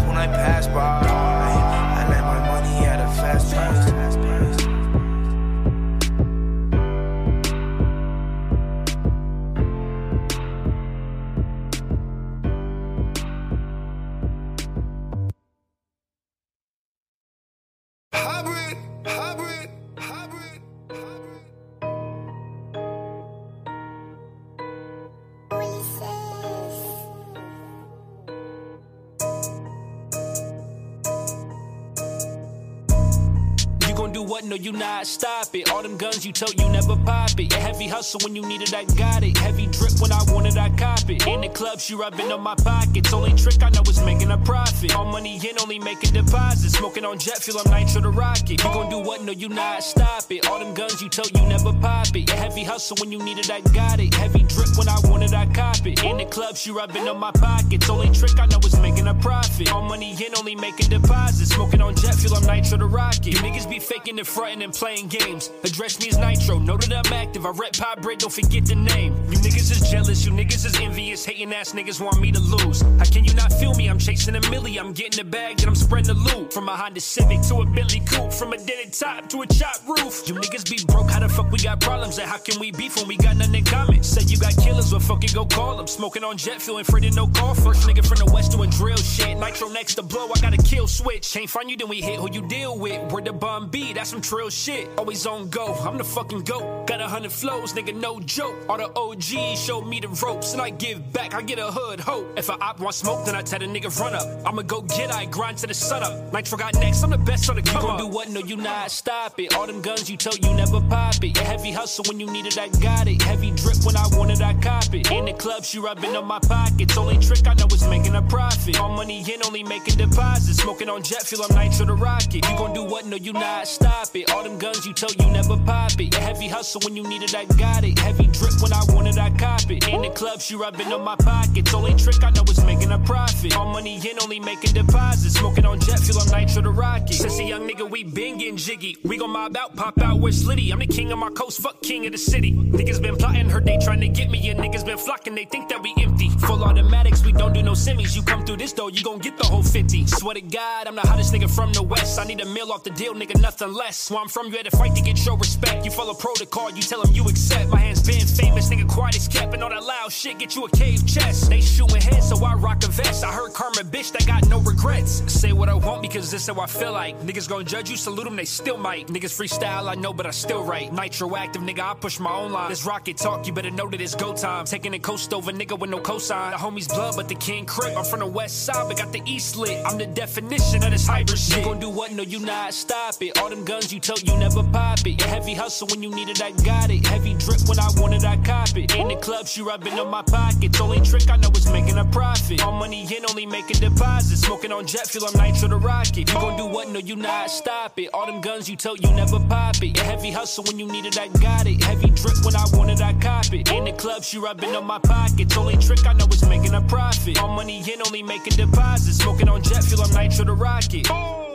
Stop 35.04 35.54
it. 35.54 35.67
All 35.78 35.84
them 35.84 35.96
guns 35.96 36.26
you 36.26 36.32
told 36.32 36.60
you 36.60 36.68
never 36.70 36.96
pop 36.96 37.38
it. 37.38 37.52
Heavy 37.52 37.86
hustle 37.86 38.18
when 38.24 38.34
you 38.34 38.44
need 38.44 38.62
it, 38.62 38.74
I 38.74 38.82
got 38.98 39.22
it. 39.22 39.38
Heavy 39.38 39.68
drip 39.68 39.92
when 40.00 40.10
I 40.10 40.20
want 40.32 40.48
it, 40.48 40.58
I 40.58 40.70
cop 40.70 41.08
it. 41.08 41.24
In 41.28 41.40
the 41.40 41.48
club, 41.50 41.78
she 41.78 41.94
rubbing 41.94 42.32
on 42.32 42.40
my 42.40 42.56
pockets. 42.56 43.12
Only 43.12 43.32
trick 43.34 43.62
I 43.62 43.70
know 43.70 43.82
is 43.82 44.02
making 44.02 44.32
a 44.32 44.38
profit. 44.38 44.96
All 44.96 45.04
money 45.04 45.36
in, 45.36 45.56
only 45.62 45.78
making 45.78 46.14
deposits. 46.14 46.76
Smoking 46.76 47.04
on 47.04 47.20
jet 47.20 47.38
fuel, 47.38 47.60
I'm 47.64 47.70
nitro 47.70 48.02
to 48.02 48.10
rocket. 48.10 48.50
You 48.50 48.56
gon' 48.56 48.90
do 48.90 48.98
what? 48.98 49.22
No, 49.22 49.30
you 49.30 49.48
not. 49.48 49.84
Stop 49.84 50.32
it. 50.32 50.48
All 50.48 50.58
them 50.58 50.74
guns 50.74 51.00
you 51.00 51.08
told 51.08 51.30
you 51.30 51.46
never 51.46 51.72
pop 51.74 52.08
it. 52.16 52.28
Heavy 52.28 52.64
hustle 52.64 52.96
when 52.98 53.12
you 53.12 53.22
need 53.22 53.38
it, 53.38 53.48
I 53.48 53.60
got 53.60 54.00
it. 54.00 54.12
Heavy 54.14 54.42
drip 54.48 54.76
when 54.76 54.88
I 54.88 54.98
want 55.04 55.22
it, 55.22 55.32
I 55.32 55.46
cop 55.46 55.86
it. 55.86 56.02
In 56.02 56.16
the 56.16 56.24
club, 56.24 56.56
she 56.56 56.72
rubbing 56.72 57.06
on 57.06 57.18
my 57.18 57.30
pockets. 57.30 57.88
Only 57.88 58.10
trick 58.10 58.36
I 58.40 58.46
know 58.46 58.58
is 58.64 58.76
making 58.80 59.06
a 59.06 59.14
profit. 59.14 59.72
All 59.72 59.82
money 59.82 60.10
in, 60.10 60.34
only 60.36 60.56
making 60.56 60.90
deposits. 60.90 61.54
Smoking 61.54 61.82
on 61.82 61.94
jet 61.94 62.16
fuel, 62.16 62.34
I'm 62.34 62.46
nitro 62.46 62.78
to 62.78 62.86
rocket. 62.86 63.26
You 63.26 63.38
niggas 63.38 63.70
be 63.70 63.78
faking 63.78 64.18
and 64.18 64.26
fronting 64.26 64.62
and 64.62 64.72
playing 64.72 65.06
games. 65.06 65.52
Address 65.68 66.00
me 66.00 66.08
as 66.08 66.16
Nitro, 66.16 66.58
know 66.58 66.78
that 66.78 66.90
I'm 66.90 67.12
active. 67.12 67.44
I 67.44 67.50
rep 67.50 67.76
pop 67.76 68.00
bread, 68.00 68.20
don't 68.20 68.32
forget 68.32 68.64
the 68.64 68.74
name. 68.74 69.14
You 69.30 69.36
niggas 69.36 69.70
is 69.70 69.90
jealous, 69.90 70.24
you 70.24 70.32
niggas 70.32 70.64
is 70.64 70.80
envious. 70.80 71.26
Hating 71.26 71.52
ass 71.52 71.72
niggas 71.72 72.00
want 72.00 72.18
me 72.22 72.32
to 72.32 72.40
lose. 72.40 72.80
How 72.80 73.04
can 73.04 73.22
you 73.22 73.34
not 73.34 73.52
feel 73.52 73.74
me? 73.74 73.86
I'm 73.86 73.98
chasing 73.98 74.34
a 74.34 74.40
milli, 74.40 74.80
I'm 74.80 74.94
getting 74.94 75.22
the 75.22 75.30
bag, 75.30 75.60
and 75.60 75.68
I'm 75.68 75.74
spreading 75.74 76.06
the 76.06 76.14
loot. 76.14 76.54
From 76.54 76.70
a 76.70 76.74
Honda 76.74 77.02
Civic 77.02 77.42
to 77.48 77.56
a 77.56 77.66
Bentley 77.66 78.00
Coupe, 78.00 78.32
from 78.32 78.54
a 78.54 78.56
dented 78.56 78.94
top 78.94 79.28
to 79.28 79.42
a 79.42 79.46
chopped 79.46 79.86
roof. 79.86 80.26
You 80.26 80.36
niggas 80.36 80.70
be 80.70 80.82
broke, 80.90 81.10
how 81.10 81.20
the 81.20 81.28
fuck 81.28 81.52
we 81.52 81.58
got 81.58 81.82
problems? 81.82 82.16
And 82.16 82.26
how 82.26 82.38
can 82.38 82.58
we 82.58 82.72
beef 82.72 82.96
when 82.96 83.06
we 83.06 83.18
got 83.18 83.36
nothing 83.36 83.56
in 83.56 83.64
common? 83.64 84.02
Say 84.02 84.22
you 84.22 84.38
got 84.38 84.56
killers, 84.56 84.90
well 84.90 85.00
fucking 85.00 85.34
go 85.34 85.44
call 85.44 85.76
them. 85.76 85.86
Smoking 85.86 86.24
on 86.24 86.38
jet 86.38 86.62
fuel 86.62 86.78
and 86.78 86.86
freighting 86.86 87.14
no 87.14 87.26
call. 87.26 87.54
First 87.54 87.86
nigga 87.86 88.06
from 88.06 88.24
the 88.24 88.32
west 88.32 88.52
doing 88.52 88.70
drill 88.70 88.96
shit. 88.96 89.36
Nitro 89.36 89.68
next 89.68 89.96
to 89.96 90.02
blow, 90.02 90.30
I 90.34 90.40
got 90.40 90.54
a 90.54 90.62
kill 90.62 90.88
switch. 90.88 91.30
Can't 91.30 91.50
find 91.50 91.70
you, 91.70 91.76
then 91.76 91.88
we 91.88 92.00
hit 92.00 92.20
who 92.20 92.32
you 92.32 92.40
deal 92.48 92.78
with. 92.78 93.12
Where 93.12 93.22
the 93.22 93.34
bum 93.34 93.68
be, 93.68 93.92
that's 93.92 94.08
some 94.08 94.22
trill 94.22 94.48
shit. 94.48 94.88
Always 94.96 95.26
on 95.26 95.50
go, 95.50 95.57
I'm 95.58 95.98
the 95.98 96.04
fucking 96.04 96.42
goat. 96.42 96.86
Got 96.86 97.00
a 97.00 97.08
hundred 97.08 97.32
flows, 97.32 97.72
nigga, 97.72 97.94
no 97.94 98.20
joke. 98.20 98.54
All 98.68 98.76
the 98.76 98.90
OGs 98.94 99.60
showed 99.60 99.86
me 99.86 99.98
the 99.98 100.08
ropes, 100.08 100.52
and 100.52 100.62
I 100.62 100.70
give 100.70 101.12
back, 101.12 101.34
I 101.34 101.42
get 101.42 101.58
a 101.58 101.66
hood 101.66 102.00
hope. 102.00 102.38
If 102.38 102.48
I 102.48 102.54
op 102.60 102.78
want 102.78 102.94
smoke, 102.94 103.26
then 103.26 103.34
I 103.34 103.42
tell 103.42 103.58
the 103.58 103.66
nigga 103.66 103.90
run 103.98 104.14
up. 104.14 104.26
I'ma 104.46 104.62
go 104.62 104.82
get, 104.82 105.12
I 105.12 105.24
grind 105.26 105.58
to 105.58 105.66
the 105.66 105.74
sun 105.74 106.02
up. 106.02 106.32
Nitro 106.32 106.58
got 106.58 106.74
next, 106.74 107.02
I'm 107.02 107.10
the 107.10 107.18
best 107.18 107.50
on 107.50 107.56
the 107.56 107.62
come 107.62 107.82
You 107.82 107.88
gon' 107.88 107.98
do 107.98 108.06
what? 108.06 108.30
No, 108.30 108.40
you 108.40 108.56
not. 108.56 108.90
Stop 108.90 109.40
it. 109.40 109.54
All 109.54 109.66
them 109.66 109.82
guns 109.82 110.08
you 110.08 110.16
told 110.16 110.44
you 110.44 110.54
never 110.54 110.80
pop 110.82 111.22
it. 111.22 111.36
A 111.38 111.44
heavy 111.44 111.72
hustle 111.72 112.04
when 112.06 112.20
you 112.20 112.30
need 112.30 112.46
it, 112.46 112.56
I 112.56 112.68
got 112.68 113.08
it. 113.08 113.20
Heavy 113.22 113.50
drip 113.50 113.84
when 113.84 113.96
I 113.96 114.06
want 114.12 114.30
it, 114.30 114.40
I 114.40 114.54
cop 114.54 114.94
it. 114.94 115.10
In 115.10 115.24
the 115.24 115.32
club, 115.32 115.64
she 115.64 115.78
rubbing 115.80 116.16
on 116.16 116.26
my 116.26 116.38
pockets. 116.38 116.96
Only 116.96 117.18
trick 117.18 117.46
I 117.48 117.54
know 117.54 117.66
is 117.66 117.86
making 117.88 118.14
a 118.14 118.22
profit. 118.22 118.78
All 118.80 118.90
money 118.90 119.20
in, 119.20 119.42
only 119.44 119.64
making 119.64 119.96
deposits. 119.96 120.62
Smoking 120.62 120.88
on 120.88 121.02
jet 121.02 121.22
fuel, 121.22 121.44
I'm 121.48 121.56
nitro 121.56 121.86
to 121.86 121.94
rocket. 121.94 122.48
You 122.48 122.56
gon' 122.56 122.74
do 122.74 122.84
what? 122.84 123.06
No, 123.06 123.16
you 123.16 123.32
not. 123.32 123.66
Stop 123.66 124.14
it. 124.14 124.30
All 124.32 124.44
them 124.44 124.58
guns 124.58 124.86
you 124.86 124.92
told 124.92 125.16
you 125.20 125.30
never 125.30 125.47
pop 125.56 125.98
it. 126.00 126.14
Heavy 126.14 126.48
hustle 126.48 126.80
when 126.84 126.96
you 126.96 127.02
need 127.02 127.22
it, 127.22 127.34
I 127.34 127.44
got 127.56 127.84
it. 127.84 127.98
Heavy 127.98 128.26
drip 128.26 128.60
when 128.60 128.72
I 128.72 128.82
want 128.88 129.08
it, 129.08 129.18
I 129.18 129.30
cop 129.30 129.70
it. 129.70 129.88
In 129.88 130.02
the 130.02 130.10
club, 130.10 130.40
she 130.40 130.54
rubbing 130.54 130.92
on 130.92 131.02
my 131.02 131.16
pockets. 131.16 131.72
Only 131.72 131.94
trick 131.94 132.22
I 132.22 132.30
know 132.30 132.42
is 132.44 132.64
making 132.64 132.92
a 132.92 132.98
profit. 132.98 133.56
All 133.56 133.66
money 133.72 133.96
in, 133.96 134.18
only 134.22 134.40
making 134.40 134.74
deposits. 134.74 135.38
Smoking 135.38 135.64
on 135.64 135.80
jet 135.80 136.00
fuel, 136.00 136.20
I'm 136.20 136.30
nitro 136.30 136.62
to 136.62 136.70
rocket. 136.70 137.14
Since 137.14 137.38
a 137.38 137.44
young 137.44 137.68
nigga, 137.68 137.88
we 137.88 138.04
been 138.04 138.38
getting 138.38 138.56
jiggy. 138.56 138.96
We 139.04 139.16
gon' 139.18 139.30
mob 139.30 139.56
out, 139.56 139.76
pop 139.76 140.00
out, 140.00 140.20
we're 140.20 140.30
slitty. 140.30 140.72
I'm 140.72 140.80
the 140.80 140.86
king 140.86 141.12
of 141.12 141.18
my 141.18 141.30
coast, 141.30 141.60
fuck 141.60 141.80
king 141.82 142.06
of 142.06 142.12
the 142.12 142.18
city. 142.18 142.52
Niggas 142.52 143.00
been 143.00 143.16
plotting, 143.16 143.48
heard 143.48 143.64
they 143.64 143.78
trying 143.78 144.00
to 144.00 144.08
get 144.08 144.30
me. 144.30 144.48
And 144.50 144.60
niggas 144.60 144.84
been 144.84 144.98
flocking, 144.98 145.34
they 145.34 145.44
think 145.44 145.68
that 145.70 145.82
we 145.82 145.94
empty. 145.98 146.28
Full 146.46 146.62
automatics, 146.62 147.24
we 147.24 147.32
don't 147.32 147.52
do 147.52 147.62
no 147.62 147.72
semis. 147.72 148.14
You 148.14 148.22
come 148.22 148.44
through 148.44 148.58
this 148.58 148.72
door, 148.72 148.90
you 148.90 149.02
gon' 149.02 149.18
get 149.18 149.36
the 149.36 149.44
whole 149.44 149.62
50. 149.62 150.06
Swear 150.06 150.34
to 150.34 150.40
God, 150.40 150.86
I'm 150.86 150.94
the 150.94 151.02
hottest 151.02 151.32
nigga 151.32 151.48
from 151.48 151.72
the 151.72 151.82
west. 151.82 152.18
I 152.18 152.24
need 152.24 152.40
a 152.40 152.46
meal 152.46 152.72
off 152.72 152.84
the 152.84 152.90
deal, 152.90 153.14
nigga, 153.14 153.40
nothing 153.40 153.72
less. 153.72 154.10
Where 154.10 154.20
I'm 154.20 154.28
from, 154.28 154.48
you 154.48 154.56
had 154.56 154.70
to 154.70 154.76
fight 154.76 154.94
to 154.96 155.02
get 155.02 155.24
your 155.24 155.37
respect. 155.38 155.84
You 155.84 155.90
follow 155.90 156.14
protocol, 156.14 156.70
you 156.70 156.82
tell 156.82 157.02
them 157.02 157.14
you 157.14 157.24
accept. 157.28 157.68
My 157.70 157.78
hands 157.78 158.02
been 158.06 158.26
famous, 158.26 158.68
nigga, 158.70 158.88
quiet 158.88 159.16
as 159.16 159.28
kept. 159.28 159.54
And 159.54 159.62
all 159.62 159.70
that 159.70 159.82
loud 159.82 160.12
shit 160.12 160.38
get 160.38 160.54
you 160.56 160.64
a 160.64 160.70
cave 160.70 161.06
chest. 161.06 161.48
They 161.50 161.60
shooting 161.60 162.00
heads, 162.00 162.28
so 162.28 162.44
I 162.44 162.54
rock 162.54 162.84
a 162.84 162.88
vest. 162.88 163.24
I 163.24 163.32
heard 163.32 163.52
karma, 163.52 163.82
bitch, 163.82 164.12
that 164.12 164.26
got 164.26 164.48
no 164.48 164.60
regrets. 164.60 165.22
Say 165.32 165.52
what 165.52 165.68
I 165.68 165.74
want 165.74 166.02
because 166.02 166.30
this 166.30 166.42
is 166.42 166.54
how 166.54 166.60
I 166.60 166.66
feel 166.66 166.92
like. 166.92 167.18
Niggas 167.20 167.48
gon' 167.48 167.64
judge 167.64 167.90
you, 167.90 167.96
salute 167.96 168.24
them, 168.24 168.36
they 168.36 168.44
still 168.44 168.76
might. 168.76 169.06
Niggas 169.08 169.34
freestyle, 169.38 169.88
I 169.88 169.94
know, 169.94 170.12
but 170.12 170.26
I 170.26 170.30
still 170.30 170.64
write. 170.64 170.92
Nitro 170.92 171.34
active, 171.36 171.62
nigga, 171.62 171.80
I 171.80 171.94
push 171.94 172.18
my 172.18 172.32
own 172.32 172.52
line. 172.52 172.68
This 172.68 172.84
rocket 172.84 173.16
talk, 173.16 173.46
you 173.46 173.52
better 173.52 173.70
know 173.70 173.88
that 173.88 174.00
it's 174.00 174.14
go 174.14 174.34
time. 174.34 174.64
Taking 174.64 174.94
a 174.94 174.98
coast 174.98 175.32
over, 175.32 175.52
nigga, 175.52 175.78
with 175.78 175.90
no 175.90 175.98
cosign. 175.98 176.52
The 176.52 176.56
homies 176.56 176.88
blood, 176.88 177.14
but 177.16 177.28
the 177.28 177.34
king 177.34 177.64
crib. 177.66 177.96
I'm 177.96 178.04
from 178.04 178.20
the 178.20 178.26
west 178.26 178.64
side, 178.64 178.88
but 178.88 178.96
got 178.96 179.12
the 179.12 179.22
east 179.26 179.56
lit. 179.56 179.84
I'm 179.84 179.98
the 179.98 180.06
definition 180.06 180.82
of 180.82 180.90
this 180.90 181.06
hybrid 181.06 181.38
shit. 181.38 181.58
You 181.58 181.64
gon' 181.64 181.80
do 181.80 181.90
what? 181.90 182.12
No, 182.12 182.22
you 182.22 182.40
not. 182.40 182.74
Stop 182.74 183.22
it. 183.22 183.38
All 183.38 183.48
them 183.48 183.64
guns 183.64 183.92
you 183.92 184.00
told 184.00 184.26
you 184.26 184.36
never 184.38 184.62
pop 184.62 185.00
it. 185.06 185.27
Heavy 185.28 185.52
hustle 185.52 185.86
when 185.88 186.02
you 186.02 186.10
need 186.10 186.30
it, 186.30 186.42
I 186.42 186.52
got 186.64 186.90
it. 186.90 187.06
Heavy 187.06 187.34
drip 187.34 187.60
when 187.68 187.78
I 187.78 187.88
want 187.96 188.14
it, 188.14 188.24
I 188.24 188.38
cop 188.38 188.74
it. 188.76 188.94
In 188.96 189.08
the 189.08 189.16
club, 189.16 189.46
she 189.46 189.60
rubbing 189.60 189.98
on 189.98 190.08
my 190.08 190.22
pockets. 190.22 190.80
Only 190.80 191.00
trick 191.00 191.28
I 191.30 191.36
know 191.36 191.50
is 191.50 191.70
making 191.70 191.98
a 191.98 192.04
profit. 192.06 192.64
All 192.64 192.72
money 192.72 193.02
in, 193.02 193.24
only 193.28 193.44
making 193.44 193.76
deposits. 193.76 194.40
Smoking 194.40 194.72
on 194.72 194.86
jet 194.86 195.06
fuel, 195.06 195.26
I'm 195.28 195.38
nitro 195.38 195.68
the 195.68 195.76
rocket. 195.76 196.16
You 196.16 196.24
gon' 196.24 196.56
do 196.56 196.66
what? 196.66 196.88
No, 196.88 196.98
you 196.98 197.14
not. 197.14 197.50
Stop 197.50 197.98
it. 197.98 198.08
All 198.14 198.24
them 198.24 198.40
guns 198.40 198.70
you 198.70 198.76
told 198.76 199.04
you 199.04 199.10
never 199.12 199.38
pop 199.38 199.82
it. 199.82 199.98
Heavy 199.98 200.30
hustle 200.30 200.64
when 200.64 200.78
you 200.78 200.86
need 200.86 201.04
it, 201.04 201.18
I 201.18 201.28
got 201.28 201.66
it. 201.66 201.84
Heavy 201.84 202.08
drip 202.08 202.42
when 202.42 202.56
I 202.56 202.64
want 202.72 202.90
it, 202.90 203.02
I 203.02 203.12
cop 203.20 203.52
it. 203.52 203.70
In 203.70 203.84
the 203.84 203.92
club, 203.92 204.24
she 204.24 204.38
rubbing 204.38 204.74
on 204.74 204.86
my 204.86 204.98
pockets. 204.98 205.54
Only 205.58 205.76
trick 205.76 206.06
I 206.06 206.14
know 206.14 206.26
is 206.26 206.44
making 206.48 206.72
a 206.72 206.80
profit. 206.80 207.38
All 207.42 207.54
money 207.54 207.78
in, 207.80 208.00
only 208.06 208.22
making 208.22 208.56
deposits. 208.56 209.18
Smoking 209.18 209.50
on 209.50 209.62
jet 209.62 209.84
fuel, 209.84 210.02
I'm 210.02 210.14
nitro 210.14 210.46
to 210.46 210.54
rocket. 210.54 211.47